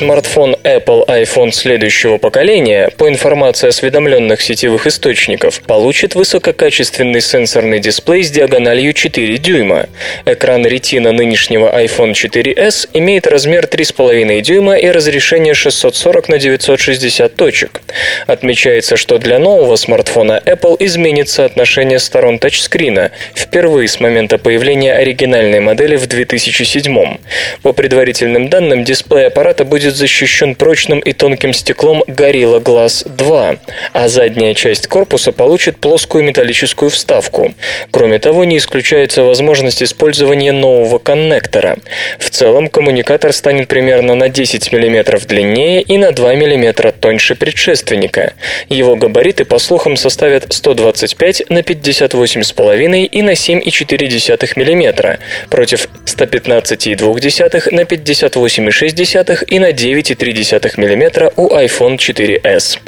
Смартфон 0.00 0.56
Apple 0.64 1.06
iPhone 1.08 1.52
следующего 1.52 2.16
поколения, 2.16 2.90
по 2.96 3.06
информации 3.06 3.68
осведомленных 3.68 4.40
сетевых 4.40 4.86
источников, 4.86 5.60
получит 5.60 6.14
высококачественный 6.14 7.20
сенсорный 7.20 7.80
дисплей 7.80 8.24
с 8.24 8.30
диагональю 8.30 8.94
4 8.94 9.36
дюйма. 9.36 9.90
Экран 10.24 10.64
Retina 10.64 11.12
нынешнего 11.12 11.68
iPhone 11.78 12.12
4s 12.12 12.88
имеет 12.94 13.26
размер 13.26 13.66
3,5 13.66 14.40
дюйма 14.40 14.78
и 14.78 14.90
разрешение 14.90 15.52
640 15.52 16.30
на 16.30 16.38
960 16.38 17.36
точек. 17.36 17.82
Отмечается, 18.26 18.96
что 18.96 19.18
для 19.18 19.38
нового 19.38 19.76
смартфона 19.76 20.40
Apple 20.46 20.76
изменит 20.78 21.28
соотношение 21.28 21.98
сторон 21.98 22.38
тачскрина, 22.38 23.10
впервые 23.34 23.86
с 23.86 24.00
момента 24.00 24.38
появления 24.38 24.94
оригинальной 24.94 25.60
модели 25.60 25.96
в 25.96 26.06
2007. 26.06 27.18
По 27.60 27.74
предварительным 27.74 28.48
данным, 28.48 28.82
дисплей 28.82 29.26
аппарата 29.26 29.66
будет 29.66 29.89
будет 29.90 29.96
защищен 29.96 30.54
прочным 30.54 31.00
и 31.00 31.12
тонким 31.12 31.52
стеклом 31.52 32.04
Gorilla 32.06 32.62
Glass 32.62 33.08
2, 33.08 33.56
а 33.92 34.08
задняя 34.08 34.54
часть 34.54 34.86
корпуса 34.86 35.32
получит 35.32 35.78
плоскую 35.78 36.22
металлическую 36.22 36.90
вставку. 36.90 37.52
Кроме 37.90 38.18
того, 38.20 38.44
не 38.44 38.58
исключается 38.58 39.24
возможность 39.24 39.82
использования 39.82 40.52
нового 40.52 40.98
коннектора. 40.98 41.76
В 42.18 42.30
целом, 42.30 42.68
коммуникатор 42.68 43.32
станет 43.32 43.66
примерно 43.66 44.14
на 44.14 44.28
10 44.28 44.72
мм 44.72 45.26
длиннее 45.26 45.82
и 45.82 45.98
на 45.98 46.12
2 46.12 46.34
мм 46.34 46.92
тоньше 46.92 47.34
предшественника. 47.34 48.34
Его 48.68 48.94
габариты, 48.94 49.44
по 49.44 49.58
слухам, 49.58 49.96
составят 49.96 50.52
125 50.52 51.50
на 51.50 51.58
58,5 51.58 53.04
и 53.06 53.22
на 53.22 53.30
7,4 53.30 54.52
мм 54.56 55.18
против 55.48 55.88
115,2 56.06 57.74
на 57.74 57.80
58,6 57.80 59.44
и 59.46 59.58
на 59.58 59.72
9,3 59.80 60.76
мм 60.76 61.32
у 61.36 61.48
iPhone 61.56 61.96
4s. 61.96 62.78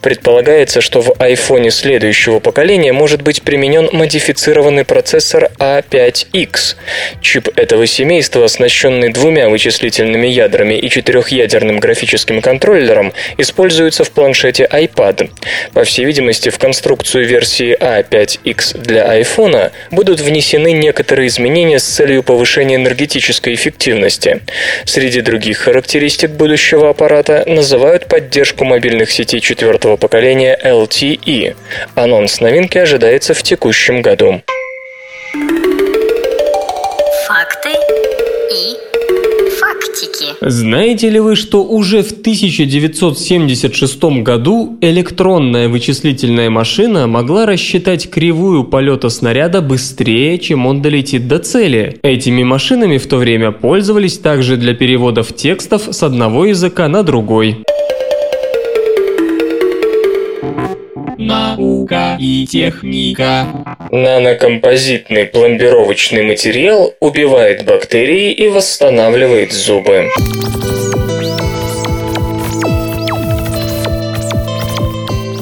Предполагается, 0.00 0.80
что 0.80 1.02
в 1.02 1.10
iPhone 1.18 1.68
следующего 1.68 2.40
поколения 2.40 2.92
может 2.94 3.20
быть 3.20 3.42
применен 3.42 3.90
модифицированный 3.92 4.86
процессор 4.86 5.50
A5X. 5.58 6.76
Чип 7.20 7.48
этого 7.56 7.86
семейства, 7.86 8.46
оснащенный 8.46 9.12
двумя 9.12 9.50
вычислительными 9.50 10.26
ядрами 10.26 10.74
и 10.74 10.88
четырехъядерным 10.88 11.80
графическим 11.80 12.40
контроллером, 12.40 13.12
используется 13.36 14.04
в 14.04 14.10
планшете 14.10 14.66
iPad. 14.72 15.30
По 15.74 15.84
всей 15.84 16.06
видимости, 16.06 16.48
в 16.48 16.58
конструкцию 16.58 17.26
версии 17.26 17.76
A5X 17.78 18.78
для 18.78 19.20
iPhone 19.20 19.70
будут 19.90 20.20
внесены 20.20 20.72
некоторые 20.72 21.28
изменения 21.28 21.78
с 21.78 21.84
целью 21.84 22.22
повышения 22.22 22.76
энергетической 22.76 23.52
эффективности. 23.52 24.40
Среди 24.86 25.20
других 25.20 25.58
характеристик 25.58 26.37
будущего 26.38 26.88
аппарата 26.88 27.44
называют 27.46 28.06
поддержку 28.06 28.64
мобильных 28.64 29.10
сетей 29.10 29.40
четвертого 29.40 29.96
поколения 29.96 30.58
LTE. 30.64 31.54
Анонс 31.94 32.40
новинки 32.40 32.78
ожидается 32.78 33.34
в 33.34 33.42
текущем 33.42 34.00
году. 34.00 34.40
Факты 35.34 35.67
Знаете 40.40 41.10
ли 41.10 41.18
вы, 41.18 41.34
что 41.34 41.64
уже 41.64 42.02
в 42.02 42.12
1976 42.12 44.04
году 44.22 44.78
электронная 44.80 45.68
вычислительная 45.68 46.48
машина 46.48 47.08
могла 47.08 47.44
рассчитать 47.44 48.08
кривую 48.08 48.62
полета 48.62 49.08
снаряда 49.08 49.60
быстрее, 49.60 50.38
чем 50.38 50.66
он 50.66 50.80
долетит 50.80 51.26
до 51.26 51.40
цели? 51.40 51.98
Этими 52.02 52.44
машинами 52.44 52.98
в 52.98 53.06
то 53.08 53.16
время 53.16 53.50
пользовались 53.50 54.18
также 54.18 54.56
для 54.56 54.74
переводов 54.74 55.34
текстов 55.34 55.88
с 55.90 56.02
одного 56.04 56.46
языка 56.46 56.86
на 56.86 57.02
другой. 57.02 57.64
Наука 61.18 62.16
и 62.20 62.46
техника. 62.46 63.44
Нанокомпозитный 63.90 65.26
пломбировочный 65.26 66.22
материал 66.22 66.94
убивает 67.00 67.64
бактерии 67.64 68.30
и 68.32 68.46
восстанавливает 68.46 69.52
зубы. 69.52 70.08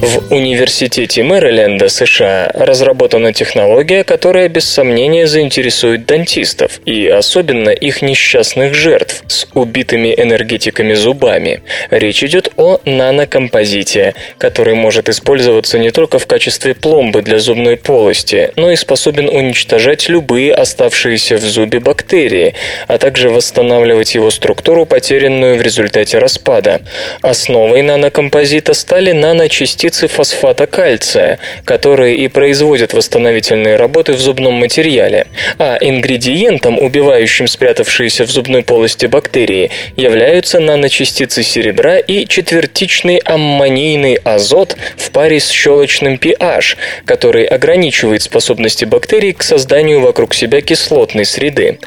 В 0.07 0.33
Университете 0.33 1.25
Мэриленда, 1.25 1.89
США, 1.89 2.53
разработана 2.55 3.33
технология, 3.33 4.05
которая 4.05 4.49
без 4.49 4.65
сомнения 4.65 5.27
заинтересует 5.27 6.07
дантистов, 6.07 6.81
и 6.85 7.09
особенно 7.09 7.71
их 7.71 8.03
несчастных 8.03 8.73
жертв 8.73 9.25
с 9.27 9.49
убитыми 9.53 10.15
энергетиками 10.17 10.95
зубами. 10.95 11.63
Речь 11.91 12.23
идет 12.23 12.53
о 12.57 12.79
нанокомпозите, 12.85 14.15
который 14.39 14.75
может 14.75 15.09
использоваться 15.09 15.77
не 15.77 15.91
только 15.91 16.21
в 16.21 16.27
качестве 16.29 16.75
пломбы 16.75 17.23
для 17.23 17.41
зубной 17.41 17.77
полости, 17.77 18.53
но 18.55 18.71
и 18.71 18.77
способен 18.77 19.29
уничтожать 19.29 20.09
любые 20.09 20.55
оставшиеся 20.55 21.37
в 21.37 21.41
зубе 21.41 21.81
бактерии, 21.81 22.55
а 22.87 22.99
также 22.99 23.29
восстанавливать 23.29 24.15
его 24.15 24.31
структуру, 24.31 24.87
потерянную 24.87 25.57
в 25.57 25.63
результате 25.63 26.19
распада. 26.19 26.83
Основой 27.23 27.83
нанокомпозита 27.83 28.73
стали 28.73 29.11
наночастицы 29.11 29.96
фосфата 30.05 30.67
кальция, 30.67 31.39
которые 31.65 32.17
и 32.17 32.29
производят 32.29 32.93
восстановительные 32.93 33.77
работы 33.77 34.13
в 34.13 34.19
зубном 34.19 34.55
материале, 34.55 35.27
а 35.59 35.79
ингредиентом, 35.81 36.79
убивающим 36.79 37.49
спрятавшиеся 37.49 38.25
в 38.25 38.31
зубной 38.31 38.63
полости 38.63 39.07
бактерии, 39.07 39.71
являются 39.97 40.61
наночастицы 40.61 41.43
серебра 41.43 41.99
и 41.99 42.27
четвертичный 42.27 43.17
аммонийный 43.19 44.19
азот 44.25 44.77
в 44.97 45.11
паре 45.11 45.41
с 45.41 45.49
щелочным 45.49 46.17
pH, 46.17 46.77
который 47.07 47.45
ограничивает 47.45 48.23
способности 48.23 48.85
бактерий 48.85 49.33
к 49.33 49.43
созданию 49.43 50.01
вокруг 50.01 50.35
себя 50.35 50.61
кислотной 50.61 51.25
среды. 51.25 51.79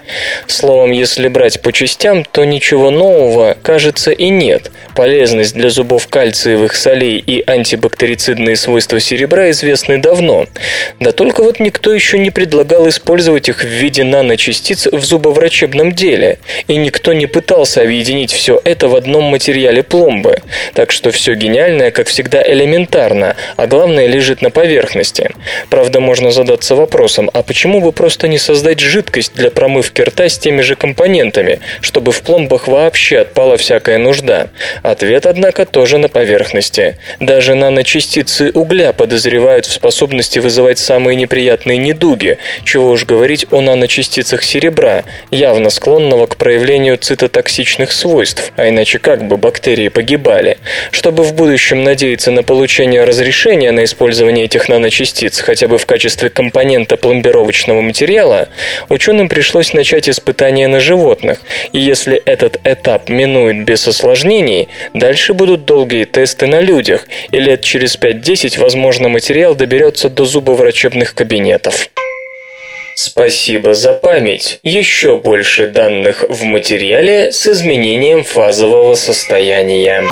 Словом, 0.47 0.91
если 0.91 1.27
брать 1.27 1.61
по 1.61 1.71
частям, 1.71 2.25
то 2.25 2.45
ничего 2.45 2.89
нового, 2.89 3.55
кажется, 3.61 4.11
и 4.11 4.29
нет. 4.29 4.71
Полезность 4.95 5.53
для 5.53 5.69
зубов 5.69 6.07
кальциевых 6.07 6.75
солей 6.75 7.17
и 7.17 7.41
антибактерицидные 7.99 8.55
свойства 8.55 8.99
серебра 8.99 9.49
известны 9.51 9.97
давно. 9.97 10.45
Да 10.99 11.11
только 11.11 11.43
вот 11.43 11.59
никто 11.59 11.93
еще 11.93 12.17
не 12.17 12.31
предлагал 12.31 12.87
использовать 12.87 13.49
их 13.49 13.63
в 13.63 13.67
виде 13.67 14.03
наночастиц 14.03 14.87
в 14.87 15.03
зубоврачебном 15.03 15.91
деле, 15.91 16.39
и 16.67 16.77
никто 16.77 17.13
не 17.13 17.27
пытался 17.27 17.81
объединить 17.81 18.31
все 18.31 18.59
это 18.63 18.87
в 18.87 18.95
одном 18.95 19.25
материале 19.25 19.83
пломбы. 19.83 20.37
Так 20.73 20.91
что 20.91 21.11
все 21.11 21.35
гениальное, 21.35 21.91
как 21.91 22.07
всегда, 22.07 22.41
элементарно, 22.41 23.35
а 23.57 23.67
главное 23.67 24.07
лежит 24.07 24.41
на 24.41 24.49
поверхности. 24.49 25.31
Правда, 25.69 25.99
можно 25.99 26.31
задаться 26.31 26.75
вопросом, 26.75 27.29
а 27.33 27.43
почему 27.43 27.81
бы 27.81 27.91
просто 27.91 28.27
не 28.27 28.37
создать 28.37 28.79
жидкость 28.79 29.33
для 29.35 29.51
промывки 29.51 30.01
рта 30.01 30.29
с 30.29 30.37
теми 30.37 30.61
же 30.61 30.75
компонентами, 30.75 31.59
чтобы 31.81 32.11
в 32.11 32.21
пломбах 32.21 32.67
вообще 32.67 33.19
отпала 33.19 33.57
всякая 33.57 33.97
нужда? 33.97 34.49
Ответ, 34.83 35.25
однако, 35.25 35.65
тоже 35.65 35.97
на 35.97 36.07
поверхности. 36.07 36.97
Даже 37.19 37.55
наночастицы 37.79 38.51
угля 38.55 38.91
подозревают 38.91 39.65
в 39.65 39.71
способности 39.71 40.39
вызывать 40.39 40.79
самые 40.79 41.15
неприятные 41.15 41.77
недуги, 41.77 42.37
чего 42.65 42.91
уж 42.91 43.05
говорить 43.05 43.45
о 43.51 43.61
наночастицах 43.61 44.43
серебра, 44.43 45.05
явно 45.31 45.69
склонного 45.69 46.27
к 46.27 46.35
проявлению 46.35 46.97
цитотоксичных 46.97 47.93
свойств, 47.93 48.51
а 48.57 48.67
иначе 48.67 48.99
как 48.99 49.25
бы 49.25 49.37
бактерии 49.37 49.87
погибали. 49.87 50.57
Чтобы 50.91 51.23
в 51.23 51.33
будущем 51.33 51.83
надеяться 51.85 52.31
на 52.31 52.43
получение 52.43 53.05
разрешения 53.05 53.71
на 53.71 53.85
использование 53.85 54.43
этих 54.43 54.67
наночастиц 54.67 55.39
хотя 55.39 55.69
бы 55.69 55.77
в 55.77 55.85
качестве 55.85 56.29
компонента 56.29 56.97
пломбировочного 56.97 57.79
материала, 57.79 58.49
ученым 58.89 59.29
пришлось 59.29 59.71
начать 59.71 60.09
испытания 60.09 60.67
на 60.67 60.81
животных, 60.81 61.39
и 61.71 61.79
если 61.79 62.17
этот 62.17 62.59
этап 62.65 63.07
минует 63.07 63.63
без 63.63 63.87
осложнений, 63.87 64.67
дальше 64.93 65.33
будут 65.33 65.63
долгие 65.63 66.03
тесты 66.03 66.45
на 66.45 66.59
людях, 66.59 67.07
и 67.31 67.39
лет 67.39 67.63
через 67.69 67.99
5-10, 67.99 68.59
возможно, 68.59 69.09
материал 69.09 69.53
доберется 69.53 70.09
до 70.09 70.25
зубоврачебных 70.25 71.13
кабинетов. 71.13 71.89
Спасибо 72.95 73.75
за 73.75 73.93
память. 73.93 74.59
Еще 74.63 75.17
больше 75.17 75.67
данных 75.67 76.25
в 76.27 76.41
материале 76.41 77.31
с 77.31 77.45
изменением 77.45 78.23
фазового 78.23 78.95
состояния. 78.95 80.03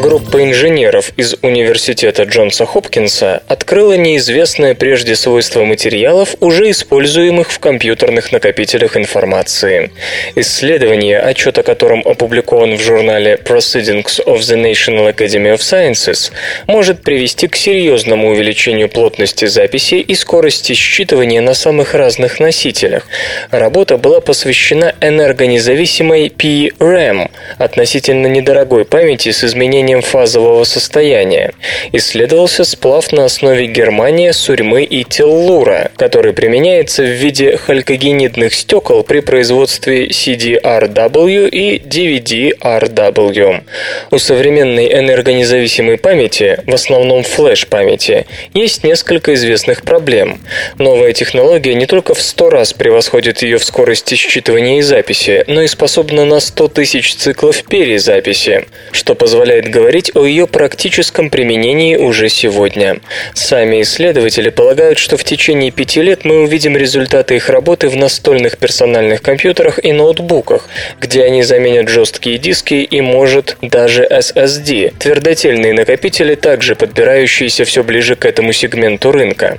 Группа 0.00 0.44
инженеров 0.44 1.12
из 1.16 1.34
Университета 1.42 2.22
Джонса 2.22 2.64
Хопкинса 2.66 3.42
открыла 3.48 3.94
неизвестное 3.94 4.74
прежде 4.76 5.16
свойство 5.16 5.64
материалов, 5.64 6.36
уже 6.38 6.70
используемых 6.70 7.50
в 7.50 7.58
компьютерных 7.58 8.30
накопителях 8.30 8.96
информации. 8.96 9.90
Исследование, 10.36 11.18
отчет 11.18 11.58
о 11.58 11.64
котором 11.64 12.02
опубликован 12.04 12.76
в 12.76 12.80
журнале 12.80 13.40
Proceedings 13.44 14.24
of 14.24 14.38
the 14.38 14.56
National 14.56 15.12
Academy 15.12 15.52
of 15.52 15.58
Sciences, 15.58 16.30
может 16.68 17.02
привести 17.02 17.48
к 17.48 17.56
серьезному 17.56 18.30
увеличению 18.30 18.88
плотности 18.88 19.46
записей 19.46 20.00
и 20.00 20.14
скорости 20.14 20.72
считывания 20.74 21.40
на 21.40 21.54
самых 21.54 21.94
разных 21.94 22.38
носителях. 22.38 23.04
Работа 23.50 23.96
была 23.96 24.20
посвящена 24.20 24.94
энергонезависимой 25.00 26.28
PRAM, 26.28 27.30
относительно 27.58 28.28
недорогой 28.28 28.84
памяти 28.84 29.32
с 29.32 29.42
изменением 29.42 29.87
изменением 29.88 30.02
фазового 30.02 30.64
состояния. 30.64 31.52
Исследовался 31.92 32.64
сплав 32.64 33.12
на 33.12 33.24
основе 33.24 33.66
германия, 33.66 34.32
сурьмы 34.32 34.84
и 34.84 35.04
теллура, 35.04 35.90
который 35.96 36.32
применяется 36.32 37.02
в 37.02 37.10
виде 37.10 37.56
халькогенидных 37.56 38.54
стекол 38.54 39.02
при 39.02 39.20
производстве 39.20 40.08
CDRW 40.08 41.48
и 41.48 41.78
DVD-RW. 41.78 43.62
У 44.10 44.18
современной 44.18 44.92
энергонезависимой 44.92 45.96
памяти, 45.98 46.60
в 46.66 46.74
основном 46.74 47.22
флеш-памяти, 47.22 48.26
есть 48.54 48.84
несколько 48.84 49.34
известных 49.34 49.82
проблем. 49.82 50.40
Новая 50.78 51.12
технология 51.12 51.74
не 51.74 51.86
только 51.86 52.14
в 52.14 52.20
100 52.20 52.50
раз 52.50 52.72
превосходит 52.72 53.42
ее 53.42 53.58
в 53.58 53.64
скорости 53.64 54.14
считывания 54.14 54.78
и 54.78 54.82
записи, 54.82 55.44
но 55.46 55.62
и 55.62 55.66
способна 55.66 56.24
на 56.24 56.40
100 56.40 56.68
тысяч 56.68 57.14
циклов 57.14 57.62
перезаписи, 57.64 58.66
что 58.92 59.14
позволяет 59.14 59.67
говорить 59.68 60.10
о 60.14 60.24
ее 60.24 60.46
практическом 60.46 61.30
применении 61.30 61.96
уже 61.96 62.28
сегодня. 62.28 63.00
Сами 63.34 63.82
исследователи 63.82 64.50
полагают, 64.50 64.98
что 64.98 65.16
в 65.16 65.24
течение 65.24 65.70
пяти 65.70 66.02
лет 66.02 66.24
мы 66.24 66.42
увидим 66.42 66.76
результаты 66.76 67.36
их 67.36 67.48
работы 67.48 67.88
в 67.88 67.96
настольных 67.96 68.58
персональных 68.58 69.22
компьютерах 69.22 69.82
и 69.84 69.92
ноутбуках, 69.92 70.68
где 71.00 71.24
они 71.24 71.42
заменят 71.42 71.88
жесткие 71.88 72.38
диски 72.38 72.74
и, 72.74 73.00
может, 73.00 73.56
даже 73.62 74.04
SSD, 74.04 74.94
твердотельные 74.98 75.72
накопители, 75.72 76.34
также 76.34 76.74
подбирающиеся 76.74 77.64
все 77.64 77.82
ближе 77.82 78.16
к 78.16 78.24
этому 78.24 78.52
сегменту 78.52 79.12
рынка. 79.12 79.58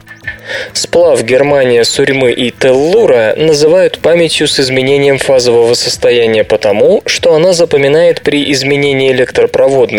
Сплав 0.73 1.23
Германия, 1.23 1.83
Сурьмы 1.83 2.31
и 2.31 2.51
Теллура 2.51 3.35
называют 3.37 3.99
памятью 3.99 4.47
с 4.47 4.59
изменением 4.59 5.17
фазового 5.17 5.73
состояния 5.73 6.43
потому, 6.43 7.01
что 7.05 7.35
она 7.35 7.53
запоминает 7.53 8.21
при 8.21 8.51
изменении 8.51 9.11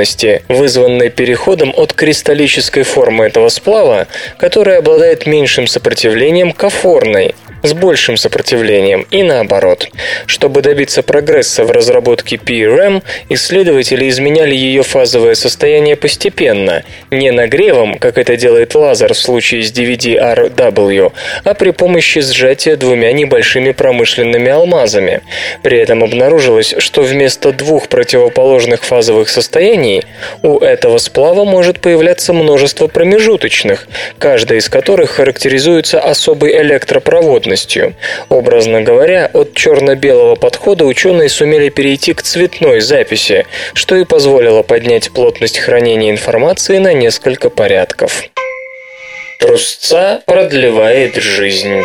электропроводности, 0.00 0.42
вызванной 0.48 1.10
переходом 1.10 1.72
от 1.76 1.92
кристаллической 1.92 2.82
формы 2.82 3.26
этого 3.26 3.48
сплава, 3.48 4.06
которая 4.38 4.78
обладает 4.78 5.26
меньшим 5.26 5.66
сопротивлением 5.66 6.52
к 6.52 6.64
афорной, 6.64 7.34
с 7.62 7.72
большим 7.72 8.16
сопротивлением 8.16 9.06
и 9.10 9.22
наоборот. 9.22 9.88
Чтобы 10.26 10.62
добиться 10.62 11.02
прогресса 11.02 11.64
в 11.64 11.70
разработке 11.70 12.36
PRAM, 12.36 13.02
исследователи 13.28 14.08
изменяли 14.08 14.54
ее 14.54 14.82
фазовое 14.82 15.34
состояние 15.34 15.96
постепенно, 15.96 16.84
не 17.10 17.30
нагревом, 17.30 17.98
как 17.98 18.18
это 18.18 18.36
делает 18.36 18.74
лазер 18.74 19.14
в 19.14 19.18
случае 19.18 19.62
с 19.62 19.72
DVD-RW, 19.72 21.12
а 21.44 21.54
при 21.54 21.70
помощи 21.70 22.20
сжатия 22.20 22.76
двумя 22.76 23.12
небольшими 23.12 23.72
промышленными 23.72 24.50
алмазами. 24.50 25.20
При 25.62 25.78
этом 25.78 26.02
обнаружилось, 26.02 26.74
что 26.78 27.02
вместо 27.02 27.52
двух 27.52 27.88
противоположных 27.88 28.84
фазовых 28.84 29.28
состояний 29.28 30.04
у 30.42 30.58
этого 30.58 30.98
сплава 30.98 31.44
может 31.44 31.80
появляться 31.80 32.32
множество 32.32 32.86
промежуточных, 32.86 33.86
каждая 34.18 34.58
из 34.58 34.68
которых 34.68 35.10
характеризуется 35.10 36.00
особой 36.00 36.56
электропроводностью 36.60 37.49
плотностью. 37.50 37.94
Образно 38.28 38.82
говоря, 38.82 39.30
от 39.32 39.54
черно-белого 39.54 40.36
подхода 40.36 40.84
ученые 40.84 41.28
сумели 41.28 41.68
перейти 41.68 42.14
к 42.14 42.22
цветной 42.22 42.80
записи, 42.80 43.46
что 43.74 43.96
и 43.96 44.04
позволило 44.04 44.62
поднять 44.62 45.10
плотность 45.10 45.58
хранения 45.58 46.10
информации 46.10 46.78
на 46.78 46.92
несколько 46.92 47.50
порядков. 47.50 48.24
Трусца 49.38 50.22
продлевает 50.26 51.16
жизнь. 51.16 51.82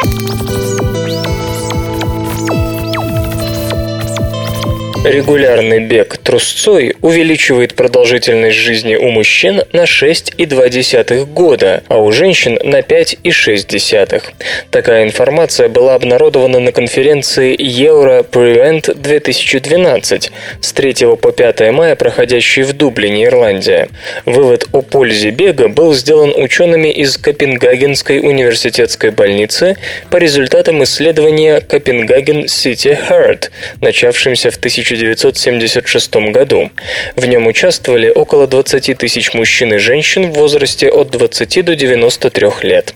Регулярный 5.06 5.82
бег 5.82 6.18
трусцой 6.18 6.95
увеличивает 6.99 7.76
продолжительность 7.76 8.58
жизни 8.58 8.95
у 8.95 9.12
мужчин 9.12 9.62
на 9.72 9.84
6,2 9.84 11.26
года, 11.26 11.84
а 11.89 11.99
у 11.99 12.12
женщин 12.12 12.58
на 12.64 12.80
5,6. 12.80 14.24
Такая 14.72 15.03
информация 15.03 15.70
была 15.70 15.93
обнародована 15.93 16.60
на 16.60 16.72
конференции 16.72 17.56
Euro 17.56 18.28
Prevent 18.28 18.95
2012 18.95 20.32
с 20.60 20.74
3 20.74 20.95
по 21.22 21.32
5 21.32 21.72
мая, 21.72 21.95
проходящей 21.95 22.64
в 22.64 22.74
Дублине, 22.74 23.26
Ирландия. 23.26 23.89
Вывод 24.26 24.66
о 24.72 24.82
пользе 24.82 25.30
бега 25.30 25.68
был 25.68 25.93
сделан 25.93 26.34
учеными 26.36 26.88
из 26.88 27.18
Копенгагенской 27.18 28.22
университетской 28.22 29.12
больницы 29.12 29.78
по 30.10 30.18
результатам 30.18 30.84
исследования 30.84 31.62
Копенгаген 31.62 32.45
City 32.45 32.97
Heart, 33.08 33.51
начавшимся 33.82 34.49
в 34.49 34.58
1900 34.58 34.95
1976 34.96 36.16
году. 36.32 36.72
В 37.16 37.26
нем 37.26 37.48
участвовали 37.48 38.10
около 38.10 38.48
20 38.48 38.98
тысяч 38.98 39.34
мужчин 39.34 39.74
и 39.74 39.78
женщин 39.78 40.32
в 40.32 40.36
возрасте 40.36 40.89
от 40.89 41.10
20 41.12 41.66
до 41.66 41.76
93 41.76 42.48
лет. 42.64 42.93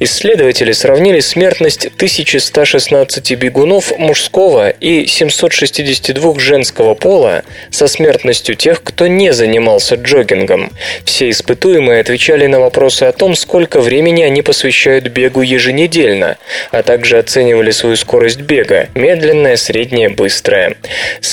Исследователи 0.00 0.72
сравнили 0.72 1.20
смертность 1.20 1.86
1116 1.86 3.32
бегунов 3.36 3.96
мужского 3.98 4.70
и 4.70 5.06
762 5.06 6.38
женского 6.38 6.94
пола 6.94 7.44
со 7.70 7.86
смертностью 7.86 8.56
тех, 8.56 8.82
кто 8.82 9.06
не 9.06 9.32
занимался 9.32 9.94
джогингом. 9.94 10.72
Все 11.04 11.30
испытуемые 11.30 12.00
отвечали 12.00 12.46
на 12.46 12.60
вопросы 12.60 13.04
о 13.04 13.12
том, 13.12 13.34
сколько 13.34 13.80
времени 13.80 14.22
они 14.22 14.42
посвящают 14.42 15.08
бегу 15.08 15.42
еженедельно, 15.42 16.36
а 16.70 16.82
также 16.82 17.18
оценивали 17.18 17.70
свою 17.70 17.96
скорость 17.96 18.40
бега– 18.40 18.88
медленная, 18.94 19.56
средняя, 19.56 20.10
быстрая. 20.10 20.76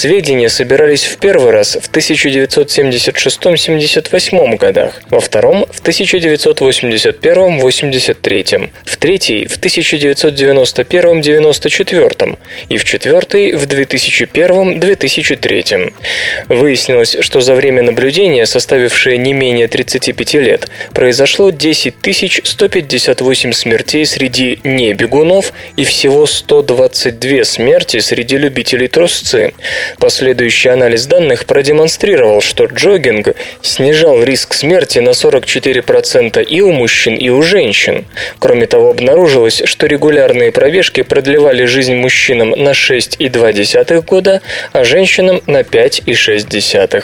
Сведения 0.04 0.50
собирались 0.50 1.06
в 1.06 1.18
первый 1.18 1.52
раз 1.52 1.78
в 1.82 1.90
1976-78 1.90 4.58
годах, 4.58 5.02
во 5.10 5.22
втором– 5.22 5.66
в 5.72 5.82
1981-83, 5.82 8.70
в 8.84 8.98
третий– 8.98 9.46
в 9.48 9.58
1991-94 9.58 12.38
и 12.68 12.76
в 12.76 12.84
четвертый– 12.84 13.54
в 13.56 13.64
2001-2003. 13.64 15.94
Выяснилось, 16.50 17.16
что 17.22 17.40
за 17.40 17.56
время 17.56 17.84
наблюдения, 17.84 18.46
составившее 18.46 19.18
не 19.18 19.32
менее 19.32 19.70
35 19.70 20.34
лет, 20.34 20.68
произошло 20.94 21.50
10 21.50 21.94
158 22.44 23.54
смертей 23.54 24.06
среди 24.06 24.60
небегунов 24.66 25.54
и 25.78 25.86
всего 25.86 26.26
122 26.26 27.46
смерти 27.46 28.00
среди 28.00 28.38
любителей 28.38 28.90
трусцы. 28.90 29.54
Последующий 30.00 30.72
анализ 30.72 31.06
данных 31.06 31.46
продемонстрировал, 31.46 32.42
что 32.42 32.66
джогинг 32.66 33.36
снижал 33.62 34.24
риск 34.24 34.54
смерти 34.54 35.00
на 35.00 35.10
44% 35.10 36.44
и 36.44 36.62
у 36.62 36.72
мужчин, 36.72 37.16
и 37.16 37.30
у 37.30 37.42
женщин. 37.42 38.06
Кроме 38.40 38.66
того, 38.66 38.92
обнаружилось, 38.92 39.62
что 39.66 39.88
регулярные 39.88 40.52
пробежки 40.52 41.02
продлевали 41.02 41.66
жизнь 41.66 41.96
мужчинам 41.96 42.52
на 42.52 42.72
6,2 42.72 44.06
года, 44.06 44.42
а 44.72 44.84
женщинам 44.84 45.42
на 45.48 45.62
5,6. 45.62 47.04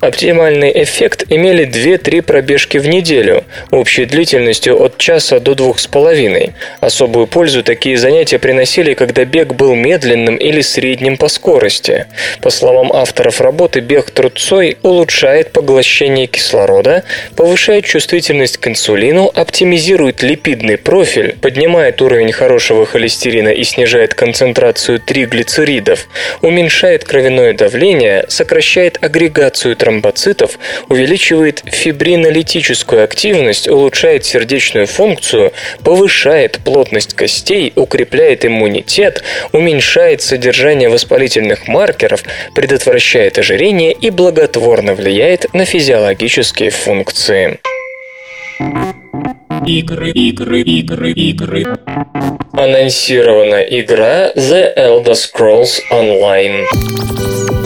Оптимальный 0.00 0.72
эффект 0.82 1.24
имели 1.28 1.66
2-3 1.66 2.22
пробежки 2.22 2.78
в 2.78 2.88
неделю, 2.88 3.44
общей 3.70 4.04
длительностью 4.04 4.80
от 4.82 4.98
часа 4.98 5.40
до 5.40 5.52
2,5. 5.52 6.52
Особую 6.80 7.26
пользу 7.26 7.62
такие 7.62 7.96
занятия 7.96 8.38
приносили, 8.38 8.94
когда 8.94 9.24
бег 9.24 9.54
был 9.54 9.74
медленным 9.74 10.36
или 10.36 10.60
средним 10.60 11.16
по 11.16 11.28
скорости. 11.28 12.05
По 12.40 12.50
словам 12.50 12.92
авторов 12.92 13.40
работы, 13.40 13.80
бег 13.80 14.10
трудцой 14.10 14.78
улучшает 14.82 15.52
поглощение 15.52 16.26
кислорода, 16.26 17.04
повышает 17.34 17.84
чувствительность 17.84 18.58
к 18.58 18.68
инсулину, 18.68 19.30
оптимизирует 19.34 20.22
липидный 20.22 20.78
профиль, 20.78 21.36
поднимает 21.40 22.00
уровень 22.02 22.32
хорошего 22.32 22.86
холестерина 22.86 23.48
и 23.48 23.64
снижает 23.64 24.14
концентрацию 24.14 25.00
триглицеридов, 25.00 26.08
уменьшает 26.42 27.04
кровяное 27.04 27.52
давление, 27.52 28.24
сокращает 28.28 29.02
агрегацию 29.02 29.76
тромбоцитов, 29.76 30.58
увеличивает 30.88 31.62
фибринолитическую 31.66 33.04
активность, 33.04 33.68
улучшает 33.68 34.24
сердечную 34.24 34.86
функцию, 34.86 35.52
повышает 35.82 36.58
плотность 36.64 37.14
костей, 37.14 37.72
укрепляет 37.76 38.44
иммунитет, 38.44 39.22
уменьшает 39.52 40.22
содержание 40.22 40.88
воспалительных 40.88 41.68
маркеров, 41.68 41.95
факторов, 41.96 42.24
предотвращает 42.54 43.38
ожирение 43.38 43.92
и 43.92 44.10
благотворно 44.10 44.94
влияет 44.94 45.52
на 45.54 45.64
физиологические 45.64 46.70
функции. 46.70 47.58
Игры, 49.66 50.10
игры, 50.10 50.60
игры, 50.60 51.12
игры. 51.12 51.64
Анонсирована 52.52 53.62
игра 53.62 54.30
The 54.34 54.76
Elder 54.76 55.14
Scrolls 55.14 55.80
Online. 55.90 57.65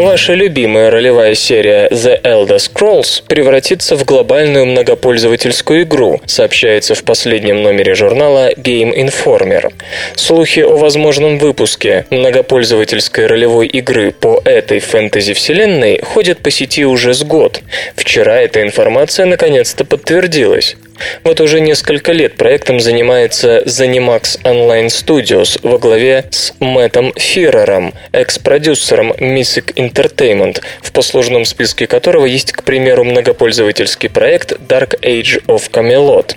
Ваша 0.00 0.32
любимая 0.32 0.90
ролевая 0.90 1.34
серия 1.34 1.86
The 1.90 2.22
Elder 2.22 2.56
Scrolls 2.56 3.22
превратится 3.28 3.96
в 3.96 4.06
глобальную 4.06 4.64
многопользовательскую 4.64 5.82
игру, 5.82 6.22
сообщается 6.24 6.94
в 6.94 7.04
последнем 7.04 7.62
номере 7.62 7.94
журнала 7.94 8.50
Game 8.54 8.96
Informer. 8.96 9.70
Слухи 10.14 10.60
о 10.60 10.74
возможном 10.76 11.36
выпуске 11.38 12.06
многопользовательской 12.08 13.26
ролевой 13.26 13.66
игры 13.66 14.12
по 14.12 14.40
этой 14.46 14.80
фэнтези-вселенной 14.80 16.00
ходят 16.02 16.38
по 16.38 16.50
сети 16.50 16.86
уже 16.86 17.12
с 17.12 17.22
год. 17.22 17.60
Вчера 17.94 18.40
эта 18.40 18.62
информация 18.62 19.26
наконец-то 19.26 19.84
подтвердилась. 19.84 20.76
Вот 21.24 21.40
уже 21.40 21.60
несколько 21.60 22.12
лет 22.12 22.36
проектом 22.36 22.80
занимается 22.80 23.62
Zenimax 23.66 24.42
Online 24.42 24.88
Studios 24.88 25.58
во 25.62 25.78
главе 25.78 26.24
с 26.30 26.54
Мэттом 26.60 27.12
Фирером, 27.16 27.94
экс-продюсером 28.12 29.12
Mythic 29.12 29.74
Entertainment, 29.74 30.60
в 30.82 30.92
послужном 30.92 31.44
списке 31.44 31.86
которого 31.86 32.26
есть, 32.26 32.52
к 32.52 32.62
примеру, 32.62 33.04
многопользовательский 33.04 34.08
проект 34.08 34.52
Dark 34.52 35.00
Age 35.00 35.44
of 35.46 35.70
Camelot. 35.70 36.36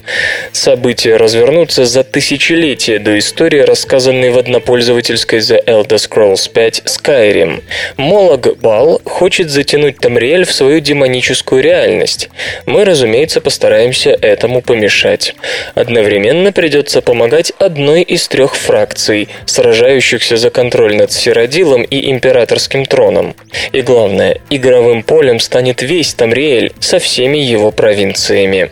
События 0.52 1.18
развернутся 1.18 1.86
за 1.86 2.04
тысячелетия 2.04 3.00
до 3.00 3.18
истории, 3.18 3.60
рассказанной 3.60 4.32
в 4.32 4.38
однопользовательской 4.38 5.40
The 5.40 5.64
Elder 5.66 5.98
Scrolls 5.98 6.52
5 6.52 6.84
Skyrim. 6.86 7.64
Молог 7.98 8.58
Бал 8.60 9.02
хочет 9.06 9.50
затянуть 9.50 9.98
Тамриэль 9.98 10.46
в 10.46 10.54
свою 10.54 10.80
демоническую 10.80 11.62
реальность. 11.62 12.30
Мы, 12.66 12.86
разумеется, 12.86 13.42
постараемся 13.42 14.12
этому 14.12 14.53
этому 14.54 14.62
помешать. 14.62 15.36
Одновременно 15.76 16.52
придется 16.52 17.02
помогать 17.02 17.52
одной 17.60 18.02
из 18.02 18.28
трех 18.28 18.56
фракций, 18.56 19.30
сражающихся 19.46 20.38
за 20.38 20.50
контроль 20.50 20.96
над 20.96 21.12
Сиродилом 21.12 21.84
и 21.84 22.12
Императорским 22.12 22.86
троном. 22.86 23.36
И 23.72 23.82
главное, 23.82 24.40
игровым 24.50 25.04
полем 25.04 25.40
станет 25.40 25.82
весь 25.82 26.14
Тамриэль 26.14 26.72
со 26.80 27.00
всеми 27.00 27.38
его 27.38 27.72
провинциями. 27.72 28.70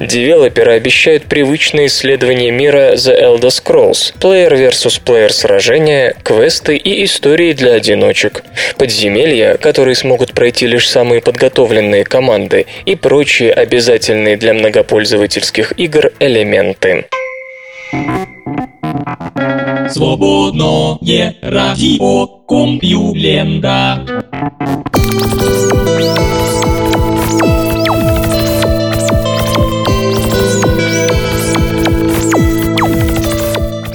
Девелоперы 0.00 0.72
обещают 0.72 1.24
привычные 1.24 1.86
исследования 1.86 2.50
мира 2.50 2.94
The 2.94 3.20
Elder 3.20 3.50
Scrolls, 3.50 4.12
плеер 4.20 4.54
versus 4.54 5.00
плеер 5.04 5.32
сражения, 5.32 6.14
квесты 6.24 6.76
и 6.76 7.04
истории 7.04 7.52
для 7.52 7.74
одиночек, 7.74 8.42
подземелья, 8.76 9.56
которые 9.56 9.94
смогут 9.94 10.32
пройти 10.32 10.66
лишь 10.66 10.88
самые 10.88 11.20
подготовленные 11.20 12.04
команды 12.04 12.66
и 12.86 12.96
прочие 12.96 13.52
обязательные 13.52 14.36
для 14.36 14.54
многопользователей 14.54 15.19
пользовательских 15.20 15.78
игр 15.78 16.12
элементы. 16.18 17.06
Свободное 19.90 21.36
радио 21.42 22.26
Компьюлента. 22.48 24.02